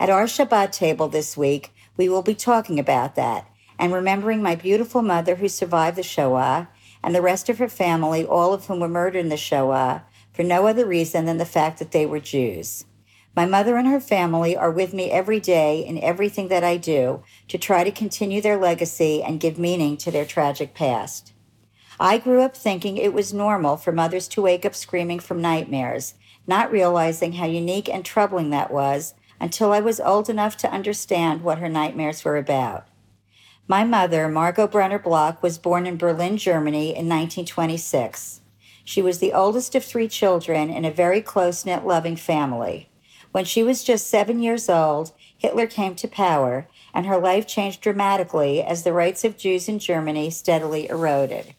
At 0.00 0.10
our 0.10 0.24
Shabbat 0.24 0.72
table 0.72 1.08
this 1.08 1.36
week, 1.36 1.72
we 1.96 2.08
will 2.08 2.22
be 2.22 2.34
talking 2.34 2.78
about 2.78 3.14
that 3.14 3.46
and 3.78 3.92
remembering 3.92 4.42
my 4.42 4.54
beautiful 4.54 5.02
mother 5.02 5.36
who 5.36 5.48
survived 5.48 5.96
the 5.96 6.02
Shoah 6.02 6.68
and 7.02 7.14
the 7.14 7.22
rest 7.22 7.48
of 7.48 7.58
her 7.58 7.68
family, 7.68 8.24
all 8.24 8.52
of 8.54 8.66
whom 8.66 8.80
were 8.80 8.88
murdered 8.88 9.18
in 9.18 9.28
the 9.28 9.36
Shoah 9.36 10.04
for 10.32 10.42
no 10.42 10.66
other 10.66 10.86
reason 10.86 11.24
than 11.24 11.38
the 11.38 11.44
fact 11.44 11.78
that 11.78 11.92
they 11.92 12.06
were 12.06 12.20
Jews. 12.20 12.84
My 13.34 13.46
mother 13.46 13.76
and 13.76 13.88
her 13.88 14.00
family 14.00 14.56
are 14.56 14.70
with 14.70 14.92
me 14.92 15.10
every 15.10 15.40
day 15.40 15.84
in 15.84 15.98
everything 15.98 16.48
that 16.48 16.64
I 16.64 16.76
do 16.76 17.22
to 17.48 17.58
try 17.58 17.82
to 17.82 17.90
continue 17.90 18.42
their 18.42 18.58
legacy 18.58 19.22
and 19.22 19.40
give 19.40 19.58
meaning 19.58 19.96
to 19.98 20.10
their 20.10 20.26
tragic 20.26 20.74
past. 20.74 21.32
I 22.04 22.18
grew 22.18 22.42
up 22.42 22.56
thinking 22.56 22.96
it 22.96 23.14
was 23.14 23.32
normal 23.32 23.76
for 23.76 23.92
mothers 23.92 24.26
to 24.30 24.42
wake 24.42 24.66
up 24.66 24.74
screaming 24.74 25.20
from 25.20 25.40
nightmares, 25.40 26.14
not 26.48 26.72
realizing 26.72 27.34
how 27.34 27.46
unique 27.46 27.88
and 27.88 28.04
troubling 28.04 28.50
that 28.50 28.72
was 28.72 29.14
until 29.38 29.72
I 29.72 29.78
was 29.78 30.00
old 30.00 30.28
enough 30.28 30.56
to 30.56 30.72
understand 30.72 31.42
what 31.42 31.58
her 31.58 31.68
nightmares 31.68 32.24
were 32.24 32.36
about. 32.36 32.88
My 33.68 33.84
mother, 33.84 34.26
Margot 34.28 34.66
Brenner 34.66 34.98
Block, 34.98 35.44
was 35.44 35.58
born 35.58 35.86
in 35.86 35.96
Berlin, 35.96 36.38
Germany 36.38 36.86
in 36.88 37.08
1926. 37.08 38.40
She 38.82 39.00
was 39.00 39.20
the 39.20 39.32
oldest 39.32 39.76
of 39.76 39.84
three 39.84 40.08
children 40.08 40.70
in 40.70 40.84
a 40.84 40.90
very 40.90 41.20
close 41.22 41.64
knit, 41.64 41.86
loving 41.86 42.16
family. 42.16 42.90
When 43.30 43.44
she 43.44 43.62
was 43.62 43.84
just 43.84 44.08
seven 44.08 44.42
years 44.42 44.68
old, 44.68 45.12
Hitler 45.38 45.68
came 45.68 45.94
to 45.94 46.08
power, 46.08 46.66
and 46.92 47.06
her 47.06 47.18
life 47.18 47.46
changed 47.46 47.80
dramatically 47.80 48.60
as 48.60 48.82
the 48.82 48.92
rights 48.92 49.22
of 49.22 49.38
Jews 49.38 49.68
in 49.68 49.78
Germany 49.78 50.30
steadily 50.30 50.88
eroded. 50.88 51.54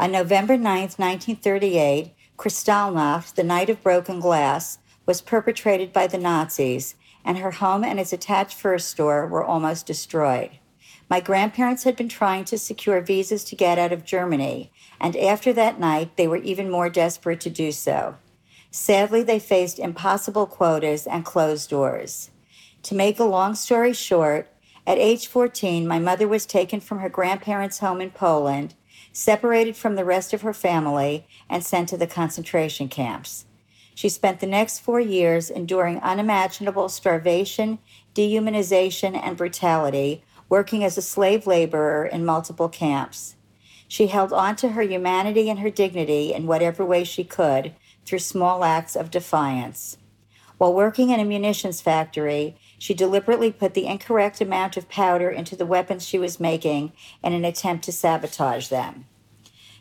On 0.00 0.12
November 0.12 0.56
9, 0.56 0.62
1938, 0.62 2.14
Kristallnacht, 2.36 3.34
the 3.34 3.42
Night 3.42 3.68
of 3.68 3.82
Broken 3.82 4.20
Glass, 4.20 4.78
was 5.06 5.20
perpetrated 5.20 5.92
by 5.92 6.06
the 6.06 6.18
Nazis, 6.18 6.94
and 7.24 7.38
her 7.38 7.50
home 7.50 7.82
and 7.82 7.98
its 7.98 8.12
attached 8.12 8.56
fur 8.56 8.78
store 8.78 9.26
were 9.26 9.44
almost 9.44 9.86
destroyed. 9.86 10.50
My 11.10 11.18
grandparents 11.18 11.82
had 11.82 11.96
been 11.96 12.08
trying 12.08 12.44
to 12.44 12.58
secure 12.58 13.00
visas 13.00 13.42
to 13.46 13.56
get 13.56 13.76
out 13.76 13.92
of 13.92 14.04
Germany, 14.04 14.70
and 15.00 15.16
after 15.16 15.52
that 15.54 15.80
night, 15.80 16.16
they 16.16 16.28
were 16.28 16.36
even 16.36 16.70
more 16.70 16.88
desperate 16.88 17.40
to 17.40 17.50
do 17.50 17.72
so. 17.72 18.14
Sadly, 18.70 19.24
they 19.24 19.40
faced 19.40 19.80
impossible 19.80 20.46
quotas 20.46 21.08
and 21.08 21.24
closed 21.24 21.70
doors. 21.70 22.30
To 22.84 22.94
make 22.94 23.18
a 23.18 23.24
long 23.24 23.56
story 23.56 23.94
short, 23.94 24.48
At 24.86 24.96
age 24.96 25.26
14, 25.26 25.86
my 25.86 25.98
mother 25.98 26.26
was 26.26 26.46
taken 26.46 26.80
from 26.80 27.00
her 27.00 27.10
grandparents' 27.10 27.80
home 27.80 28.00
in 28.00 28.10
Poland, 28.10 28.74
separated 29.18 29.76
from 29.76 29.96
the 29.96 30.04
rest 30.04 30.32
of 30.32 30.42
her 30.42 30.54
family, 30.54 31.26
and 31.50 31.64
sent 31.64 31.88
to 31.88 31.96
the 31.96 32.06
concentration 32.06 32.88
camps. 32.88 33.46
She 33.92 34.08
spent 34.08 34.38
the 34.38 34.46
next 34.46 34.78
four 34.78 35.00
years 35.00 35.50
enduring 35.50 35.98
unimaginable 35.98 36.88
starvation, 36.88 37.80
dehumanization, 38.14 39.20
and 39.20 39.36
brutality, 39.36 40.22
working 40.48 40.84
as 40.84 40.96
a 40.96 41.02
slave 41.02 41.48
laborer 41.48 42.06
in 42.06 42.24
multiple 42.24 42.68
camps. 42.68 43.34
She 43.88 44.06
held 44.06 44.32
on 44.32 44.54
to 44.54 44.68
her 44.68 44.82
humanity 44.82 45.50
and 45.50 45.58
her 45.58 45.70
dignity 45.70 46.32
in 46.32 46.46
whatever 46.46 46.84
way 46.84 47.02
she 47.02 47.24
could 47.24 47.74
through 48.06 48.20
small 48.20 48.62
acts 48.62 48.94
of 48.94 49.10
defiance. 49.10 49.98
While 50.58 50.74
working 50.74 51.10
in 51.10 51.18
a 51.18 51.24
munitions 51.24 51.80
factory, 51.80 52.56
she 52.78 52.94
deliberately 52.94 53.50
put 53.50 53.74
the 53.74 53.86
incorrect 53.86 54.40
amount 54.40 54.76
of 54.76 54.88
powder 54.88 55.28
into 55.28 55.56
the 55.56 55.66
weapons 55.66 56.06
she 56.06 56.18
was 56.18 56.40
making 56.40 56.92
in 57.22 57.32
an 57.32 57.44
attempt 57.44 57.84
to 57.84 57.92
sabotage 57.92 58.68
them. 58.68 59.06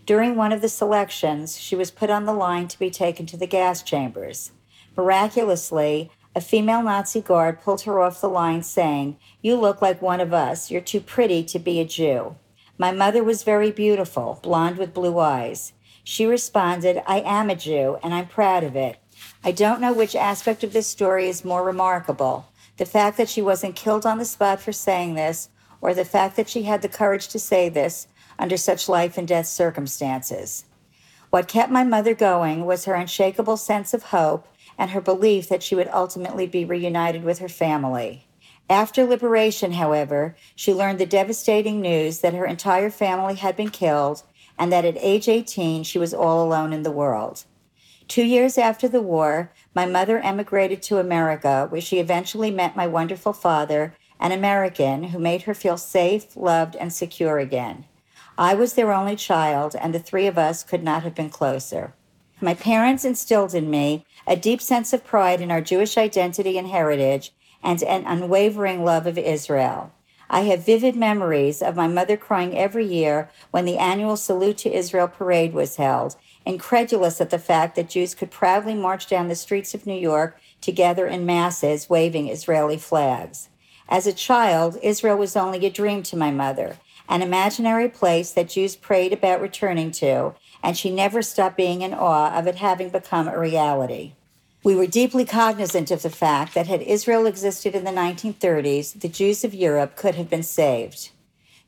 During 0.06 0.36
one 0.36 0.52
of 0.52 0.62
the 0.62 0.70
selections, 0.70 1.60
she 1.60 1.76
was 1.76 1.92
put 1.92 2.10
on 2.10 2.26
the 2.26 2.34
line 2.34 2.68
to 2.70 2.80
be 2.80 2.90
taken 2.90 3.26
to 3.28 3.38
the 3.38 3.46
gas 3.46 3.84
chambers. 3.84 4.52
Miraculously, 4.96 6.10
a 6.36 6.42
female 6.42 6.82
Nazi 6.82 7.22
guard 7.22 7.62
pulled 7.62 7.82
her 7.82 8.00
off 8.00 8.22
the 8.22 8.30
line, 8.30 8.64
saying, 8.64 9.18
You 9.42 9.56
look 9.56 9.82
like 9.82 10.02
one 10.02 10.22
of 10.22 10.34
us. 10.34 10.72
You're 10.72 10.82
too 10.82 11.02
pretty 11.02 11.44
to 11.44 11.60
be 11.60 11.80
a 11.80 11.86
Jew. 11.86 12.36
My 12.78 12.92
mother 12.92 13.24
was 13.24 13.44
very 13.44 13.72
beautiful, 13.72 14.40
blonde 14.42 14.78
with 14.78 14.94
blue 14.94 15.20
eyes. 15.20 15.74
She 16.04 16.26
responded, 16.26 17.02
I 17.06 17.20
am 17.22 17.50
a 17.50 17.56
Jew, 17.56 17.98
and 18.02 18.14
I'm 18.14 18.28
proud 18.28 18.64
of 18.64 18.76
it. 18.76 18.98
I 19.44 19.52
don't 19.52 19.82
know 19.82 19.94
which 19.94 20.16
aspect 20.16 20.64
of 20.64 20.74
this 20.74 20.88
story 20.88 21.28
is 21.28 21.44
more 21.44 21.64
remarkable 21.64 22.48
the 22.78 22.86
fact 22.86 23.18
that 23.18 23.30
she 23.30 23.42
wasn't 23.42 23.76
killed 23.76 24.06
on 24.06 24.18
the 24.18 24.26
spot 24.26 24.62
for 24.62 24.72
saying 24.72 25.16
this, 25.16 25.50
or 25.82 25.94
the 25.94 26.06
fact 26.06 26.36
that 26.36 26.50
she 26.50 26.64
had 26.64 26.82
the 26.82 26.90
courage 26.90 27.28
to 27.30 27.40
say 27.40 27.70
this 27.70 28.08
under 28.40 28.58
such 28.58 28.90
life 28.90 29.18
and 29.18 29.28
death 29.28 29.48
circumstances. 29.48 30.66
What 31.30 31.48
kept 31.48 31.72
my 31.72 31.84
mother 31.84 32.16
going 32.16 32.66
was 32.66 32.86
her 32.86 32.94
unshakable 32.94 33.58
sense 33.58 33.94
of 33.94 34.04
hope 34.04 34.48
and 34.78 34.92
her 34.92 35.02
belief 35.02 35.50
that 35.50 35.64
she 35.64 35.76
would 35.76 35.90
ultimately 35.92 36.48
be 36.48 36.64
reunited 36.64 37.24
with 37.24 37.40
her 37.40 37.50
family. 37.50 38.28
After 38.70 39.06
liberation, 39.06 39.74
however, 39.74 40.36
she 40.56 40.74
learned 40.74 41.00
the 41.00 41.06
devastating 41.06 41.82
news 41.82 42.20
that 42.20 42.34
her 42.34 42.46
entire 42.46 42.90
family 42.90 43.36
had 43.36 43.56
been 43.56 43.70
killed 43.70 44.24
and 44.58 44.72
that 44.72 44.86
at 44.86 44.98
age 45.00 45.28
18 45.28 45.84
she 45.84 46.00
was 46.00 46.14
all 46.14 46.46
alone 46.46 46.74
in 46.74 46.84
the 46.84 46.92
world. 46.92 47.46
Two 48.08 48.24
years 48.24 48.58
after 48.58 48.88
the 48.88 49.02
war, 49.02 49.52
my 49.78 49.86
mother 49.86 50.18
emigrated 50.22 50.82
to 50.82 50.98
America, 50.98 51.68
where 51.70 51.80
she 51.80 52.00
eventually 52.00 52.50
met 52.50 52.76
my 52.76 52.88
wonderful 52.88 53.32
father, 53.32 53.94
an 54.20 54.32
American 54.32 55.04
who 55.04 55.20
made 55.20 55.44
her 55.44 55.54
feel 55.54 55.78
safe, 55.78 56.36
loved, 56.36 56.76
and 56.78 56.92
secure 56.92 57.38
again. 57.38 57.86
I 58.40 58.56
was 58.56 58.74
their 58.74 58.92
only 58.92 59.16
child, 59.16 59.76
and 59.80 59.94
the 59.94 60.00
three 60.00 60.26
of 60.26 60.36
us 60.36 60.64
could 60.64 60.84
not 60.84 61.04
have 61.04 61.14
been 61.14 61.30
closer. 61.30 61.94
My 62.42 62.56
parents 62.56 63.06
instilled 63.06 63.54
in 63.54 63.70
me 63.70 64.04
a 64.26 64.36
deep 64.36 64.62
sense 64.62 64.94
of 64.94 65.06
pride 65.06 65.42
in 65.42 65.52
our 65.52 65.62
Jewish 65.62 65.96
identity 65.96 66.58
and 66.58 66.70
heritage 66.70 67.32
and 67.62 67.84
an 67.84 68.04
unwavering 68.08 68.84
love 68.84 69.06
of 69.06 69.20
Israel. 69.20 69.92
I 70.28 70.42
have 70.42 70.66
vivid 70.66 70.96
memories 70.96 71.62
of 71.62 71.76
my 71.76 71.88
mother 71.88 72.18
crying 72.18 72.58
every 72.58 72.88
year 72.88 73.30
when 73.52 73.66
the 73.66 73.78
annual 73.78 74.18
Salute 74.18 74.58
to 74.60 74.76
Israel 74.76 75.08
parade 75.08 75.54
was 75.54 75.76
held, 75.76 76.16
incredulous 76.48 77.20
at 77.20 77.30
the 77.30 77.38
fact 77.38 77.76
that 77.76 77.90
Jews 77.90 78.16
could 78.16 78.32
proudly 78.32 78.74
march 78.74 79.08
down 79.08 79.28
the 79.28 79.36
streets 79.36 79.76
of 79.76 79.86
New 79.86 80.00
York 80.00 80.40
together 80.62 81.06
in 81.06 81.26
masses 81.26 81.90
waving 81.90 82.30
Israeli 82.30 82.78
flags. 82.78 83.50
As 83.90 84.08
a 84.08 84.14
child, 84.14 84.78
Israel 84.82 85.18
was 85.18 85.36
only 85.36 85.66
a 85.66 85.70
dream 85.70 86.04
to 86.04 86.16
my 86.16 86.32
mother, 86.32 86.78
an 87.10 87.22
imaginary 87.22 87.90
place 87.90 88.32
that 88.32 88.50
Jews 88.50 88.78
prayed 88.78 89.12
about 89.12 89.42
returning 89.42 89.92
to, 89.92 90.36
and 90.64 90.78
she 90.78 90.90
never 90.90 91.22
stopped 91.22 91.58
being 91.58 91.82
in 91.82 91.94
awe 91.94 92.34
of 92.38 92.48
it 92.48 92.56
having 92.56 92.90
become 92.90 93.28
a 93.28 93.38
reality. 93.38 94.14
We 94.64 94.76
were 94.76 94.88
deeply 94.88 95.26
cognizant 95.26 95.92
of 95.92 96.02
the 96.02 96.10
fact 96.10 96.54
that 96.54 96.68
had 96.68 96.82
Israel 96.82 97.26
existed 97.26 97.76
in 97.76 97.84
the 97.84 97.92
1930s, 97.92 99.02
the 99.02 99.10
Jews 99.10 99.44
of 99.44 99.54
Europe 99.54 99.98
could 99.98 100.16
have 100.16 100.30
been 100.30 100.44
saved. 100.44 101.12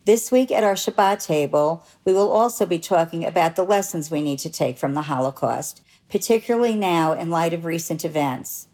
This 0.09 0.31
week 0.31 0.49
at 0.49 0.63
our 0.63 0.73
Shabbat 0.73 1.23
table, 1.23 1.85
we 2.03 2.13
will 2.13 2.31
also 2.31 2.65
be 2.65 2.79
talking 2.79 3.23
about 3.23 3.55
the 3.55 3.63
lessons 3.63 4.09
we 4.09 4.23
need 4.23 4.39
to 4.39 4.49
take 4.49 4.79
from 4.79 4.95
the 4.95 5.03
Holocaust, 5.03 5.83
particularly 6.09 6.73
now 6.73 7.13
in 7.13 7.29
light 7.29 7.53
of 7.53 7.63
recent 7.63 8.03
events. 8.03 8.69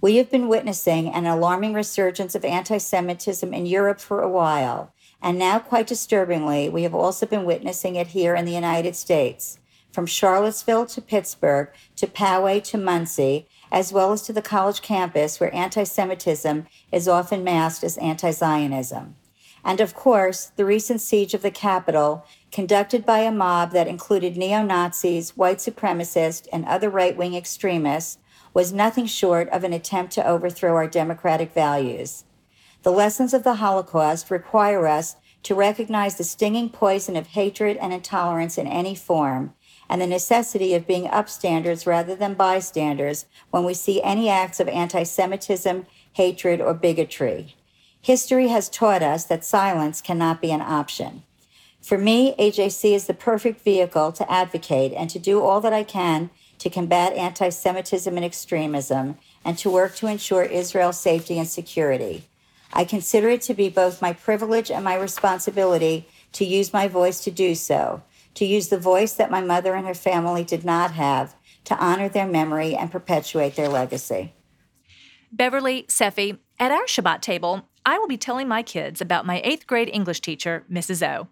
We 0.00 0.16
have 0.16 0.30
been 0.30 0.48
witnessing 0.48 1.10
an 1.10 1.26
alarming 1.26 1.74
resurgence 1.74 2.34
of 2.34 2.46
anti 2.46 2.78
Semitism 2.78 3.52
in 3.52 3.66
Europe 3.66 4.00
for 4.00 4.22
a 4.22 4.28
while, 4.30 4.94
and 5.20 5.38
now, 5.38 5.58
quite 5.58 5.86
disturbingly, 5.86 6.70
we 6.70 6.84
have 6.84 6.94
also 6.94 7.26
been 7.26 7.44
witnessing 7.44 7.96
it 7.96 8.06
here 8.16 8.34
in 8.34 8.46
the 8.46 8.54
United 8.54 8.96
States. 8.96 9.58
From 9.92 10.06
Charlottesville 10.06 10.86
to 10.86 11.02
Pittsburgh 11.02 11.68
to 11.96 12.06
Poway 12.06 12.64
to 12.64 12.78
Monsey, 12.78 13.46
as 13.70 13.92
well 13.92 14.12
as 14.12 14.22
to 14.22 14.32
the 14.32 14.40
college 14.40 14.80
campus 14.80 15.40
where 15.40 15.54
anti 15.54 15.84
Semitism 15.84 16.66
is 16.90 17.06
often 17.06 17.44
masked 17.44 17.84
as 17.84 17.98
anti 17.98 18.30
Zionism. 18.30 19.16
And 19.64 19.80
of 19.80 19.94
course, 19.94 20.52
the 20.56 20.64
recent 20.64 21.00
siege 21.00 21.34
of 21.34 21.42
the 21.42 21.50
Capitol, 21.50 22.24
conducted 22.50 23.04
by 23.04 23.20
a 23.20 23.32
mob 23.32 23.72
that 23.72 23.88
included 23.88 24.36
neo 24.36 24.62
Nazis, 24.62 25.36
white 25.36 25.58
supremacists, 25.58 26.48
and 26.52 26.64
other 26.64 26.88
right 26.88 27.16
wing 27.16 27.34
extremists, 27.34 28.18
was 28.54 28.72
nothing 28.72 29.06
short 29.06 29.48
of 29.50 29.62
an 29.62 29.72
attempt 29.72 30.12
to 30.12 30.26
overthrow 30.26 30.74
our 30.74 30.88
democratic 30.88 31.52
values. 31.52 32.24
The 32.82 32.92
lessons 32.92 33.34
of 33.34 33.44
the 33.44 33.56
Holocaust 33.56 34.30
require 34.30 34.86
us 34.86 35.16
to 35.42 35.54
recognize 35.54 36.16
the 36.16 36.24
stinging 36.24 36.70
poison 36.70 37.16
of 37.16 37.28
hatred 37.28 37.76
and 37.76 37.92
intolerance 37.92 38.58
in 38.58 38.66
any 38.66 38.94
form 38.94 39.54
and 39.88 40.00
the 40.00 40.06
necessity 40.06 40.74
of 40.74 40.86
being 40.86 41.08
upstanders 41.08 41.86
rather 41.86 42.14
than 42.14 42.34
bystanders 42.34 43.26
when 43.50 43.64
we 43.64 43.74
see 43.74 44.02
any 44.02 44.28
acts 44.28 44.60
of 44.60 44.68
anti 44.68 45.02
Semitism, 45.02 45.86
hatred, 46.12 46.60
or 46.60 46.72
bigotry. 46.74 47.56
History 48.00 48.48
has 48.48 48.68
taught 48.68 49.02
us 49.02 49.24
that 49.24 49.44
silence 49.44 50.00
cannot 50.00 50.40
be 50.40 50.50
an 50.50 50.62
option. 50.62 51.22
For 51.80 51.98
me, 51.98 52.34
AJC 52.38 52.94
is 52.94 53.06
the 53.06 53.14
perfect 53.14 53.62
vehicle 53.62 54.12
to 54.12 54.30
advocate 54.30 54.92
and 54.92 55.08
to 55.10 55.18
do 55.18 55.40
all 55.40 55.60
that 55.60 55.72
I 55.72 55.84
can 55.84 56.30
to 56.58 56.70
combat 56.70 57.14
anti 57.14 57.48
Semitism 57.48 58.14
and 58.14 58.24
extremism 58.24 59.16
and 59.44 59.56
to 59.58 59.70
work 59.70 59.96
to 59.96 60.06
ensure 60.06 60.42
Israel's 60.42 61.00
safety 61.00 61.38
and 61.38 61.48
security. 61.48 62.24
I 62.72 62.84
consider 62.84 63.30
it 63.30 63.42
to 63.42 63.54
be 63.54 63.68
both 63.68 64.02
my 64.02 64.12
privilege 64.12 64.70
and 64.70 64.84
my 64.84 64.94
responsibility 64.94 66.06
to 66.32 66.44
use 66.44 66.72
my 66.72 66.86
voice 66.86 67.24
to 67.24 67.30
do 67.30 67.54
so 67.54 68.02
to 68.34 68.44
use 68.44 68.68
the 68.68 68.78
voice 68.78 69.12
that 69.14 69.30
my 69.30 69.40
mother 69.40 69.74
and 69.74 69.86
her 69.86 69.94
family 69.94 70.44
did 70.44 70.64
not 70.64 70.92
have 70.92 71.34
to 71.64 71.76
honor 71.76 72.08
their 72.08 72.26
memory 72.26 72.74
and 72.74 72.90
perpetuate 72.90 73.56
their 73.56 73.68
legacy. 73.68 74.32
Beverly, 75.32 75.84
Seffi, 75.84 76.38
at 76.58 76.72
our 76.72 76.84
Shabbat 76.84 77.20
table, 77.20 77.68
I 77.84 77.98
will 77.98 78.08
be 78.08 78.18
telling 78.18 78.46
my 78.46 78.62
kids 78.62 79.00
about 79.00 79.26
my 79.26 79.40
eighth 79.42 79.66
grade 79.66 79.90
English 79.92 80.20
teacher, 80.20 80.64
Mrs. 80.70 81.06
O. 81.06 81.28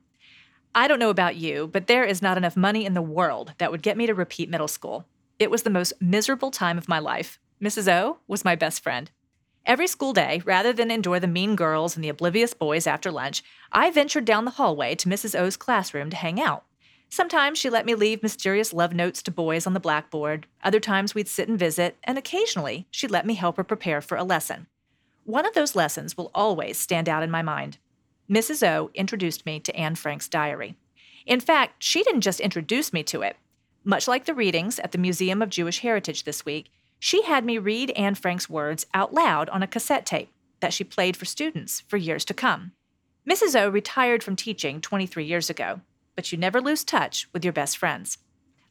I 0.74 0.88
don't 0.88 0.98
know 0.98 1.10
about 1.10 1.36
you, 1.36 1.66
but 1.66 1.86
there 1.86 2.04
is 2.04 2.22
not 2.22 2.36
enough 2.36 2.56
money 2.56 2.86
in 2.86 2.94
the 2.94 3.02
world 3.02 3.52
that 3.58 3.70
would 3.70 3.82
get 3.82 3.96
me 3.96 4.06
to 4.06 4.14
repeat 4.14 4.48
middle 4.48 4.68
school. 4.68 5.04
It 5.38 5.50
was 5.50 5.62
the 5.62 5.70
most 5.70 5.92
miserable 6.00 6.50
time 6.50 6.78
of 6.78 6.88
my 6.88 6.98
life. 6.98 7.38
Mrs. 7.62 7.90
O 7.92 8.18
was 8.26 8.44
my 8.44 8.54
best 8.54 8.82
friend. 8.82 9.10
Every 9.66 9.86
school 9.86 10.12
day, 10.14 10.40
rather 10.44 10.72
than 10.72 10.90
endure 10.90 11.20
the 11.20 11.26
mean 11.26 11.54
girls 11.54 11.94
and 11.94 12.02
the 12.02 12.08
oblivious 12.08 12.54
boys 12.54 12.86
after 12.86 13.10
lunch, 13.10 13.42
I 13.70 13.90
ventured 13.90 14.24
down 14.24 14.46
the 14.46 14.52
hallway 14.52 14.94
to 14.94 15.08
Mrs. 15.08 15.38
O's 15.38 15.56
classroom 15.56 16.08
to 16.10 16.16
hang 16.16 16.40
out. 16.40 16.64
Sometimes 17.10 17.58
she 17.58 17.68
let 17.68 17.84
me 17.84 17.94
leave 17.94 18.22
mysterious 18.22 18.72
love 18.72 18.94
notes 18.94 19.22
to 19.22 19.30
boys 19.30 19.66
on 19.66 19.74
the 19.74 19.80
blackboard. 19.80 20.46
Other 20.62 20.80
times 20.80 21.14
we'd 21.14 21.28
sit 21.28 21.48
and 21.48 21.58
visit, 21.58 21.96
and 22.04 22.16
occasionally 22.16 22.86
she'd 22.90 23.10
let 23.10 23.26
me 23.26 23.34
help 23.34 23.56
her 23.58 23.64
prepare 23.64 24.00
for 24.00 24.16
a 24.16 24.24
lesson. 24.24 24.66
One 25.28 25.44
of 25.44 25.52
those 25.52 25.76
lessons 25.76 26.16
will 26.16 26.30
always 26.34 26.78
stand 26.78 27.06
out 27.06 27.22
in 27.22 27.30
my 27.30 27.42
mind. 27.42 27.76
Mrs. 28.30 28.66
O 28.66 28.90
introduced 28.94 29.44
me 29.44 29.60
to 29.60 29.76
Anne 29.76 29.94
Frank's 29.94 30.26
diary. 30.26 30.74
In 31.26 31.38
fact, 31.38 31.82
she 31.82 32.02
didn't 32.02 32.22
just 32.22 32.40
introduce 32.40 32.94
me 32.94 33.02
to 33.02 33.20
it. 33.20 33.36
Much 33.84 34.08
like 34.08 34.24
the 34.24 34.32
readings 34.32 34.78
at 34.78 34.92
the 34.92 34.96
Museum 34.96 35.42
of 35.42 35.50
Jewish 35.50 35.80
Heritage 35.80 36.24
this 36.24 36.46
week, 36.46 36.70
she 36.98 37.24
had 37.24 37.44
me 37.44 37.58
read 37.58 37.90
Anne 37.90 38.14
Frank's 38.14 38.48
words 38.48 38.86
out 38.94 39.12
loud 39.12 39.50
on 39.50 39.62
a 39.62 39.66
cassette 39.66 40.06
tape 40.06 40.32
that 40.60 40.72
she 40.72 40.82
played 40.82 41.14
for 41.14 41.26
students 41.26 41.82
for 41.82 41.98
years 41.98 42.24
to 42.24 42.32
come. 42.32 42.72
Mrs. 43.28 43.54
O 43.54 43.68
retired 43.68 44.22
from 44.22 44.34
teaching 44.34 44.80
23 44.80 45.26
years 45.26 45.50
ago, 45.50 45.82
but 46.16 46.32
you 46.32 46.38
never 46.38 46.58
lose 46.58 46.84
touch 46.84 47.28
with 47.34 47.44
your 47.44 47.52
best 47.52 47.76
friends. 47.76 48.16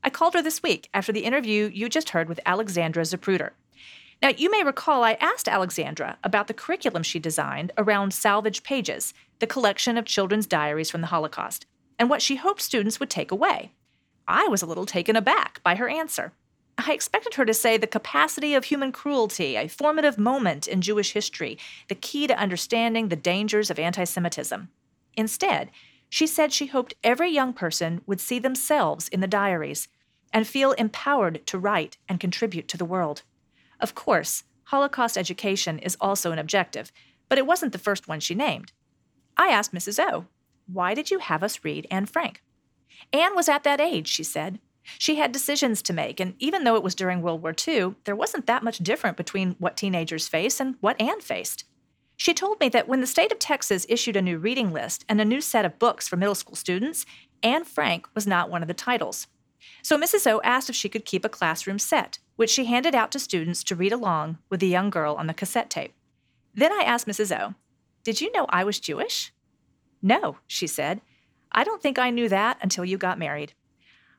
I 0.03 0.10
called 0.10 0.34
her 0.34 0.41
this 0.41 0.64
week 0.64 0.89
after 0.91 1.12
the 1.12 1.24
interview 1.24 1.70
you 1.72 1.88
just 1.88 2.10
heard 2.10 2.28
with 2.28 2.39
Alexandra 2.47 3.03
Zapruder. 3.03 3.51
Now, 4.22 4.30
you 4.30 4.49
may 4.49 4.63
recall 4.63 5.03
I 5.03 5.13
asked 5.13 5.47
Alexandra 5.47 6.18
about 6.24 6.47
the 6.47 6.53
curriculum 6.53 7.03
she 7.03 7.20
designed 7.20 7.72
around 7.78 8.13
Salvaged 8.13 8.63
Pages, 8.63 9.13
the 9.39 9.47
collection 9.47 9.97
of 9.97 10.05
children's 10.05 10.47
diaries 10.47 10.89
from 10.89 11.01
the 11.01 11.07
Holocaust, 11.07 11.68
and 11.99 12.09
what 12.09 12.22
she 12.22 12.36
hoped 12.36 12.61
students 12.61 12.99
would 12.99 13.11
take 13.11 13.32
away. 13.32 13.74
I 14.28 14.47
was 14.47 14.61
a 14.61 14.65
little 14.65 14.88
taken 14.88 15.15
aback 15.15 15.61
by 15.63 15.76
her 15.76 15.88
answer. 15.88 16.34
I 16.80 16.93
expected 16.93 17.36
her 17.36 17.45
to 17.45 17.53
say 17.53 17.78
the 17.78 17.88
capacity 17.88 18.53
of 18.53 18.65
human 18.65 18.91
cruelty, 18.91 19.55
a 19.55 19.68
formative 19.68 20.18
moment 20.18 20.68
in 20.68 20.82
Jewish 20.82 21.13
history, 21.13 21.57
the 21.88 21.95
key 21.95 22.28
to 22.28 22.38
understanding 22.38 23.07
the 23.07 23.15
dangers 23.15 23.70
of 23.70 23.80
anti 23.80 24.03
Semitism. 24.03 24.70
Instead, 25.15 25.72
she 26.09 26.28
said 26.28 26.53
she 26.53 26.68
hoped 26.68 26.93
every 27.03 27.30
young 27.30 27.53
person 27.53 28.01
would 28.05 28.20
see 28.20 28.39
themselves 28.39 29.07
in 29.09 29.20
the 29.20 29.28
diaries 29.28 29.88
and 30.34 30.47
feel 30.47 30.74
empowered 30.74 31.45
to 31.47 31.57
write 31.57 31.97
and 32.07 32.20
contribute 32.20 32.68
to 32.68 32.78
the 32.78 32.86
world. 32.86 33.24
Of 33.80 33.95
course, 33.95 34.43
Holocaust 34.65 35.17
education 35.17 35.80
is 35.80 35.97
also 36.01 36.32
an 36.32 36.39
objective, 36.39 36.91
but 37.30 37.38
it 37.38 37.47
wasn't 37.47 37.71
the 37.71 37.78
first 37.78 38.07
one 38.07 38.19
she 38.19 38.36
named. 38.36 38.71
I 39.38 39.47
asked 39.47 39.73
Mrs. 39.73 39.99
O, 39.99 40.25
why 40.65 40.93
did 40.93 41.11
you 41.11 41.19
have 41.19 41.43
us 41.43 41.63
read 41.63 41.88
Anne 41.89 42.05
Frank? 42.05 42.41
Anne 43.13 43.36
was 43.36 43.47
at 43.47 43.63
that 43.63 43.80
age, 43.80 44.07
she 44.07 44.23
said. 44.23 44.59
She 44.97 45.15
had 45.15 45.32
decisions 45.32 45.82
to 45.84 45.93
make, 45.93 46.19
and 46.19 46.36
even 46.39 46.63
though 46.63 46.75
it 46.75 46.84
was 46.84 46.95
during 46.95 47.21
World 47.21 47.41
War 47.41 47.53
II, 47.67 47.95
there 48.05 48.15
wasn't 48.15 48.47
that 48.47 48.63
much 48.63 48.80
different 48.80 49.17
between 49.17 49.55
what 49.59 49.78
teenagers 49.78 50.28
face 50.28 50.59
and 50.59 50.75
what 50.80 50.99
Anne 50.99 51.21
faced. 51.21 51.65
She 52.15 52.34
told 52.34 52.59
me 52.59 52.67
that 52.69 52.88
when 52.88 53.01
the 53.01 53.07
state 53.07 53.32
of 53.32 53.38
Texas 53.38 53.86
issued 53.89 54.15
a 54.15 54.21
new 54.21 54.38
reading 54.38 54.73
list 54.73 55.05
and 55.07 55.21
a 55.21 55.25
new 55.25 55.39
set 55.39 55.65
of 55.65 55.78
books 55.78 56.07
for 56.07 56.17
middle 56.17 56.36
school 56.36 56.55
students, 56.55 57.05
Anne 57.43 57.63
Frank 57.63 58.07
was 58.15 58.25
not 58.25 58.49
one 58.49 58.61
of 58.61 58.67
the 58.67 58.73
titles. 58.73 59.28
So 59.84 59.97
Mrs. 59.97 60.30
O 60.30 60.41
asked 60.43 60.69
if 60.69 60.75
she 60.75 60.89
could 60.89 61.05
keep 61.05 61.23
a 61.23 61.30
classroom 61.30 61.80
set, 61.80 62.19
which 62.38 62.49
she 62.49 62.65
handed 62.65 62.95
out 62.95 63.11
to 63.11 63.19
students 63.19 63.63
to 63.65 63.75
read 63.75 63.91
along 63.91 64.38
with 64.49 64.61
the 64.61 64.67
young 64.67 64.89
girl 64.89 65.15
on 65.15 65.27
the 65.27 65.33
cassette 65.33 65.69
tape. 65.69 65.93
Then 66.53 66.71
I 66.71 66.83
asked 66.83 67.07
Mrs. 67.07 67.38
O, 67.38 67.55
Did 68.05 68.21
you 68.21 68.31
know 68.31 68.45
I 68.49 68.63
was 68.63 68.79
Jewish? 68.79 69.33
No, 70.01 70.38
she 70.47 70.65
said. 70.65 71.01
I 71.51 71.63
don't 71.63 71.81
think 71.81 71.99
I 71.99 72.11
knew 72.11 72.29
that 72.29 72.57
until 72.61 72.85
you 72.85 72.97
got 72.97 73.19
married. 73.19 73.53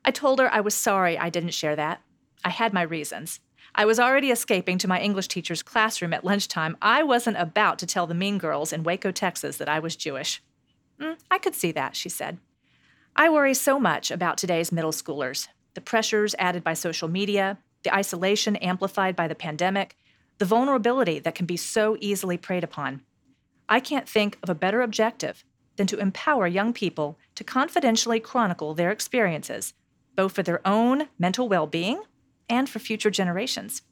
I 0.04 0.10
told 0.10 0.40
her 0.40 0.52
I 0.52 0.60
was 0.60 0.74
sorry 0.74 1.16
I 1.16 1.30
didn't 1.30 1.54
share 1.54 1.76
that. 1.76 2.02
I 2.44 2.50
had 2.50 2.72
my 2.72 2.82
reasons. 2.82 3.40
I 3.74 3.84
was 3.84 4.00
already 4.00 4.30
escaping 4.30 4.78
to 4.78 4.88
my 4.88 5.00
English 5.00 5.28
teacher's 5.28 5.62
classroom 5.62 6.12
at 6.12 6.24
lunchtime. 6.24 6.76
I 6.82 7.02
wasn't 7.02 7.36
about 7.38 7.78
to 7.80 7.86
tell 7.86 8.06
the 8.06 8.14
mean 8.14 8.38
girls 8.38 8.72
in 8.72 8.82
Waco, 8.82 9.12
Texas 9.12 9.56
that 9.58 9.68
I 9.68 9.78
was 9.78 9.96
Jewish. 9.96 10.42
Mm, 11.00 11.16
I 11.30 11.38
could 11.38 11.54
see 11.54 11.72
that, 11.72 11.94
she 11.94 12.08
said. 12.08 12.38
I 13.14 13.28
worry 13.28 13.54
so 13.54 13.78
much 13.78 14.10
about 14.10 14.38
today's 14.38 14.72
middle 14.72 14.92
schoolers 14.92 15.48
the 15.74 15.80
pressures 15.80 16.34
added 16.40 16.64
by 16.64 16.74
social 16.74 17.06
media, 17.06 17.56
the 17.82 17.94
isolation 17.94 18.56
amplified 18.56 19.14
by 19.14 19.28
the 19.28 19.34
pandemic, 19.34 19.96
the 20.38 20.44
vulnerability 20.44 21.18
that 21.18 21.34
can 21.34 21.46
be 21.46 21.56
so 21.56 21.96
easily 22.00 22.36
preyed 22.36 22.64
upon. 22.64 23.02
I 23.68 23.80
can't 23.80 24.08
think 24.08 24.38
of 24.42 24.48
a 24.48 24.54
better 24.54 24.82
objective 24.82 25.44
than 25.76 25.86
to 25.88 25.98
empower 25.98 26.46
young 26.46 26.72
people 26.72 27.18
to 27.34 27.44
confidentially 27.44 28.20
chronicle 28.20 28.74
their 28.74 28.90
experiences 28.90 29.74
both 30.18 30.32
for 30.32 30.42
their 30.42 30.60
own 30.66 31.06
mental 31.16 31.48
well 31.48 31.68
being 31.68 32.02
and 32.48 32.68
for 32.68 32.80
future 32.80 33.08
generations. 33.08 33.82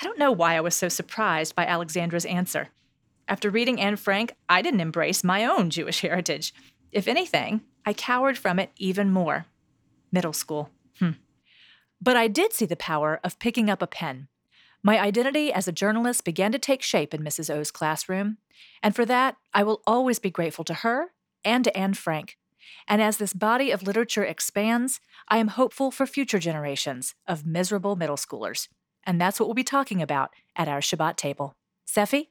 I 0.00 0.06
don't 0.06 0.18
know 0.18 0.32
why 0.32 0.56
I 0.56 0.62
was 0.62 0.74
so 0.74 0.88
surprised 0.88 1.54
by 1.54 1.66
Alexandra's 1.66 2.24
answer. 2.24 2.68
After 3.28 3.50
reading 3.50 3.78
Anne 3.78 3.96
Frank, 3.96 4.32
I 4.48 4.62
didn't 4.62 4.80
embrace 4.80 5.22
my 5.22 5.44
own 5.44 5.68
Jewish 5.68 6.00
heritage. 6.00 6.54
If 6.92 7.06
anything, 7.06 7.60
I 7.84 7.92
cowered 7.92 8.38
from 8.38 8.58
it 8.58 8.70
even 8.78 9.12
more. 9.12 9.44
Middle 10.10 10.32
school. 10.32 10.70
But 12.00 12.16
I 12.16 12.28
did 12.28 12.52
see 12.52 12.66
the 12.66 12.76
power 12.76 13.20
of 13.22 13.38
picking 13.38 13.68
up 13.68 13.82
a 13.82 13.86
pen. 13.86 14.28
My 14.82 14.98
identity 14.98 15.52
as 15.52 15.68
a 15.68 15.72
journalist 15.72 16.24
began 16.24 16.52
to 16.52 16.58
take 16.58 16.82
shape 16.82 17.12
in 17.12 17.22
Mrs. 17.22 17.54
O's 17.54 17.70
classroom, 17.70 18.38
and 18.82 18.96
for 18.96 19.04
that, 19.04 19.36
I 19.52 19.62
will 19.62 19.82
always 19.86 20.18
be 20.18 20.30
grateful 20.30 20.64
to 20.64 20.74
her 20.74 21.12
and 21.44 21.64
to 21.64 21.76
Anne 21.76 21.94
Frank. 21.94 22.38
And 22.88 23.02
as 23.02 23.18
this 23.18 23.34
body 23.34 23.70
of 23.70 23.82
literature 23.82 24.24
expands, 24.24 25.00
I 25.28 25.38
am 25.38 25.48
hopeful 25.48 25.90
for 25.90 26.06
future 26.06 26.38
generations 26.38 27.14
of 27.26 27.46
miserable 27.46 27.96
middle 27.96 28.16
schoolers. 28.16 28.68
And 29.04 29.20
that's 29.20 29.38
what 29.38 29.46
we'll 29.46 29.54
be 29.54 29.64
talking 29.64 30.00
about 30.00 30.30
at 30.56 30.68
our 30.68 30.80
Shabbat 30.80 31.16
table. 31.16 31.54
Seffi? 31.86 32.28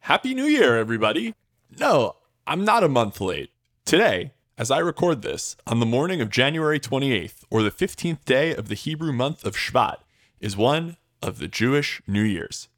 Happy 0.00 0.34
New 0.34 0.44
Year, 0.44 0.76
everybody! 0.76 1.34
No, 1.78 2.16
I'm 2.46 2.64
not 2.64 2.84
a 2.84 2.88
month 2.88 3.20
late. 3.20 3.50
Today, 3.84 4.32
as 4.58 4.70
I 4.70 4.78
record 4.78 5.20
this, 5.20 5.54
on 5.66 5.80
the 5.80 5.86
morning 5.86 6.22
of 6.22 6.30
January 6.30 6.80
28th, 6.80 7.44
or 7.50 7.62
the 7.62 7.70
15th 7.70 8.24
day 8.24 8.54
of 8.54 8.68
the 8.68 8.74
Hebrew 8.74 9.12
month 9.12 9.44
of 9.44 9.54
Shvat, 9.54 9.96
is 10.40 10.56
one 10.56 10.96
of 11.22 11.38
the 11.38 11.48
Jewish 11.48 12.00
New 12.06 12.22
Years. 12.22 12.68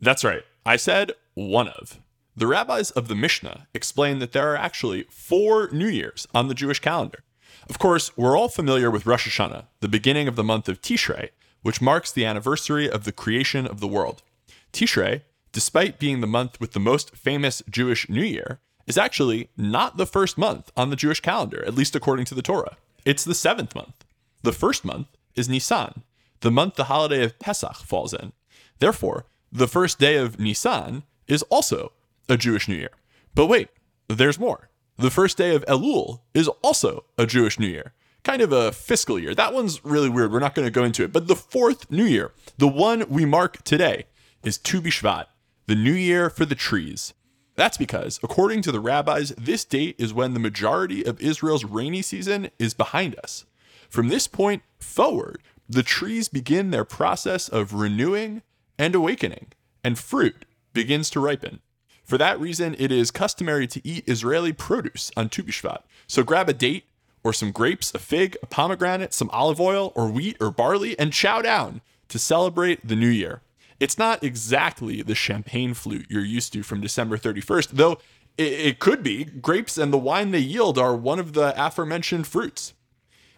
That's 0.00 0.24
right, 0.24 0.42
I 0.66 0.76
said 0.76 1.12
one 1.34 1.68
of. 1.68 2.00
The 2.36 2.48
rabbis 2.48 2.90
of 2.90 3.06
the 3.06 3.14
Mishnah 3.14 3.68
explain 3.72 4.18
that 4.18 4.32
there 4.32 4.52
are 4.52 4.56
actually 4.56 5.04
four 5.10 5.68
New 5.70 5.86
Years 5.86 6.26
on 6.34 6.48
the 6.48 6.54
Jewish 6.54 6.80
calendar. 6.80 7.22
Of 7.68 7.78
course, 7.78 8.16
we're 8.16 8.36
all 8.36 8.48
familiar 8.48 8.90
with 8.90 9.06
Rosh 9.06 9.28
Hashanah, 9.28 9.66
the 9.80 9.88
beginning 9.88 10.26
of 10.26 10.34
the 10.34 10.44
month 10.44 10.68
of 10.68 10.80
Tishrei, 10.82 11.28
which 11.62 11.80
marks 11.80 12.10
the 12.10 12.24
anniversary 12.24 12.90
of 12.90 13.04
the 13.04 13.12
creation 13.12 13.64
of 13.66 13.78
the 13.78 13.88
world. 13.88 14.22
Tishrei, 14.72 15.22
despite 15.52 16.00
being 16.00 16.20
the 16.20 16.26
month 16.26 16.60
with 16.60 16.72
the 16.72 16.80
most 16.80 17.14
famous 17.14 17.62
Jewish 17.70 18.08
New 18.08 18.22
Year, 18.22 18.60
is 18.88 18.98
actually 18.98 19.50
not 19.56 19.98
the 19.98 20.06
first 20.06 20.36
month 20.36 20.72
on 20.76 20.90
the 20.90 20.96
Jewish 20.96 21.20
calendar, 21.20 21.64
at 21.64 21.74
least 21.74 21.94
according 21.94 22.24
to 22.26 22.34
the 22.34 22.42
Torah. 22.42 22.76
It's 23.04 23.24
the 23.24 23.34
seventh 23.34 23.74
month. 23.74 24.04
The 24.42 24.52
first 24.52 24.84
month 24.84 25.08
is 25.36 25.48
Nisan, 25.48 26.02
the 26.40 26.50
month 26.50 26.74
the 26.74 26.84
holiday 26.84 27.22
of 27.22 27.38
Pesach 27.38 27.76
falls 27.76 28.14
in. 28.14 28.32
Therefore, 28.78 29.26
the 29.52 29.68
first 29.68 29.98
day 29.98 30.16
of 30.16 30.40
Nisan 30.40 31.04
is 31.26 31.42
also 31.44 31.92
a 32.28 32.36
Jewish 32.36 32.68
New 32.68 32.76
Year. 32.76 32.90
But 33.34 33.46
wait, 33.46 33.68
there's 34.08 34.38
more. 34.38 34.70
The 34.96 35.10
first 35.10 35.36
day 35.36 35.54
of 35.54 35.64
Elul 35.66 36.20
is 36.34 36.48
also 36.62 37.04
a 37.16 37.26
Jewish 37.26 37.58
New 37.58 37.68
Year, 37.68 37.92
kind 38.24 38.42
of 38.42 38.52
a 38.52 38.72
fiscal 38.72 39.18
year. 39.18 39.34
That 39.34 39.52
one's 39.54 39.84
really 39.84 40.08
weird. 40.08 40.32
We're 40.32 40.40
not 40.40 40.54
going 40.54 40.66
to 40.66 40.72
go 40.72 40.84
into 40.84 41.04
it. 41.04 41.12
But 41.12 41.28
the 41.28 41.36
fourth 41.36 41.90
New 41.90 42.04
Year, 42.04 42.32
the 42.56 42.68
one 42.68 43.08
we 43.08 43.24
mark 43.24 43.62
today, 43.64 44.06
is 44.42 44.58
Tu 44.58 44.80
B'Shvat, 44.80 45.26
the 45.66 45.74
New 45.74 45.92
Year 45.92 46.30
for 46.30 46.44
the 46.44 46.54
trees. 46.54 47.12
That's 47.58 47.76
because, 47.76 48.20
according 48.22 48.62
to 48.62 48.72
the 48.72 48.78
rabbis, 48.78 49.30
this 49.30 49.64
date 49.64 49.96
is 49.98 50.14
when 50.14 50.32
the 50.32 50.38
majority 50.38 51.04
of 51.04 51.20
Israel's 51.20 51.64
rainy 51.64 52.02
season 52.02 52.50
is 52.56 52.72
behind 52.72 53.18
us. 53.18 53.46
From 53.90 54.06
this 54.06 54.28
point 54.28 54.62
forward, 54.78 55.42
the 55.68 55.82
trees 55.82 56.28
begin 56.28 56.70
their 56.70 56.84
process 56.84 57.48
of 57.48 57.74
renewing 57.74 58.42
and 58.78 58.94
awakening, 58.94 59.48
and 59.82 59.98
fruit 59.98 60.44
begins 60.72 61.10
to 61.10 61.18
ripen. 61.18 61.58
For 62.04 62.16
that 62.16 62.38
reason, 62.38 62.76
it 62.78 62.92
is 62.92 63.10
customary 63.10 63.66
to 63.66 63.84
eat 63.84 64.08
Israeli 64.08 64.52
produce 64.52 65.10
on 65.16 65.28
Tu 65.28 65.42
B'Shvat. 65.42 65.82
So 66.06 66.22
grab 66.22 66.48
a 66.48 66.52
date 66.52 66.84
or 67.24 67.32
some 67.32 67.50
grapes, 67.50 67.92
a 67.92 67.98
fig, 67.98 68.36
a 68.40 68.46
pomegranate, 68.46 69.12
some 69.12 69.30
olive 69.30 69.60
oil, 69.60 69.92
or 69.96 70.08
wheat 70.08 70.36
or 70.40 70.52
barley, 70.52 70.96
and 70.96 71.12
chow 71.12 71.42
down 71.42 71.80
to 72.06 72.20
celebrate 72.20 72.86
the 72.86 72.94
new 72.94 73.08
year. 73.08 73.40
It's 73.80 73.98
not 73.98 74.24
exactly 74.24 75.02
the 75.02 75.14
champagne 75.14 75.74
flute 75.74 76.06
you're 76.08 76.24
used 76.24 76.52
to 76.54 76.62
from 76.62 76.80
December 76.80 77.16
31st, 77.16 77.68
though 77.72 77.98
it, 78.36 78.78
could 78.78 79.02
be. 79.02 79.24
Grapes 79.24 79.78
and 79.78 79.92
the 79.92 79.98
wine 79.98 80.30
they 80.30 80.38
yield 80.38 80.78
are 80.78 80.94
one 80.94 81.18
of 81.18 81.32
the 81.32 81.54
aforementioned 81.56 82.26
fruits. 82.26 82.72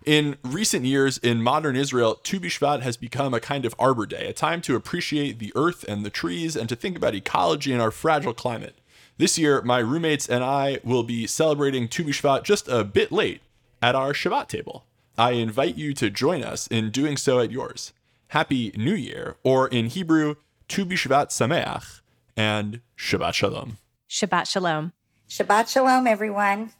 In 0.05 0.37
recent 0.43 0.87
years, 0.87 1.19
in 1.19 1.43
modern 1.43 1.77
Israel, 1.77 2.15
Tu 2.23 2.41
B'Shvat 2.41 2.81
has 2.81 2.97
become 2.97 3.35
a 3.35 3.41
kind 3.41 3.67
of 3.67 3.75
Arbor 3.79 4.07
Day, 4.07 4.27
a 4.29 4.33
time 4.33 4.63
to 4.63 4.77
appreciate 4.77 5.39
the 5.39 5.53
earth 5.55 5.85
and 5.87 6.05
the 6.05 6.11
trees 6.11 6.57
and 6.57 6.69
to 6.71 6.77
think 6.77 6.97
about 6.97 7.15
ecology 7.15 7.73
and 7.73 7.83
our 7.83 7.91
fragile 7.91 8.33
climate. 8.33 8.79
This 9.19 9.39
year, 9.39 9.61
my 9.61 9.79
roommates 9.79 10.29
and 10.29 10.43
I 10.43 10.81
will 10.83 11.03
be 11.03 11.27
celebrating 11.27 11.87
Tu 11.89 12.05
B'Shvat 12.05 12.45
just 12.45 12.69
a 12.69 12.85
bit 12.85 13.13
late 13.13 13.43
at 13.83 13.95
our 13.95 14.15
Shabbat 14.15 14.49
table. 14.49 14.85
I 15.19 15.33
invite 15.33 15.77
you 15.77 15.93
to 15.95 16.09
join 16.09 16.43
us 16.43 16.67
in 16.67 16.91
doing 16.91 17.19
so 17.19 17.39
at 17.41 17.51
yours. 17.51 17.93
Happy 18.31 18.73
New 18.77 18.95
Year, 18.95 19.35
or 19.43 19.67
in 19.67 19.87
Hebrew, 19.87 20.37
Tu 20.69 20.87
B'Shvat 20.87 21.31
Sameach, 21.31 22.01
and 22.37 22.81
Shabbat 22.97 23.35
Shalom. 23.35 23.79
Shabbat 24.09 24.49
Shalom. 24.49 24.93
Shabbat 25.29 25.69
Shalom, 25.69 26.07
everyone. 26.07 26.71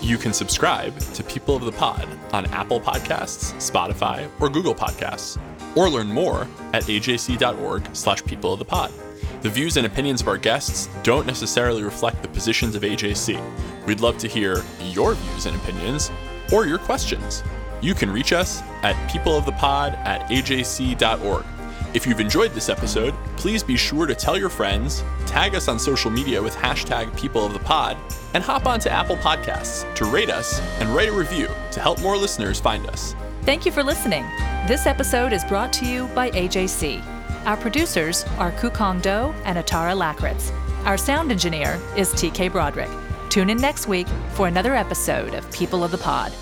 You 0.00 0.16
can 0.16 0.32
subscribe 0.32 0.96
to 1.14 1.24
People 1.24 1.56
of 1.56 1.64
the 1.64 1.72
Pod 1.72 2.08
on 2.32 2.46
Apple 2.46 2.80
Podcasts, 2.80 3.54
Spotify, 3.56 4.30
or 4.38 4.48
Google 4.48 4.72
Podcasts, 4.72 5.36
or 5.76 5.90
learn 5.90 6.06
more 6.06 6.46
at 6.74 6.84
ajc.org 6.84 7.88
slash 7.92 8.24
people 8.24 8.52
of 8.52 8.60
the 8.60 8.64
pod. 8.64 8.92
The 9.42 9.50
views 9.50 9.78
and 9.78 9.86
opinions 9.86 10.20
of 10.20 10.28
our 10.28 10.38
guests 10.38 10.88
don't 11.02 11.26
necessarily 11.26 11.82
reflect 11.82 12.22
the 12.22 12.28
positions 12.28 12.76
of 12.76 12.82
AJC. 12.82 13.84
We'd 13.84 13.98
love 13.98 14.16
to 14.18 14.28
hear 14.28 14.62
your 14.84 15.14
views 15.14 15.46
and 15.46 15.56
opinions 15.56 16.08
or 16.52 16.66
your 16.66 16.78
questions. 16.78 17.42
You 17.80 17.94
can 17.94 18.10
reach 18.10 18.32
us 18.32 18.62
at 18.82 18.94
peopleofthepod 19.10 19.96
at 20.06 20.28
ajc.org. 20.28 21.44
If 21.92 22.06
you've 22.06 22.20
enjoyed 22.20 22.52
this 22.52 22.68
episode, 22.68 23.14
please 23.36 23.64
be 23.64 23.76
sure 23.76 24.06
to 24.06 24.14
tell 24.14 24.38
your 24.38 24.48
friends, 24.48 25.02
tag 25.26 25.54
us 25.54 25.66
on 25.66 25.78
social 25.78 26.10
media 26.10 26.40
with 26.40 26.54
hashtag 26.54 27.16
People 27.16 27.44
of 27.44 27.52
the 27.52 27.58
Pod, 27.58 27.96
and 28.34 28.44
hop 28.44 28.66
onto 28.66 28.88
Apple 28.88 29.16
Podcasts 29.16 29.92
to 29.94 30.04
rate 30.04 30.30
us 30.30 30.60
and 30.78 30.88
write 30.90 31.08
a 31.08 31.12
review 31.12 31.48
to 31.72 31.80
help 31.80 32.00
more 32.00 32.16
listeners 32.16 32.60
find 32.60 32.86
us. 32.86 33.14
Thank 33.42 33.66
you 33.66 33.72
for 33.72 33.82
listening. 33.82 34.22
This 34.68 34.86
episode 34.86 35.32
is 35.32 35.44
brought 35.46 35.72
to 35.74 35.86
you 35.86 36.06
by 36.08 36.30
AJC. 36.30 37.02
Our 37.46 37.56
producers 37.56 38.24
are 38.38 38.52
Kukong 38.52 39.02
Do 39.02 39.34
and 39.44 39.58
Atara 39.58 39.96
Lakritz. 39.96 40.52
Our 40.84 40.98
sound 40.98 41.32
engineer 41.32 41.80
is 41.96 42.12
TK 42.12 42.52
Broderick. 42.52 42.90
Tune 43.30 43.50
in 43.50 43.58
next 43.58 43.88
week 43.88 44.06
for 44.34 44.46
another 44.46 44.76
episode 44.76 45.34
of 45.34 45.50
People 45.50 45.82
of 45.82 45.90
the 45.90 45.98
Pod. 45.98 46.32